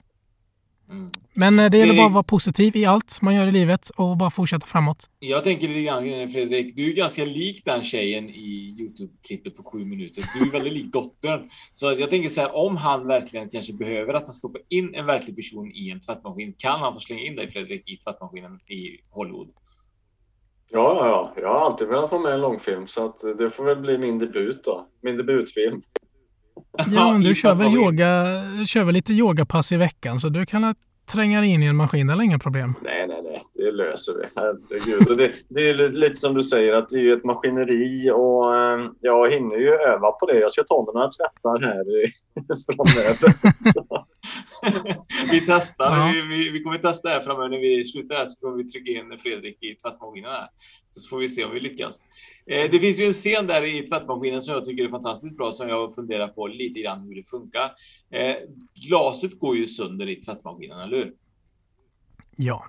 Mm. 0.91 1.11
Men 1.35 1.59
eh, 1.59 1.71
det 1.71 1.79
gäller 1.79 1.97
bara 1.97 2.07
att 2.07 2.13
vara 2.13 2.23
positiv 2.23 2.77
i 2.77 2.85
allt 2.85 3.23
man 3.23 3.35
gör 3.35 3.47
i 3.47 3.53
livet 3.53 3.89
och 3.89 4.17
bara 4.17 4.31
fortsätta 4.31 4.67
framåt. 4.67 5.11
Jag 5.19 5.45
tänker 5.45 5.69
lite 5.69 5.83
grann 5.83 6.33
Fredrik, 6.33 6.77
du 6.77 6.91
är 6.91 6.95
ganska 6.95 7.25
lik 7.25 7.63
den 7.65 7.83
tjejen 7.83 8.31
i 8.31 8.77
Youtube-klippet 8.79 9.57
på 9.57 9.63
sju 9.63 9.85
minuter. 9.85 10.25
Du 10.35 10.49
är 10.49 10.53
väldigt 10.53 10.73
lik 10.73 10.93
dottern. 10.93 11.51
Så 11.73 11.87
jag 11.87 12.11
tänker 12.11 12.29
så 12.29 12.41
här, 12.41 12.57
om 12.57 12.77
han 12.77 13.07
verkligen 13.07 13.49
kanske 13.49 13.73
behöver 13.73 14.15
att 14.15 14.25
han 14.25 14.35
stoppar 14.35 14.61
in 14.69 14.95
en 14.95 15.07
verklig 15.07 15.37
person 15.37 15.73
i 15.73 15.91
en 15.91 16.01
tvättmaskin, 16.01 16.55
kan 16.59 16.81
han 16.81 16.93
få 16.93 17.01
slänga 17.01 17.23
in 17.23 17.37
dig 17.37 17.49
Fredrik 17.49 17.89
i 17.89 17.97
tvättmaskinen 17.97 18.61
i 18.67 19.01
Hollywood? 19.11 19.49
Ja, 20.71 20.97
ja, 20.97 21.07
ja. 21.07 21.43
Jag 21.43 21.49
har 21.49 21.61
alltid 21.61 21.89
velat 21.89 22.11
vara 22.11 22.23
med 22.23 22.31
i 22.31 22.35
en 22.35 22.41
långfilm 22.41 22.87
så 22.87 23.05
att 23.05 23.21
det 23.39 23.51
får 23.51 23.65
väl 23.65 23.77
bli 23.77 23.99
min 23.99 24.19
debut 24.19 24.65
då. 24.65 24.87
Min 25.03 25.17
debutfilm. 25.17 25.83
Ja, 26.91 27.13
men 27.13 27.21
du 27.21 27.35
kör 27.35 27.55
väl, 27.55 27.75
yoga, 27.75 28.25
kör 28.67 28.85
väl 28.85 28.95
lite 28.95 29.13
yogapass 29.13 29.73
i 29.73 29.77
veckan 29.77 30.19
så 30.19 30.29
du 30.29 30.47
kan 30.47 30.75
tränga 31.13 31.45
in 31.45 31.63
i 31.63 31.67
en 31.67 31.77
maskin, 31.77 32.11
eller 32.11 32.23
inga 32.23 32.39
problem? 32.39 32.75
Nej, 32.83 33.07
nej, 33.09 33.21
nej. 33.25 33.43
Det 33.55 33.71
löser 33.71 34.13
vi. 34.13 34.25
Herregud. 34.37 35.11
Och 35.11 35.17
det, 35.17 35.33
det 35.49 35.71
är 35.71 35.89
lite 35.89 36.17
som 36.17 36.35
du 36.35 36.43
säger 36.43 36.73
att 36.75 36.89
det 36.89 36.99
är 36.99 37.17
ett 37.17 37.25
maskineri 37.25 38.11
och 38.11 38.57
ehm, 38.57 38.95
jag 39.01 39.33
hinner 39.33 39.57
ju 39.57 39.69
öva 39.69 40.11
på 40.13 40.27
det. 40.27 40.39
Jag 40.39 40.51
ska 40.51 40.65
ta 40.65 40.85
mig 40.85 40.95
några 40.95 41.09
tvättar 41.09 41.61
här 41.69 41.85
framöver. 42.67 43.35
vi 45.31 45.41
testar. 45.47 45.97
Ja. 45.97 46.13
Vi, 46.15 46.37
vi, 46.37 46.51
vi, 46.51 46.63
kommer 46.63 46.79
testa 46.79 47.09
här 47.09 47.21
framöver. 47.21 47.49
När 47.49 47.59
vi 47.59 47.85
slutar 47.85 48.15
här 48.15 48.25
så 48.25 48.41
kommer 48.41 48.57
vi 48.57 48.71
trycka 48.71 48.93
in 48.93 49.19
Fredrik 49.19 49.63
i 49.63 49.75
tvättmaskinen 49.75 50.31
här. 50.31 50.49
Så 50.87 51.09
får 51.09 51.19
vi 51.19 51.29
se 51.29 51.45
om 51.45 51.51
vi 51.51 51.61
lyckas. 51.61 52.01
Eh, 52.47 52.71
det 52.71 52.81
finns 52.81 52.99
ju 52.99 53.05
en 53.05 53.13
scen 53.13 53.47
där 53.47 53.63
i 53.63 53.87
tvättmaskinen 53.87 54.43
som 54.43 54.55
jag 54.55 54.65
tycker 54.65 54.85
är 54.85 54.89
fantastiskt 54.89 55.37
bra 55.37 55.53
som 55.53 55.69
jag 55.69 55.95
funderar 55.95 56.29
på 56.29 56.47
lite 56.47 56.81
grann 56.81 57.03
hur 57.09 57.15
det 57.15 57.29
funkar. 57.29 57.73
Eh, 58.11 58.37
glaset 58.89 59.39
går 59.39 59.57
ju 59.57 59.67
sönder 59.67 60.09
i 60.09 60.17
tvättmaskinen, 60.17 60.81
eller 60.81 60.97
hur? 60.97 61.15
Ja. 62.37 62.65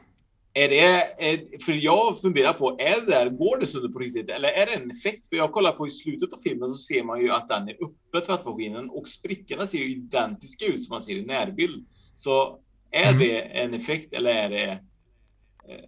Är 0.59 0.69
det, 0.69 1.63
för 1.65 1.71
jag 1.71 2.21
funderar 2.21 2.53
på, 2.53 2.77
är 2.79 3.01
det 3.01 3.11
där, 3.11 3.29
går 3.29 3.59
det 3.59 3.67
sönder 3.67 3.89
på 3.89 3.99
riktigt 3.99 4.29
eller 4.29 4.49
är 4.49 4.65
det 4.65 4.73
en 4.73 4.91
effekt? 4.91 5.29
För 5.29 5.35
jag 5.35 5.51
kollar 5.51 5.71
på 5.71 5.87
i 5.87 5.89
slutet 5.89 6.33
av 6.33 6.37
filmen 6.37 6.69
så 6.69 6.77
ser 6.77 7.03
man 7.03 7.21
ju 7.21 7.31
att 7.31 7.49
den 7.49 7.69
är 7.69 7.83
uppe, 7.83 8.25
tvättmaskinen, 8.25 8.89
och 8.89 9.07
sprickorna 9.07 9.67
ser 9.67 9.77
ju 9.77 9.89
identiska 9.89 10.65
ut 10.65 10.83
som 10.83 10.93
man 10.93 11.01
ser 11.01 11.13
i 11.13 11.25
närbild. 11.25 11.87
Så 12.15 12.59
är 12.91 13.09
mm. 13.09 13.19
det 13.19 13.41
en 13.41 13.73
effekt 13.73 14.13
eller 14.13 14.31
är 14.31 14.49
det, 14.49 14.79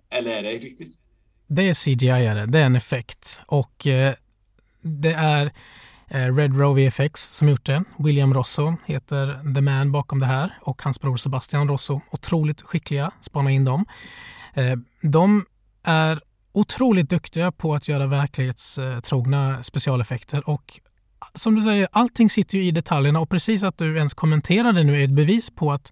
eller 0.10 0.32
är 0.32 0.44
det 0.44 0.50
riktigt? 0.50 0.98
Det 1.48 1.70
är 1.70 1.74
CGI-are, 1.74 2.46
det 2.46 2.60
är 2.60 2.66
en 2.66 2.76
effekt. 2.76 3.42
Och 3.48 3.88
eh, 3.88 4.14
det 4.82 5.14
är 5.14 5.46
eh, 6.08 6.36
Red 6.36 6.58
Row 6.58 6.76
VFX 6.76 7.38
som 7.38 7.50
gjort 7.50 7.66
det. 7.66 7.84
William 8.00 8.34
Rosso 8.34 8.76
heter 8.86 9.54
the 9.56 9.62
man 9.62 9.92
bakom 9.92 10.20
det 10.20 10.26
här 10.26 10.58
och 10.62 10.82
hans 10.82 11.02
bror 11.02 11.18
Sebastian 11.18 11.68
Rosso. 11.68 12.02
Otroligt 12.12 12.62
skickliga, 12.62 13.12
spana 13.22 13.52
in 13.52 13.66
dem. 13.66 13.86
Eh, 14.54 14.76
de 15.02 15.46
är 15.84 16.22
otroligt 16.52 17.10
duktiga 17.10 17.52
på 17.52 17.76
att 17.76 17.88
göra 17.88 18.08
verklighetstrogna 18.08 19.64
specialeffekter 19.64 20.50
och 20.50 20.80
som 21.34 21.56
du 21.56 21.62
säger, 21.62 21.88
allting 21.92 22.30
sitter 22.30 22.58
ju 22.58 22.64
i 22.64 22.72
detaljerna 22.72 23.20
och 23.20 23.30
precis 23.30 23.64
att 23.64 23.78
du 23.78 23.98
ens 23.98 24.14
kommenterade 24.14 24.84
nu 24.84 25.00
är 25.00 25.04
ett 25.04 25.16
bevis 25.16 25.50
på 25.50 25.72
att 25.72 25.92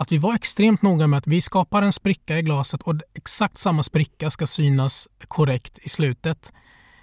att 0.00 0.12
vi 0.12 0.18
var 0.18 0.34
extremt 0.34 0.82
noga 0.82 1.06
med 1.06 1.18
att 1.18 1.26
vi 1.26 1.40
skapar 1.40 1.82
en 1.82 1.92
spricka 1.92 2.38
i 2.38 2.42
glaset 2.42 2.82
och 2.82 2.94
exakt 3.14 3.58
samma 3.58 3.82
spricka 3.82 4.30
ska 4.30 4.46
synas 4.46 5.08
korrekt 5.28 5.78
i 5.82 5.88
slutet. 5.88 6.52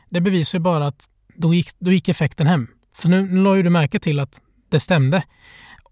Det 0.09 0.21
bevisar 0.21 0.59
bara 0.59 0.87
att 0.87 1.09
då 1.35 1.53
gick, 1.53 1.69
då 1.79 1.91
gick 1.91 2.09
effekten 2.09 2.47
hem. 2.47 2.67
För 2.93 3.09
nu, 3.09 3.21
nu 3.21 3.41
la 3.41 3.55
ju 3.55 3.63
du 3.63 3.69
märke 3.69 3.99
till 3.99 4.19
att 4.19 4.41
det 4.69 4.79
stämde. 4.79 5.23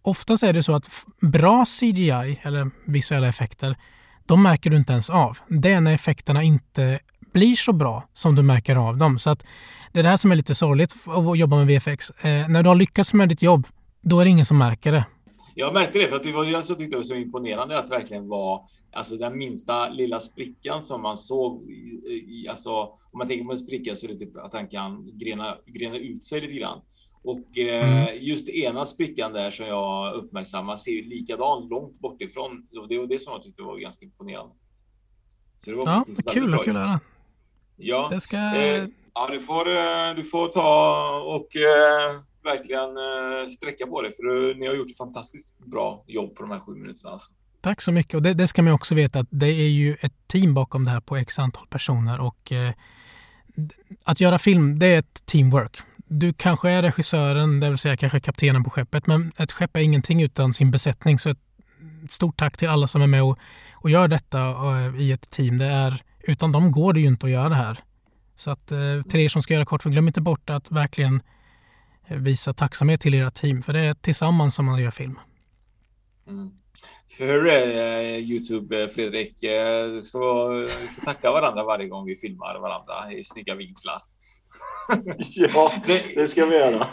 Oftast 0.02 0.44
är 0.44 0.54
det 0.54 0.64
så 0.64 0.76
att 0.76 0.90
bra 1.22 1.66
CGI, 1.66 2.40
eller 2.42 2.72
visuella 2.86 3.28
effekter, 3.28 3.78
de 4.26 4.44
märker 4.44 4.70
du 4.70 4.78
inte 4.78 4.94
ens 4.94 5.10
av. 5.10 5.38
Det 5.48 5.72
är 5.72 5.82
när 5.82 5.94
effekterna 5.94 6.44
inte 6.44 7.00
blir 7.34 7.56
så 7.56 7.74
bra 7.74 8.04
som 8.14 8.36
du 8.36 8.42
märker 8.44 8.76
av 8.76 8.98
dem. 8.98 9.20
Så 9.20 9.30
att 9.30 9.46
det 9.92 10.00
är 10.00 10.04
det 10.04 10.10
här 10.10 10.18
som 10.18 10.32
är 10.32 10.36
lite 10.36 10.56
sorgligt 10.56 10.96
att 11.08 11.38
jobba 11.38 11.56
med 11.56 11.68
VFX. 11.68 12.10
Eh, 12.10 12.50
när 12.50 12.64
du 12.64 12.70
har 12.70 12.76
lyckats 12.76 13.14
med 13.14 13.30
ditt 13.30 13.42
jobb, 13.42 13.68
då 14.02 14.20
är 14.20 14.26
det 14.26 14.30
ingen 14.30 14.46
som 14.46 14.58
märker 14.58 14.92
det. 14.92 15.06
Jag 15.56 15.74
märkte 15.74 16.00
det 16.00 16.08
för 16.08 16.16
att 16.16 16.24
det 16.24 16.32
var 16.32 16.40
alltså 16.40 16.54
jag 16.54 16.66
som 16.66 16.76
tyckte 16.76 16.96
det 16.96 16.98
var 16.98 17.04
så 17.04 17.16
imponerande 17.16 17.80
att 17.80 17.92
verkligen 17.92 18.28
vara 18.28 18.60
alltså 18.94 19.18
den 19.18 19.38
minsta 19.38 19.90
lilla 19.90 20.20
sprickan 20.20 20.82
som 20.82 21.02
man 21.02 21.18
såg 21.18 21.72
i, 21.72 22.12
i 22.28 22.48
alltså 22.50 22.72
om 23.12 23.18
man 23.18 23.28
tänker 23.28 23.46
på 23.46 23.52
en 23.52 23.58
spricka 23.58 23.96
så 23.96 24.06
är 24.06 24.14
det 24.14 24.20
typ 24.20 24.38
att 24.38 24.52
den 24.52 24.68
kan 24.68 25.18
grena, 25.18 25.58
grena 25.66 25.98
ut 25.98 26.24
sig 26.24 26.42
lite 26.42 26.54
grann. 26.54 26.82
Och 27.24 27.58
eh, 27.58 28.02
Mm. 28.10 28.24
just 28.24 28.50
ena 28.50 28.86
sprickan 28.86 29.34
där 29.34 29.52
som 29.52 29.66
jag 29.66 30.14
uppmärksammar 30.16 30.78
ser 30.78 30.92
ju 30.92 31.02
likadan 31.04 31.68
långt 31.70 32.00
bort 32.00 32.22
ifrån. 32.22 32.68
Och 32.82 32.88
det 32.88 32.98
var 32.98 33.06
det 33.08 33.20
som 33.22 33.34
jag 33.34 33.42
tyckte 33.44 33.62
var 33.62 33.78
ganska 33.78 34.06
imponerande. 34.06 34.54
Så 35.58 35.70
det 35.72 35.76
var 35.78 35.86
Ja, 35.86 36.06
kul 36.32 36.54
att 36.54 36.66
höra. 36.66 37.00
Ja, 37.78 38.08
Det 38.12 38.20
ska- 38.20 38.38
eh, 38.56 38.84
ja 39.14 39.28
du, 39.32 39.40
får, 39.40 39.70
eh, 39.70 40.16
du 40.16 40.24
får 40.24 40.48
ta 40.48 41.10
och 41.26 41.56
eh, 41.56 42.22
verkligen 42.44 42.90
eh, 42.98 43.50
sträcka 43.52 43.88
på 43.88 44.02
dig 44.02 44.16
för 44.16 44.24
du, 44.24 44.56
ni 44.60 44.68
har 44.68 44.74
gjort 44.74 44.92
ett 44.92 44.98
fantastiskt 44.98 45.60
bra 45.60 46.04
jobb 46.08 46.36
på 46.36 46.42
de 46.44 46.52
här 46.52 46.60
sju 46.60 46.72
minuterna. 46.76 47.10
Alltså. 47.12 47.32
Tack 47.62 47.82
så 47.82 47.92
mycket. 47.92 48.14
Och 48.16 48.22
det, 48.22 48.34
det 48.34 48.48
ska 48.48 48.62
man 48.62 48.74
också 48.74 48.96
veta 48.96 49.20
att 49.20 49.28
det 49.30 49.48
är 49.48 49.70
ju 49.70 49.96
ett 50.02 50.28
team 50.28 50.54
bakom 50.54 50.86
det 50.86 50.92
här 50.92 51.00
på 51.02 51.18
x 51.18 51.40
antal 51.40 51.68
personer 51.68 52.22
och 52.22 52.52
eh, 52.52 52.72
att 54.04 54.20
göra 54.22 54.38
film, 54.38 54.80
det 54.80 54.86
är 54.88 55.00
ett 55.00 55.26
teamwork. 55.26 55.78
Du 56.16 56.34
kanske 56.34 56.70
är 56.70 56.82
regissören, 56.82 57.60
det 57.60 57.70
vill 57.70 57.78
säga 57.78 57.98
kanske 57.98 58.20
kaptenen 58.20 58.64
på 58.64 58.70
skeppet, 58.70 59.08
men 59.08 59.32
ett 59.38 59.52
skepp 59.52 59.78
är 59.78 59.82
ingenting 59.82 60.24
utan 60.24 60.54
sin 60.54 60.72
besättning. 60.72 61.20
Så 61.20 61.30
ett 61.30 61.38
stort 62.10 62.38
tack 62.38 62.58
till 62.58 62.70
alla 62.70 62.88
som 62.88 63.02
är 63.02 63.08
med 63.08 63.24
och, 63.24 63.40
och 63.74 63.90
gör 63.90 64.08
detta 64.08 64.40
eh, 64.40 65.02
i 65.02 65.12
ett 65.12 65.30
team. 65.30 65.58
Det 65.58 65.66
är, 65.66 66.04
utan 66.20 66.52
dem 66.52 66.72
går 66.72 66.94
det 66.94 67.00
ju 67.00 67.08
inte 67.08 67.26
att 67.26 67.32
göra 67.32 67.50
det 67.50 67.56
här. 67.56 67.78
Så 68.36 68.52
att 68.52 68.72
eh, 68.72 69.02
till 69.10 69.20
er 69.20 69.30
som 69.30 69.42
ska 69.42 69.54
göra 69.54 69.66
kortfilm, 69.66 69.94
glöm 69.94 70.08
inte 70.08 70.22
bort 70.22 70.50
att 70.50 70.72
verkligen 70.72 71.22
eh, 72.08 72.18
visa 72.18 72.54
tacksamhet 72.54 73.02
till 73.02 73.14
era 73.14 73.32
team, 73.32 73.62
för 73.62 73.74
det 73.74 73.80
är 73.80 73.94
tillsammans 73.94 74.56
som 74.56 74.66
man 74.66 74.82
gör 74.82 74.92
film. 74.92 75.20
Mm. 76.28 76.52
För 77.18 77.26
hur 77.26 77.48
är 77.48 78.18
Youtube, 78.18 78.90
Fredrik? 78.90 79.44
Eh, 79.44 80.02
ska, 80.02 80.48
vi 80.48 80.68
ska 80.68 81.06
tacka 81.06 81.32
varandra 81.32 81.64
varje 81.64 81.88
gång 81.88 82.06
vi 82.06 82.16
filmar 82.16 82.60
varandra 82.60 83.14
i 83.14 83.24
snygga 83.24 83.56
vinklar. 83.56 84.02
Ja, 85.30 85.74
det 86.16 86.28
ska 86.28 86.46
vi 86.46 86.56
göra. 86.56 86.88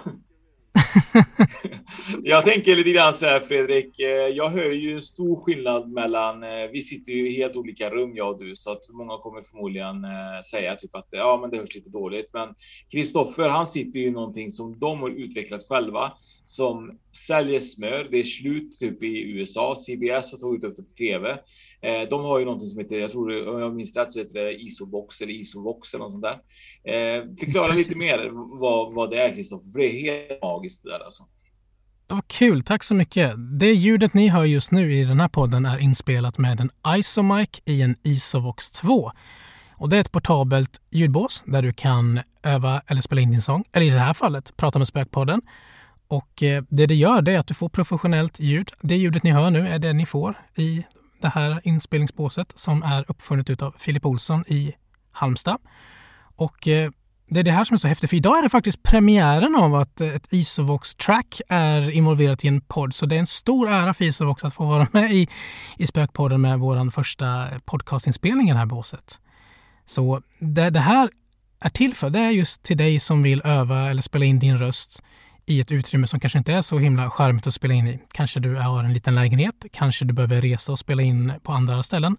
Jag 2.23 2.45
tänker 2.45 2.77
lite 2.77 2.91
grann 2.91 3.15
så 3.15 3.25
här 3.25 3.41
Fredrik. 3.41 4.01
Eh, 4.01 4.09
jag 4.09 4.49
hör 4.49 4.71
ju 4.71 4.95
en 4.95 5.03
stor 5.03 5.41
skillnad 5.41 5.91
mellan. 5.91 6.43
Eh, 6.43 6.71
vi 6.73 6.83
sitter 6.83 7.13
ju 7.13 7.31
i 7.31 7.37
helt 7.37 7.57
olika 7.57 7.91
rum 7.91 8.17
jag 8.17 8.31
och 8.31 8.45
du 8.45 8.57
så 8.57 8.73
att 8.73 8.89
många 8.93 9.19
kommer 9.19 9.43
förmodligen 9.43 10.05
eh, 10.05 10.43
säga 10.51 10.77
typ 10.77 10.97
att 10.97 11.09
ja, 11.11 11.39
men 11.41 11.51
det 11.51 11.59
hörs 11.59 11.75
lite 11.75 11.91
dåligt. 11.91 12.31
Men 12.33 12.49
Kristoffer, 12.93 13.49
han 13.49 13.67
sitter 13.67 14.01
ju 14.01 14.07
i 14.07 14.11
någonting 14.11 14.51
som 14.51 14.79
de 14.79 15.01
har 15.01 15.11
utvecklat 15.11 15.69
själva 15.69 16.13
som 16.45 16.99
säljer 17.27 17.61
smör. 17.61 18.09
Det 18.11 18.19
är 18.19 18.25
slut 18.25 18.79
typ 18.79 19.03
i 19.03 19.23
USA. 19.23 19.77
CBS 19.77 20.33
har 20.33 20.39
tagit 20.39 20.65
upp 20.65 20.77
det 20.77 20.83
på 20.83 20.95
tv. 20.95 21.39
Eh, 21.83 22.09
De 22.11 22.25
har 22.25 22.39
ju 22.39 22.45
någonting 22.45 22.69
som 22.69 22.79
heter, 22.79 23.01
jag 23.01 23.11
tror 23.11 23.49
om 23.49 23.61
jag 23.61 23.75
minns 23.75 23.97
rätt 23.97 24.13
så 24.13 24.19
heter 24.19 24.35
det 24.35 24.55
Isobox 24.63 25.21
eller 25.21 25.33
Isovox 25.33 25.95
eller 25.95 26.05
något 26.05 26.13
sånt 26.13 26.25
där. 26.25 26.39
Eh, 26.85 27.25
Förklara 27.39 27.73
lite 27.73 27.93
Precis. 27.95 28.17
mer 28.19 28.31
vad, 28.61 28.95
vad 28.95 29.11
det 29.11 29.23
är 29.23 29.35
Kristoffer, 29.35 29.71
för 29.71 29.79
det 29.79 29.87
är 29.87 30.29
helt 30.29 30.43
magiskt 30.43 30.83
det 30.83 30.91
där 30.91 31.05
alltså. 31.05 31.23
Det 32.07 32.15
var 32.15 32.23
kul, 32.27 32.63
tack 32.63 32.83
så 32.83 32.95
mycket. 32.95 33.33
Det 33.61 33.73
ljudet 33.73 34.15
ni 34.15 34.29
hör 34.29 34.45
just 34.45 34.73
nu 34.73 34.93
i 34.93 35.05
den 35.05 35.21
här 35.21 35.29
podden 35.29 35.67
är 35.67 35.79
inspelat 35.79 36.39
med 36.39 36.61
en 36.61 36.71
Isomic 36.99 37.49
i 37.65 37.83
en 37.83 37.97
Isovox 38.03 38.71
2. 38.71 39.11
Och 39.77 39.89
det 39.89 39.97
är 39.97 40.01
ett 40.01 40.13
portabelt 40.13 40.81
ljudbås 40.91 41.43
där 41.47 41.63
du 41.63 41.73
kan 41.73 42.21
öva 42.43 42.83
eller 42.87 43.01
spela 43.01 43.21
in 43.21 43.31
din 43.31 43.43
sång, 43.43 43.65
eller 43.73 43.87
i 43.87 43.91
det 43.91 43.99
här 43.99 44.15
fallet 44.15 44.57
prata 44.57 44.79
med 44.79 44.87
Spökpodden. 44.89 45.43
Och 46.09 46.43
eh, 46.43 46.65
det 46.69 46.87
det 46.87 46.95
gör 46.95 47.23
det 47.23 47.33
är 47.33 47.39
att 47.39 47.47
du 47.47 47.55
får 47.55 47.69
professionellt 47.69 48.41
ljud. 48.41 48.71
Det 48.81 48.97
ljudet 48.97 49.23
ni 49.23 49.31
hör 49.31 49.51
nu 49.51 49.69
är 49.69 49.79
det 49.79 49.93
ni 49.93 50.07
får 50.07 50.35
i 50.57 50.85
det 51.23 51.29
här 51.29 51.61
inspelningsbåset 51.65 52.53
som 52.55 52.83
är 52.83 53.05
uppfunnet 53.09 53.63
av 53.63 53.75
Filip 53.79 54.07
Olsson 54.07 54.45
i 54.47 54.73
Halmstad. 55.13 55.59
Och 56.37 56.69
eh, 56.69 56.91
det 57.31 57.41
är 57.41 57.45
det 57.45 57.51
här 57.51 57.65
som 57.65 57.75
är 57.75 57.79
så 57.79 57.89
häftigt, 57.89 58.11
för 58.11 58.17
idag 58.17 58.39
är 58.39 58.43
det 58.43 58.49
faktiskt 58.49 58.83
premiären 58.83 59.57
av 59.57 59.75
att 59.75 60.01
eh, 60.01 60.09
ett 60.09 60.33
Isovox-track 60.33 61.41
är 61.49 61.91
involverat 61.91 62.45
i 62.45 62.49
en 62.49 62.61
podd. 62.61 62.95
Så 62.95 63.07
det 63.07 63.15
är 63.15 63.21
en 63.21 63.27
stor 63.27 63.69
ära 63.69 63.95
för 63.95 64.05
Isovox 64.05 64.45
att 64.45 64.55
få 64.55 64.65
vara 64.65 64.87
med 64.93 65.13
i, 65.13 65.29
i 65.77 65.87
Spökpodden 65.87 66.41
med 66.41 66.59
vår 66.59 66.91
första 66.91 67.49
eh, 67.49 67.59
podcastinspelning 67.65 68.49
i 68.49 68.53
det 68.53 68.59
här 68.59 68.67
båset. 68.67 69.21
Så 69.87 70.23
det, 70.39 70.71
det 70.71 70.81
här 70.81 71.11
är 71.61 71.71
till 71.71 71.95
för, 71.95 72.11
det 72.11 72.19
är 72.19 72.31
just 72.31 72.63
till 72.63 72.77
dig 72.77 73.01
som 73.01 73.23
vill 73.23 73.43
öva 73.45 73.91
eller 73.91 74.03
spela 74.03 74.25
in 74.25 74.39
din 74.39 74.59
röst 74.59 75.03
i 75.51 75.61
ett 75.61 75.73
utrymme 75.73 76.07
som 76.07 76.21
kanske 76.21 76.39
inte 76.39 76.53
är 76.53 76.63
så 76.63 76.79
himla 76.79 77.11
charmigt 77.11 77.47
att 77.47 77.55
spela 77.55 77.75
in 77.75 77.87
i. 77.89 78.01
Kanske 78.15 78.41
du 78.41 78.57
har 78.57 78.85
en 78.85 78.93
liten 78.93 79.15
lägenhet, 79.15 79.65
kanske 79.73 80.05
du 80.05 80.15
behöver 80.15 80.41
resa 80.41 80.73
och 80.73 80.79
spela 80.79 81.03
in 81.03 81.33
på 81.43 81.53
andra 81.53 81.83
ställen. 81.83 82.17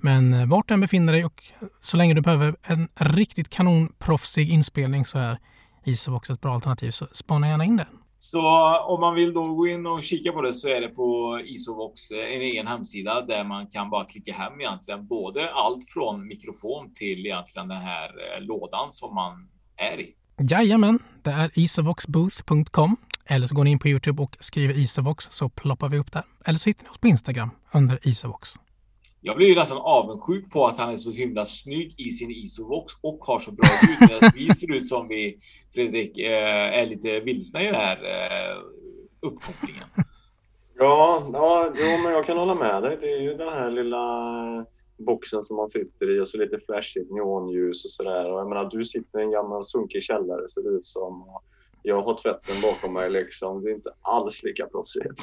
Men 0.00 0.34
eh, 0.34 0.46
vart 0.46 0.68
du 0.68 0.74
än 0.74 0.80
befinner 0.80 1.12
dig 1.12 1.24
och 1.24 1.42
så 1.80 1.96
länge 1.96 2.14
du 2.14 2.20
behöver 2.20 2.56
en 2.62 2.88
riktigt 2.94 3.48
kanonproffsig 3.48 4.50
inspelning 4.50 5.04
så 5.04 5.18
är 5.18 5.38
Isovox 5.84 6.30
ett 6.30 6.40
bra 6.40 6.54
alternativ. 6.54 6.90
Så 6.90 7.06
spana 7.12 7.48
gärna 7.48 7.64
in 7.64 7.76
det. 7.76 7.86
Så 8.18 8.40
om 8.78 9.00
man 9.00 9.14
vill 9.14 9.32
då 9.32 9.54
gå 9.54 9.66
in 9.66 9.86
och 9.86 10.02
kika 10.02 10.32
på 10.32 10.42
det 10.42 10.54
så 10.54 10.68
är 10.68 10.80
det 10.80 10.88
på 10.88 11.40
Isovox, 11.44 12.10
eh, 12.10 12.34
en 12.34 12.42
egen 12.42 12.66
hemsida 12.66 13.20
där 13.20 13.44
man 13.44 13.66
kan 13.66 13.90
bara 13.90 14.04
klicka 14.04 14.34
hem 14.34 14.60
egentligen 14.60 15.06
både 15.06 15.50
allt 15.52 15.88
från 15.88 16.26
mikrofon 16.26 16.94
till 16.94 17.26
egentligen 17.26 17.68
den 17.68 17.82
här 17.82 18.08
eh, 18.08 18.44
lådan 18.44 18.92
som 18.92 19.14
man 19.14 19.48
är 19.76 20.00
i. 20.00 20.14
Jajamän, 20.50 20.98
det 21.22 21.30
är 21.30 21.50
isovoxbooth.com 21.54 22.96
eller 23.26 23.46
så 23.46 23.54
går 23.54 23.64
ni 23.64 23.70
in 23.70 23.78
på 23.78 23.88
Youtube 23.88 24.22
och 24.22 24.36
skriver 24.40 24.74
Isovox 24.74 25.24
så 25.30 25.48
ploppar 25.48 25.88
vi 25.88 25.98
upp 25.98 26.12
där. 26.12 26.22
Eller 26.44 26.58
så 26.58 26.70
hittar 26.70 26.84
ni 26.84 26.90
oss 26.90 26.98
på 26.98 27.08
Instagram 27.08 27.50
under 27.74 27.98
Isovox. 28.02 28.48
Jag 29.20 29.36
blir 29.36 29.48
ju 29.48 29.54
nästan 29.54 29.78
avundsjuk 29.78 30.50
på 30.50 30.66
att 30.66 30.78
han 30.78 30.92
är 30.92 30.96
så 30.96 31.10
himla 31.10 31.46
snygg 31.46 31.94
i 31.96 32.10
sin 32.10 32.30
Isovox 32.30 32.92
och 33.00 33.18
har 33.20 33.40
så 33.40 33.52
bra 33.52 33.68
ljud. 33.88 34.10
medan 34.10 34.30
vi 34.34 34.54
ser 34.54 34.72
ut 34.72 34.88
som 34.88 35.08
vi, 35.08 35.38
Fredrik, 35.74 36.18
eh, 36.18 36.78
är 36.78 36.86
lite 36.86 37.20
vilsna 37.20 37.62
i 37.62 37.66
den 37.66 37.74
här 37.74 37.96
eh, 37.96 38.56
uppkopplingen. 39.20 39.84
Ja, 40.78 41.30
ja 41.32 41.72
jo, 41.76 42.02
men 42.02 42.12
jag 42.12 42.26
kan 42.26 42.38
hålla 42.38 42.54
med 42.54 42.82
dig. 42.82 42.98
Det 43.00 43.12
är 43.12 43.20
ju 43.20 43.34
den 43.34 43.48
här 43.48 43.70
lilla 43.70 44.04
boxen 45.04 45.42
som 45.44 45.56
man 45.56 45.70
sitter 45.70 46.16
i 46.16 46.20
och 46.20 46.28
så 46.28 46.38
lite 46.38 46.58
flashigt 46.66 47.10
neonljus 47.10 47.84
och 47.84 47.90
sådär. 47.90 48.32
Och 48.32 48.40
jag 48.40 48.48
menar, 48.48 48.70
du 48.70 48.84
sitter 48.84 49.20
i 49.20 49.22
en 49.22 49.30
gammal 49.30 49.64
sunkig 49.64 50.02
källare 50.02 50.48
ser 50.48 50.62
det 50.62 50.68
ut 50.68 50.86
som. 50.86 51.22
Och 51.22 51.42
jag 51.82 52.02
har 52.02 52.18
tvätten 52.22 52.60
bakom 52.62 52.94
mig 52.94 53.10
liksom. 53.10 53.62
Det 53.62 53.70
är 53.70 53.74
inte 53.74 53.90
alls 54.02 54.42
lika 54.42 54.66
proffsigt. 54.66 55.22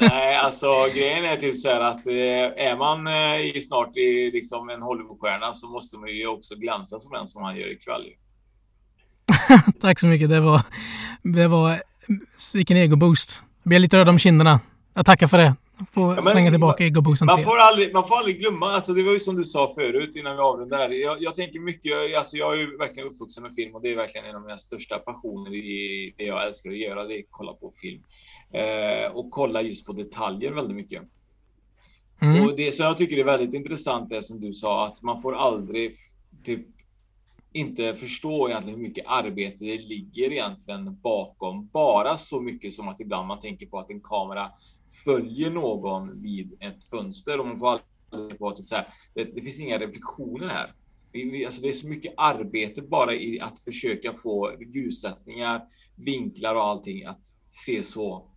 Nej, 0.00 0.36
alltså 0.36 0.66
grejen 0.94 1.24
är 1.24 1.36
typ 1.36 1.58
så 1.58 1.68
här 1.68 1.80
att 1.80 2.06
eh, 2.06 2.66
är 2.66 2.76
man 2.76 3.06
eh, 3.06 3.56
i 3.56 3.62
snart 3.62 3.96
i 3.96 4.30
liksom 4.30 4.70
en 4.70 4.82
Hollywoodstjärna 4.82 5.52
så 5.52 5.66
måste 5.66 5.98
man 5.98 6.08
ju 6.10 6.26
också 6.26 6.54
glänsa 6.54 7.00
som 7.00 7.12
den 7.12 7.26
som 7.26 7.42
han 7.42 7.56
gör 7.56 7.72
ikväll. 7.72 8.06
Tack 9.80 10.00
så 10.00 10.06
mycket. 10.06 10.28
Det 10.28 10.40
var, 10.40 10.60
det 11.22 11.48
var 11.48 11.82
vilken 12.54 12.76
egoboost. 12.76 13.42
Jag 13.62 13.68
blir 13.68 13.78
lite 13.78 13.98
röd 13.98 14.08
om 14.08 14.18
kinderna. 14.18 14.60
Jag 14.94 15.06
tackar 15.06 15.26
för 15.26 15.38
det. 15.38 15.54
Får 15.92 16.14
men- 16.14 16.22
slänga 16.22 16.50
tillbaka 16.50 16.84
egoboosten 16.84 17.26
Man 17.26 17.36
till 17.36 17.46
er. 17.46 17.50
får, 17.50 17.58
aldrig, 17.58 17.92
man 17.92 18.08
får 18.08 18.16
aldrig 18.16 18.38
glömma, 18.38 18.72
alltså 18.72 18.92
det 18.92 19.02
var 19.02 19.12
ju 19.12 19.20
som 19.20 19.36
du 19.36 19.44
sa 19.44 19.72
förut 19.74 20.16
innan 20.16 20.36
vi 20.36 20.42
avrundar. 20.42 20.88
Jag, 20.90 21.16
jag 21.20 21.34
tänker 21.34 21.60
mycket, 21.60 22.16
alltså 22.18 22.36
jag 22.36 22.52
är 22.52 22.56
ju 22.56 22.76
verkligen 22.76 23.08
uppvuxen 23.08 23.42
med 23.42 23.54
film 23.54 23.74
och 23.74 23.82
det 23.82 23.92
är 23.92 23.96
verkligen 23.96 24.26
en 24.26 24.36
av 24.36 24.42
mina 24.42 24.58
största 24.58 24.98
passioner 24.98 25.54
i 25.54 26.14
det 26.16 26.24
jag 26.24 26.46
älskar 26.46 26.70
att 26.70 26.78
göra, 26.78 27.04
det 27.04 27.14
är 27.14 27.18
att 27.18 27.24
kolla 27.30 27.52
på 27.52 27.72
film. 27.76 28.02
Eh, 28.52 29.12
och 29.12 29.30
kolla 29.30 29.62
just 29.62 29.86
på 29.86 29.92
detaljer 29.92 30.52
väldigt 30.52 30.76
mycket. 30.76 31.02
Mm. 32.22 32.46
Och 32.46 32.56
det 32.56 32.72
som 32.72 32.86
jag 32.86 32.96
tycker 32.96 33.16
är 33.16 33.24
väldigt 33.24 33.54
intressant 33.54 34.12
är 34.12 34.20
som 34.20 34.40
du 34.40 34.54
sa, 34.54 34.86
att 34.86 35.02
man 35.02 35.22
får 35.22 35.34
aldrig 35.36 35.94
typ 36.44 36.66
inte 37.52 37.94
förstå 37.94 38.48
egentligen 38.48 38.78
hur 38.78 38.88
mycket 38.88 39.04
arbete 39.08 39.64
det 39.64 39.78
ligger 39.78 40.32
egentligen 40.32 41.00
bakom. 41.02 41.66
Bara 41.72 42.16
så 42.16 42.40
mycket 42.40 42.74
som 42.74 42.88
att 42.88 43.00
ibland 43.00 43.28
man 43.28 43.40
tänker 43.40 43.66
på 43.66 43.78
att 43.78 43.90
en 43.90 44.00
kamera 44.00 44.50
följer 45.04 45.50
någon 45.50 46.22
vid 46.22 46.56
ett 46.60 46.84
fönster 46.84 47.40
och 47.40 47.46
man 47.46 47.58
får 47.58 47.80
aldrig 48.10 48.38
på 48.38 48.48
att 48.48 48.56
typ 48.56 48.66
så 48.66 48.74
här, 48.74 48.88
det, 49.14 49.24
det 49.24 49.42
finns 49.42 49.60
inga 49.60 49.78
reflektioner 49.78 50.48
här. 50.48 50.74
Vi, 51.12 51.30
vi, 51.30 51.44
alltså 51.44 51.62
det 51.62 51.68
är 51.68 51.72
så 51.72 51.88
mycket 51.88 52.14
arbete 52.16 52.82
bara 52.82 53.14
i 53.14 53.40
att 53.40 53.58
försöka 53.58 54.14
få 54.14 54.52
ljussättningar, 54.74 55.64
vinklar 55.96 56.54
och 56.54 56.64
allting 56.64 57.04
att 57.04 57.26
se 57.66 57.82
så 57.82 58.30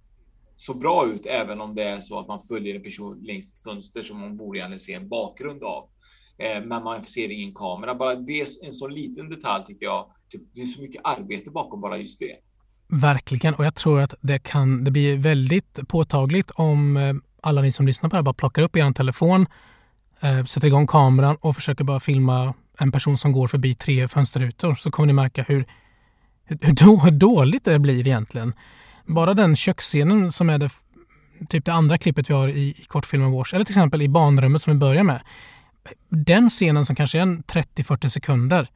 så 0.56 0.74
bra 0.74 1.08
ut, 1.08 1.26
även 1.26 1.62
om 1.62 1.76
det 1.76 1.84
är 1.84 1.99
så 2.01 2.20
att 2.20 2.28
man 2.28 2.43
följer 2.47 2.76
en 2.76 2.84
person 2.84 3.20
längs 3.24 3.54
ett 3.54 3.64
fönster 3.64 4.01
som 4.01 4.20
man 4.20 4.38
borde 4.38 4.60
egentligen 4.60 4.80
se 4.80 4.93
en 4.93 5.10
bakgrund 5.10 5.64
av. 5.64 5.89
Eh, 6.38 6.66
men 6.66 6.84
man 6.84 7.04
ser 7.04 7.32
ingen 7.32 7.54
kamera. 7.54 7.95
Bara 7.95 8.16
det 8.16 8.41
är 8.41 8.66
en 8.66 8.74
så 8.74 8.88
liten 8.88 9.30
detalj 9.30 9.66
tycker 9.66 9.86
jag. 9.86 10.12
Typ, 10.30 10.41
det 10.54 10.62
är 10.62 10.66
så 10.66 10.82
mycket 10.82 11.01
arbete 11.04 11.49
bakom 11.49 11.82
bara 11.82 11.97
just 11.97 12.20
det. 12.20 12.38
Verkligen, 12.95 13.53
och 13.53 13.65
jag 13.65 13.75
tror 13.75 14.01
att 14.01 14.13
det 14.21 14.39
kan 14.39 14.83
det 14.83 14.91
blir 14.91 15.17
väldigt 15.17 15.79
påtagligt 15.87 16.51
om 16.51 16.97
eh, 16.97 17.13
alla 17.41 17.61
ni 17.61 17.71
som 17.71 17.85
lyssnar 17.85 18.09
på 18.09 18.15
det 18.15 18.17
här 18.17 18.23
bara 18.23 18.33
plockar 18.33 18.61
upp 18.61 18.77
er 18.77 18.91
telefon, 18.91 19.47
eh, 20.21 20.43
sätter 20.43 20.67
igång 20.67 20.87
kameran 20.87 21.37
och 21.41 21.55
försöker 21.55 21.83
bara 21.83 21.99
filma 21.99 22.53
en 22.79 22.91
person 22.91 23.17
som 23.17 23.31
går 23.31 23.47
förbi 23.47 23.75
tre 23.75 24.07
fönsterrutor 24.07 24.75
så 24.75 24.91
kommer 24.91 25.07
ni 25.07 25.13
märka 25.13 25.43
hur, 25.43 25.65
hur, 26.45 26.73
då, 26.73 26.97
hur 26.97 27.11
dåligt 27.11 27.65
det 27.65 27.79
blir 27.79 28.07
egentligen. 28.07 28.53
Bara 29.05 29.33
den 29.33 29.55
köksscenen 29.55 30.31
som 30.31 30.49
är 30.49 30.57
det 30.57 30.69
typ 31.49 31.65
det 31.65 31.73
andra 31.73 31.97
klippet 31.97 32.29
vi 32.29 32.33
har 32.33 32.47
i, 32.47 32.61
i 32.61 32.85
kortfilmen 32.87 33.31
Wars, 33.31 33.53
eller 33.53 33.65
till 33.65 33.73
exempel 33.73 34.01
i 34.01 34.09
barnrummet 34.09 34.61
som 34.61 34.73
vi 34.73 34.79
börjar 34.79 35.03
med. 35.03 35.21
Den 36.09 36.49
scenen 36.49 36.85
som 36.85 36.95
kanske 36.95 37.19
är 37.19 37.25
30-40 37.25 38.09
sekunder, 38.09 38.67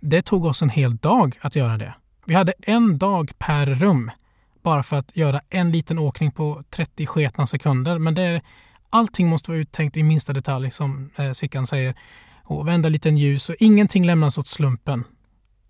det 0.00 0.22
tog 0.22 0.44
oss 0.44 0.62
en 0.62 0.70
hel 0.70 0.96
dag 0.96 1.38
att 1.40 1.56
göra 1.56 1.78
det. 1.78 1.94
Vi 2.26 2.34
hade 2.34 2.52
en 2.62 2.98
dag 2.98 3.32
per 3.38 3.66
rum 3.66 4.10
bara 4.62 4.82
för 4.82 4.96
att 4.96 5.16
göra 5.16 5.40
en 5.50 5.70
liten 5.70 5.98
åkning 5.98 6.30
på 6.32 6.64
30 6.70 7.06
sketna 7.06 7.46
sekunder. 7.46 7.98
Men 7.98 8.14
det 8.14 8.22
är, 8.22 8.42
allting 8.90 9.28
måste 9.28 9.50
vara 9.50 9.60
uttänkt 9.60 9.96
i 9.96 10.02
minsta 10.02 10.32
detalj 10.32 10.70
som 10.70 11.10
eh, 11.16 11.32
Sickan 11.32 11.66
säger. 11.66 11.94
Och 12.44 12.68
vända 12.68 12.88
liten 12.88 13.18
ljus 13.18 13.48
och 13.48 13.54
ingenting 13.58 14.06
lämnas 14.06 14.38
åt 14.38 14.46
slumpen. 14.46 15.04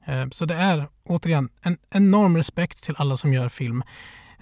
Eh, 0.05 0.29
så 0.31 0.45
det 0.45 0.55
är 0.55 0.89
återigen 1.05 1.49
en 1.63 1.79
enorm 1.91 2.37
respekt 2.37 2.85
till 2.85 2.95
alla 2.99 3.17
som 3.17 3.33
gör 3.33 3.49
film 3.49 3.83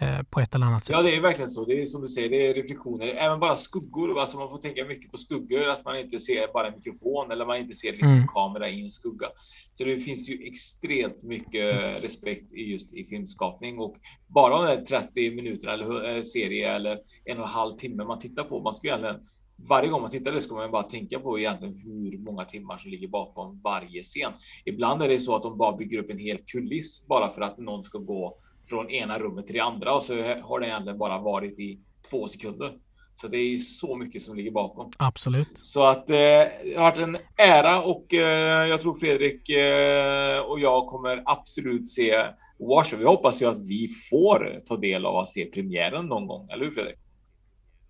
eh, 0.00 0.22
på 0.30 0.40
ett 0.40 0.54
eller 0.54 0.66
annat 0.66 0.84
sätt. 0.84 0.96
Ja, 0.96 1.02
det 1.02 1.16
är 1.16 1.20
verkligen 1.20 1.48
så. 1.50 1.64
Det 1.64 1.80
är 1.82 1.86
som 1.86 2.02
du 2.02 2.08
säger, 2.08 2.28
det 2.30 2.46
är 2.46 2.54
reflektioner. 2.54 3.06
Även 3.06 3.40
bara 3.40 3.56
skuggor. 3.56 4.20
Alltså 4.20 4.36
man 4.38 4.48
får 4.48 4.58
tänka 4.58 4.84
mycket 4.84 5.10
på 5.10 5.16
skuggor, 5.18 5.68
att 5.68 5.84
man 5.84 5.98
inte 5.98 6.20
ser 6.20 6.52
bara 6.52 6.66
en 6.68 6.74
mikrofon 6.74 7.30
eller 7.30 7.46
man 7.46 7.56
inte 7.56 7.74
ser 7.74 7.92
liksom 7.92 8.10
Mm. 8.12 8.28
kamera 8.28 8.68
i 8.68 8.82
en 8.82 8.90
skugga. 8.90 9.26
Så 9.72 9.84
det 9.84 9.96
finns 9.98 10.28
ju 10.28 10.46
extremt 10.46 11.22
mycket 11.22 11.72
Precis. 11.80 12.04
respekt 12.04 12.52
i 12.52 12.62
just 12.72 12.94
i 12.94 13.04
filmskapning 13.04 13.78
och 13.78 13.96
bara 14.26 14.56
de 14.56 14.64
där 14.64 14.84
30 14.86 15.30
minuterna 15.30 15.72
eller 15.72 16.16
eh, 16.16 16.22
serie 16.22 16.72
eller 16.74 16.98
en 17.24 17.38
och 17.38 17.44
en 17.44 17.50
halv 17.50 17.72
timme 17.76 18.04
man 18.04 18.18
tittar 18.18 18.44
på. 18.44 18.60
Man 18.60 18.74
ska 18.74 18.86
egentligen 18.88 19.20
varje 19.68 19.88
gång 19.90 20.02
man 20.02 20.10
tittar 20.10 20.32
det 20.32 20.40
ska 20.40 20.54
man 20.54 20.70
bara 20.70 20.82
tänka 20.82 21.20
på 21.20 21.38
egentligen 21.38 21.74
hur 21.78 22.18
många 22.18 22.44
timmar 22.44 22.78
som 22.78 22.90
ligger 22.90 23.08
bakom 23.08 23.60
varje 23.64 24.02
scen. 24.02 24.32
Ibland 24.64 25.02
är 25.02 25.08
det 25.08 25.18
så 25.20 25.36
att 25.36 25.42
de 25.42 25.58
bara 25.58 25.76
bygger 25.76 25.98
upp 25.98 26.10
en 26.10 26.18
hel 26.18 26.38
kuliss 26.46 27.06
bara 27.06 27.32
för 27.32 27.40
att 27.42 27.58
någon 27.58 27.82
ska 27.82 27.98
gå 27.98 28.38
från 28.70 28.90
ena 28.90 29.18
rummet 29.18 29.46
till 29.46 29.54
det 29.54 29.60
andra 29.60 29.94
och 29.94 30.02
så 30.02 30.14
har 30.42 30.60
det 30.60 30.66
egentligen 30.66 30.98
bara 30.98 31.18
varit 31.18 31.58
i 31.58 31.80
två 32.10 32.28
sekunder. 32.28 32.72
Så 33.14 33.28
det 33.28 33.36
är 33.36 33.48
ju 33.48 33.58
så 33.58 33.96
mycket 33.96 34.22
som 34.22 34.36
ligger 34.36 34.50
bakom. 34.50 34.92
Absolut. 34.96 35.58
Så 35.58 35.82
att 35.82 36.10
eh, 36.10 36.16
det 36.16 36.74
har 36.76 36.82
varit 36.82 36.98
en 36.98 37.16
ära 37.36 37.82
och 37.82 38.14
eh, 38.14 38.68
jag 38.68 38.80
tror 38.80 38.94
Fredrik 38.94 39.48
eh, 39.48 40.40
och 40.40 40.60
jag 40.60 40.86
kommer 40.86 41.22
absolut 41.26 41.88
se 41.88 42.14
Wash. 42.58 42.96
Vi 42.96 43.04
hoppas 43.04 43.42
ju 43.42 43.46
att 43.46 43.60
vi 43.60 43.88
får 44.10 44.60
ta 44.66 44.76
del 44.76 45.06
av 45.06 45.16
att 45.16 45.28
se 45.28 45.44
premiären 45.44 46.06
någon 46.06 46.26
gång, 46.26 46.48
eller 46.50 46.64
hur 46.64 46.70
Fredrik? 46.72 46.98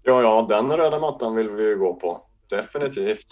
Ja, 0.03 0.23
ja, 0.23 0.47
den 0.49 0.77
röda 0.77 1.01
mattan 1.01 1.37
vill 1.37 1.49
vi 1.49 1.63
ju 1.63 1.79
gå 1.79 1.95
på. 1.95 2.27
Definitivt. 2.51 3.27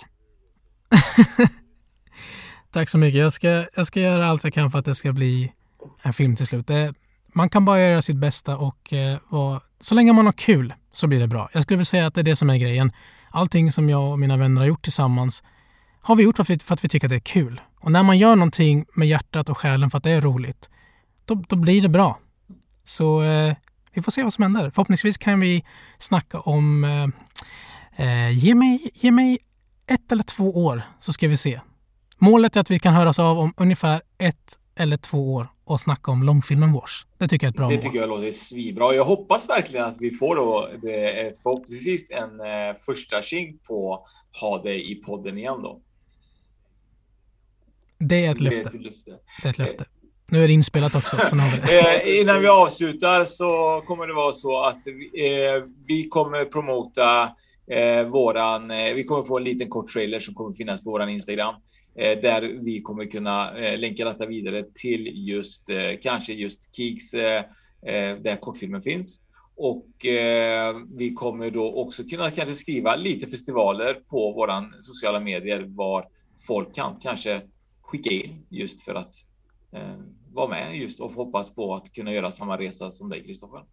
Tack 2.72 2.88
så 2.88 2.98
mycket. 2.98 3.20
Jag 3.20 3.32
ska, 3.32 3.64
jag 3.76 3.86
ska 3.86 4.00
göra 4.00 4.26
allt 4.26 4.44
jag 4.44 4.52
kan 4.52 4.70
för 4.70 4.78
att 4.78 4.84
det 4.84 4.94
ska 4.94 5.12
bli 5.12 5.52
en 6.02 6.12
film 6.12 6.36
till 6.36 6.46
slut. 6.46 6.66
Det, 6.66 6.94
man 7.32 7.50
kan 7.50 7.64
bara 7.64 7.80
göra 7.80 8.02
sitt 8.02 8.16
bästa 8.16 8.56
och 8.56 8.92
eh, 8.92 9.18
vara, 9.28 9.60
så 9.80 9.94
länge 9.94 10.12
man 10.12 10.26
har 10.26 10.32
kul 10.32 10.74
så 10.92 11.06
blir 11.06 11.20
det 11.20 11.26
bra. 11.26 11.48
Jag 11.52 11.62
skulle 11.62 11.76
vilja 11.76 11.84
säga 11.84 12.06
att 12.06 12.14
det 12.14 12.20
är 12.20 12.22
det 12.22 12.36
som 12.36 12.50
är 12.50 12.56
grejen. 12.56 12.92
Allting 13.30 13.72
som 13.72 13.88
jag 13.88 14.12
och 14.12 14.18
mina 14.18 14.36
vänner 14.36 14.60
har 14.60 14.68
gjort 14.68 14.82
tillsammans 14.82 15.44
har 16.00 16.16
vi 16.16 16.22
gjort 16.22 16.36
för 16.36 16.42
att 16.42 16.50
vi, 16.50 16.58
för 16.58 16.74
att 16.74 16.84
vi 16.84 16.88
tycker 16.88 17.06
att 17.06 17.10
det 17.10 17.16
är 17.16 17.20
kul. 17.20 17.60
Och 17.80 17.92
när 17.92 18.02
man 18.02 18.18
gör 18.18 18.36
någonting 18.36 18.84
med 18.94 19.08
hjärtat 19.08 19.48
och 19.48 19.58
själen 19.58 19.90
för 19.90 19.98
att 19.98 20.04
det 20.04 20.10
är 20.10 20.20
roligt, 20.20 20.70
då, 21.24 21.42
då 21.48 21.56
blir 21.56 21.82
det 21.82 21.88
bra. 21.88 22.18
Så 22.84 23.22
eh, 23.22 23.54
vi 23.92 24.02
får 24.02 24.12
se 24.12 24.22
vad 24.22 24.32
som 24.32 24.42
händer. 24.42 24.70
Förhoppningsvis 24.70 25.18
kan 25.18 25.40
vi 25.40 25.64
snacka 25.98 26.40
om... 26.40 26.84
Eh, 26.84 27.08
eh, 28.06 28.30
ge, 28.30 28.54
mig, 28.54 28.90
ge 28.94 29.10
mig 29.10 29.38
ett 29.86 30.12
eller 30.12 30.22
två 30.22 30.64
år 30.64 30.82
så 31.00 31.12
ska 31.12 31.28
vi 31.28 31.36
se. 31.36 31.60
Målet 32.18 32.56
är 32.56 32.60
att 32.60 32.70
vi 32.70 32.78
kan 32.78 32.94
höras 32.94 33.18
av 33.18 33.38
om 33.38 33.54
ungefär 33.56 34.00
ett 34.18 34.58
eller 34.76 34.96
två 34.96 35.34
år 35.34 35.48
och 35.72 35.80
snacka 35.80 36.10
om 36.10 36.22
långfilmen 36.22 36.72
Wash. 36.72 37.04
Det 37.18 37.28
tycker 37.28 37.46
jag 37.46 37.48
är 37.48 37.52
ett 37.52 37.56
bra 37.56 37.68
det 37.68 37.74
mål. 37.74 37.82
tycker 37.82 37.98
jag 37.98 38.08
låter 38.08 38.32
svinbra. 38.32 38.94
Jag 38.94 39.04
hoppas 39.04 39.48
verkligen 39.48 39.84
att 39.84 39.96
vi 40.00 40.10
får 40.10 40.36
då 40.36 40.68
det, 40.82 41.42
förhoppningsvis 41.42 42.10
en 42.10 42.40
eh, 42.40 42.76
första 42.86 43.22
tjing 43.22 43.58
på 43.58 44.06
ha 44.40 44.62
dig 44.62 44.92
i 44.92 44.94
podden 44.94 45.38
igen 45.38 45.62
då. 45.62 45.80
Det 47.98 48.26
är 48.26 48.30
ett 48.32 48.38
Det 48.38 48.40
är 48.46 48.50
löfte. 48.50 48.68
ett 48.68 48.82
löfte. 48.84 49.18
Det 49.42 49.48
är 49.48 49.50
ett 49.50 49.58
löfte. 49.58 49.84
Nu 50.30 50.42
är 50.42 50.46
det 50.48 50.52
inspelat 50.54 50.94
också. 50.94 51.16
Så 51.30 51.36
nu 51.36 51.42
har 51.42 51.50
vi 51.50 51.56
det. 51.56 51.80
Eh, 52.06 52.20
innan 52.20 52.40
vi 52.40 52.48
avslutar 52.48 53.24
så 53.24 53.82
kommer 53.86 54.06
det 54.06 54.14
vara 54.14 54.32
så 54.32 54.62
att 54.62 54.82
vi, 54.84 55.44
eh, 55.46 55.62
vi 55.86 56.08
kommer 56.08 56.44
promota 56.44 57.22
eh, 57.70 58.02
våran, 58.02 58.70
eh, 58.70 58.92
vi 58.94 59.04
kommer 59.04 59.22
få 59.22 59.36
en 59.38 59.44
liten 59.44 59.68
kort 59.68 59.92
trailer 59.92 60.20
som 60.20 60.34
kommer 60.34 60.54
finnas 60.54 60.82
på 60.84 60.90
våran 60.90 61.08
Instagram. 61.08 61.54
Eh, 61.98 62.20
där 62.20 62.42
vi 62.42 62.80
kommer 62.82 63.04
kunna 63.04 63.58
eh, 63.58 63.78
länka 63.78 64.04
detta 64.04 64.26
vidare 64.26 64.64
till 64.74 65.28
just, 65.28 65.70
eh, 65.70 65.92
kanske 66.02 66.32
just 66.32 66.76
Kiks, 66.76 67.14
eh, 67.14 67.44
eh, 67.82 68.16
där 68.16 68.40
kortfilmen 68.40 68.82
finns. 68.82 69.20
Och 69.56 70.06
eh, 70.06 70.76
vi 70.96 71.14
kommer 71.14 71.50
då 71.50 71.74
också 71.74 72.04
kunna 72.04 72.30
kanske 72.30 72.54
skriva 72.54 72.96
lite 72.96 73.26
festivaler 73.26 73.94
på 73.94 74.32
våran 74.32 74.74
sociala 74.80 75.20
medier 75.20 75.64
var 75.68 76.08
folk 76.46 76.74
kan 76.74 77.00
kanske 77.00 77.42
skicka 77.80 78.10
in 78.10 78.46
just 78.48 78.80
för 78.84 78.94
att 78.94 79.14
eh, 79.72 79.98
vara 80.32 80.48
med 80.48 80.76
just 80.76 81.00
och 81.00 81.12
hoppas 81.12 81.54
på 81.54 81.74
att 81.74 81.92
kunna 81.92 82.12
göra 82.12 82.30
samma 82.30 82.58
resa 82.58 82.90
som 82.90 83.08
dig 83.08 83.24
Kristoffer. 83.24 83.64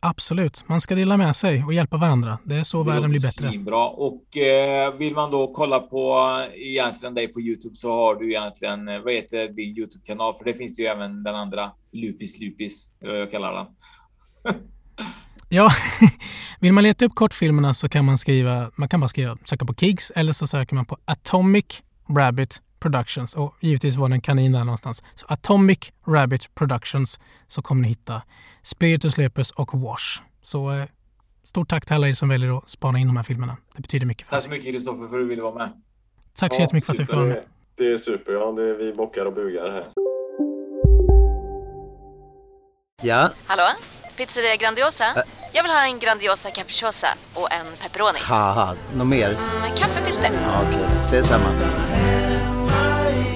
Absolut. 0.00 0.68
Man 0.68 0.80
ska 0.80 0.94
dela 0.94 1.16
med 1.16 1.36
sig 1.36 1.64
och 1.64 1.74
hjälpa 1.74 1.96
varandra. 1.96 2.38
Det 2.44 2.54
är 2.54 2.64
så 2.64 2.82
Det 2.82 2.90
världen 2.90 3.10
blir 3.10 3.20
bättre. 3.20 3.48
Svinbra. 3.48 3.88
Och 3.88 4.36
eh, 4.36 4.94
vill 4.94 5.14
man 5.14 5.30
då 5.30 5.52
kolla 5.54 5.80
på 5.80 6.18
eh, 6.54 6.68
egentligen 6.68 7.14
dig 7.14 7.28
på 7.28 7.40
Youtube 7.40 7.76
så 7.76 7.92
har 7.92 8.14
du 8.14 8.30
egentligen, 8.30 8.88
eh, 8.88 9.00
vad 9.00 9.12
heter 9.12 9.48
din 9.48 9.78
Youtube-kanal? 9.78 10.34
För 10.38 10.44
det 10.44 10.54
finns 10.54 10.78
ju 10.78 10.84
även 10.84 11.22
den 11.22 11.34
andra 11.34 11.70
Lupis 11.92 12.40
Lupis, 12.40 12.88
eller 13.00 13.12
vad 13.12 13.20
jag 13.20 13.30
kallar 13.30 13.54
den. 13.54 13.66
Ja, 15.48 15.70
vill 16.60 16.72
man 16.72 16.84
leta 16.84 17.04
upp 17.04 17.14
kortfilmerna 17.14 17.74
så 17.74 17.88
kan 17.88 18.04
man 18.04 18.18
skriva, 18.18 18.70
man 18.76 18.88
kan 18.88 19.00
bara 19.00 19.08
skriva, 19.08 19.36
söka 19.44 19.64
på 19.64 19.74
Kigs 19.74 20.12
eller 20.16 20.32
så 20.32 20.46
söker 20.46 20.74
man 20.74 20.84
på 20.84 20.96
Atomic 21.04 21.82
Rabbit 22.16 22.62
Productions 22.84 23.34
och 23.34 23.54
givetvis 23.60 23.96
var 23.96 24.08
det 24.08 24.14
en 24.14 24.20
kanin 24.20 24.52
där 24.52 24.64
någonstans. 24.64 25.02
Så 25.14 25.26
Atomic 25.28 25.78
Rabbit 26.06 26.54
Productions 26.54 27.20
så 27.48 27.62
kommer 27.62 27.82
ni 27.82 27.88
hitta 27.88 28.22
Spiritus 28.62 29.18
Lepus 29.18 29.50
och 29.50 29.80
Wash. 29.80 30.20
Så 30.42 30.72
eh, 30.72 30.84
stort 31.44 31.68
tack 31.68 31.86
till 31.86 31.94
alla 31.94 32.08
er 32.08 32.12
som 32.12 32.28
väljer 32.28 32.58
att 32.58 32.68
spana 32.68 32.98
in 32.98 33.06
de 33.06 33.16
här 33.16 33.22
filmerna. 33.22 33.56
Det 33.76 33.82
betyder 33.82 34.06
mycket 34.06 34.26
för 34.28 34.36
Tack 34.36 34.44
så 34.44 34.50
mycket 34.50 34.72
Kristoffer 34.72 34.98
för 34.98 35.04
att 35.04 35.22
du 35.22 35.28
ville 35.28 35.42
vara 35.42 35.54
med. 35.54 35.82
Tack 36.34 36.54
så 36.54 36.62
jättemycket 36.62 36.86
för 36.86 36.92
att 36.92 36.98
du 36.98 37.06
fick 37.06 37.14
vara 37.14 37.26
med. 37.26 37.42
Det 37.76 37.92
är 37.92 37.96
super, 37.96 38.32
ja. 38.32 38.52
Det 38.52 38.62
är 38.62 38.74
vi 38.74 38.92
bockar 38.92 39.24
och 39.26 39.34
bugar 39.34 39.70
här. 39.72 39.86
Ja, 43.02 43.30
Hallå? 43.46 43.64
Pizzeria 44.16 44.56
Grandiosa? 44.56 45.04
Jag 45.52 45.62
vill 45.62 45.72
ha 45.72 45.86
en 45.86 45.98
Grandiosa 45.98 46.50
capriciosa 46.50 47.08
och 47.34 47.52
en 47.52 47.66
pepperoni. 47.82 48.18
något 48.96 49.06
mer? 49.06 49.28
Med 49.60 49.78
kaffefilter. 49.78 50.30
Ja, 50.42 50.62
Okej, 50.68 50.86
ses 51.02 51.26
samma. 51.26 51.48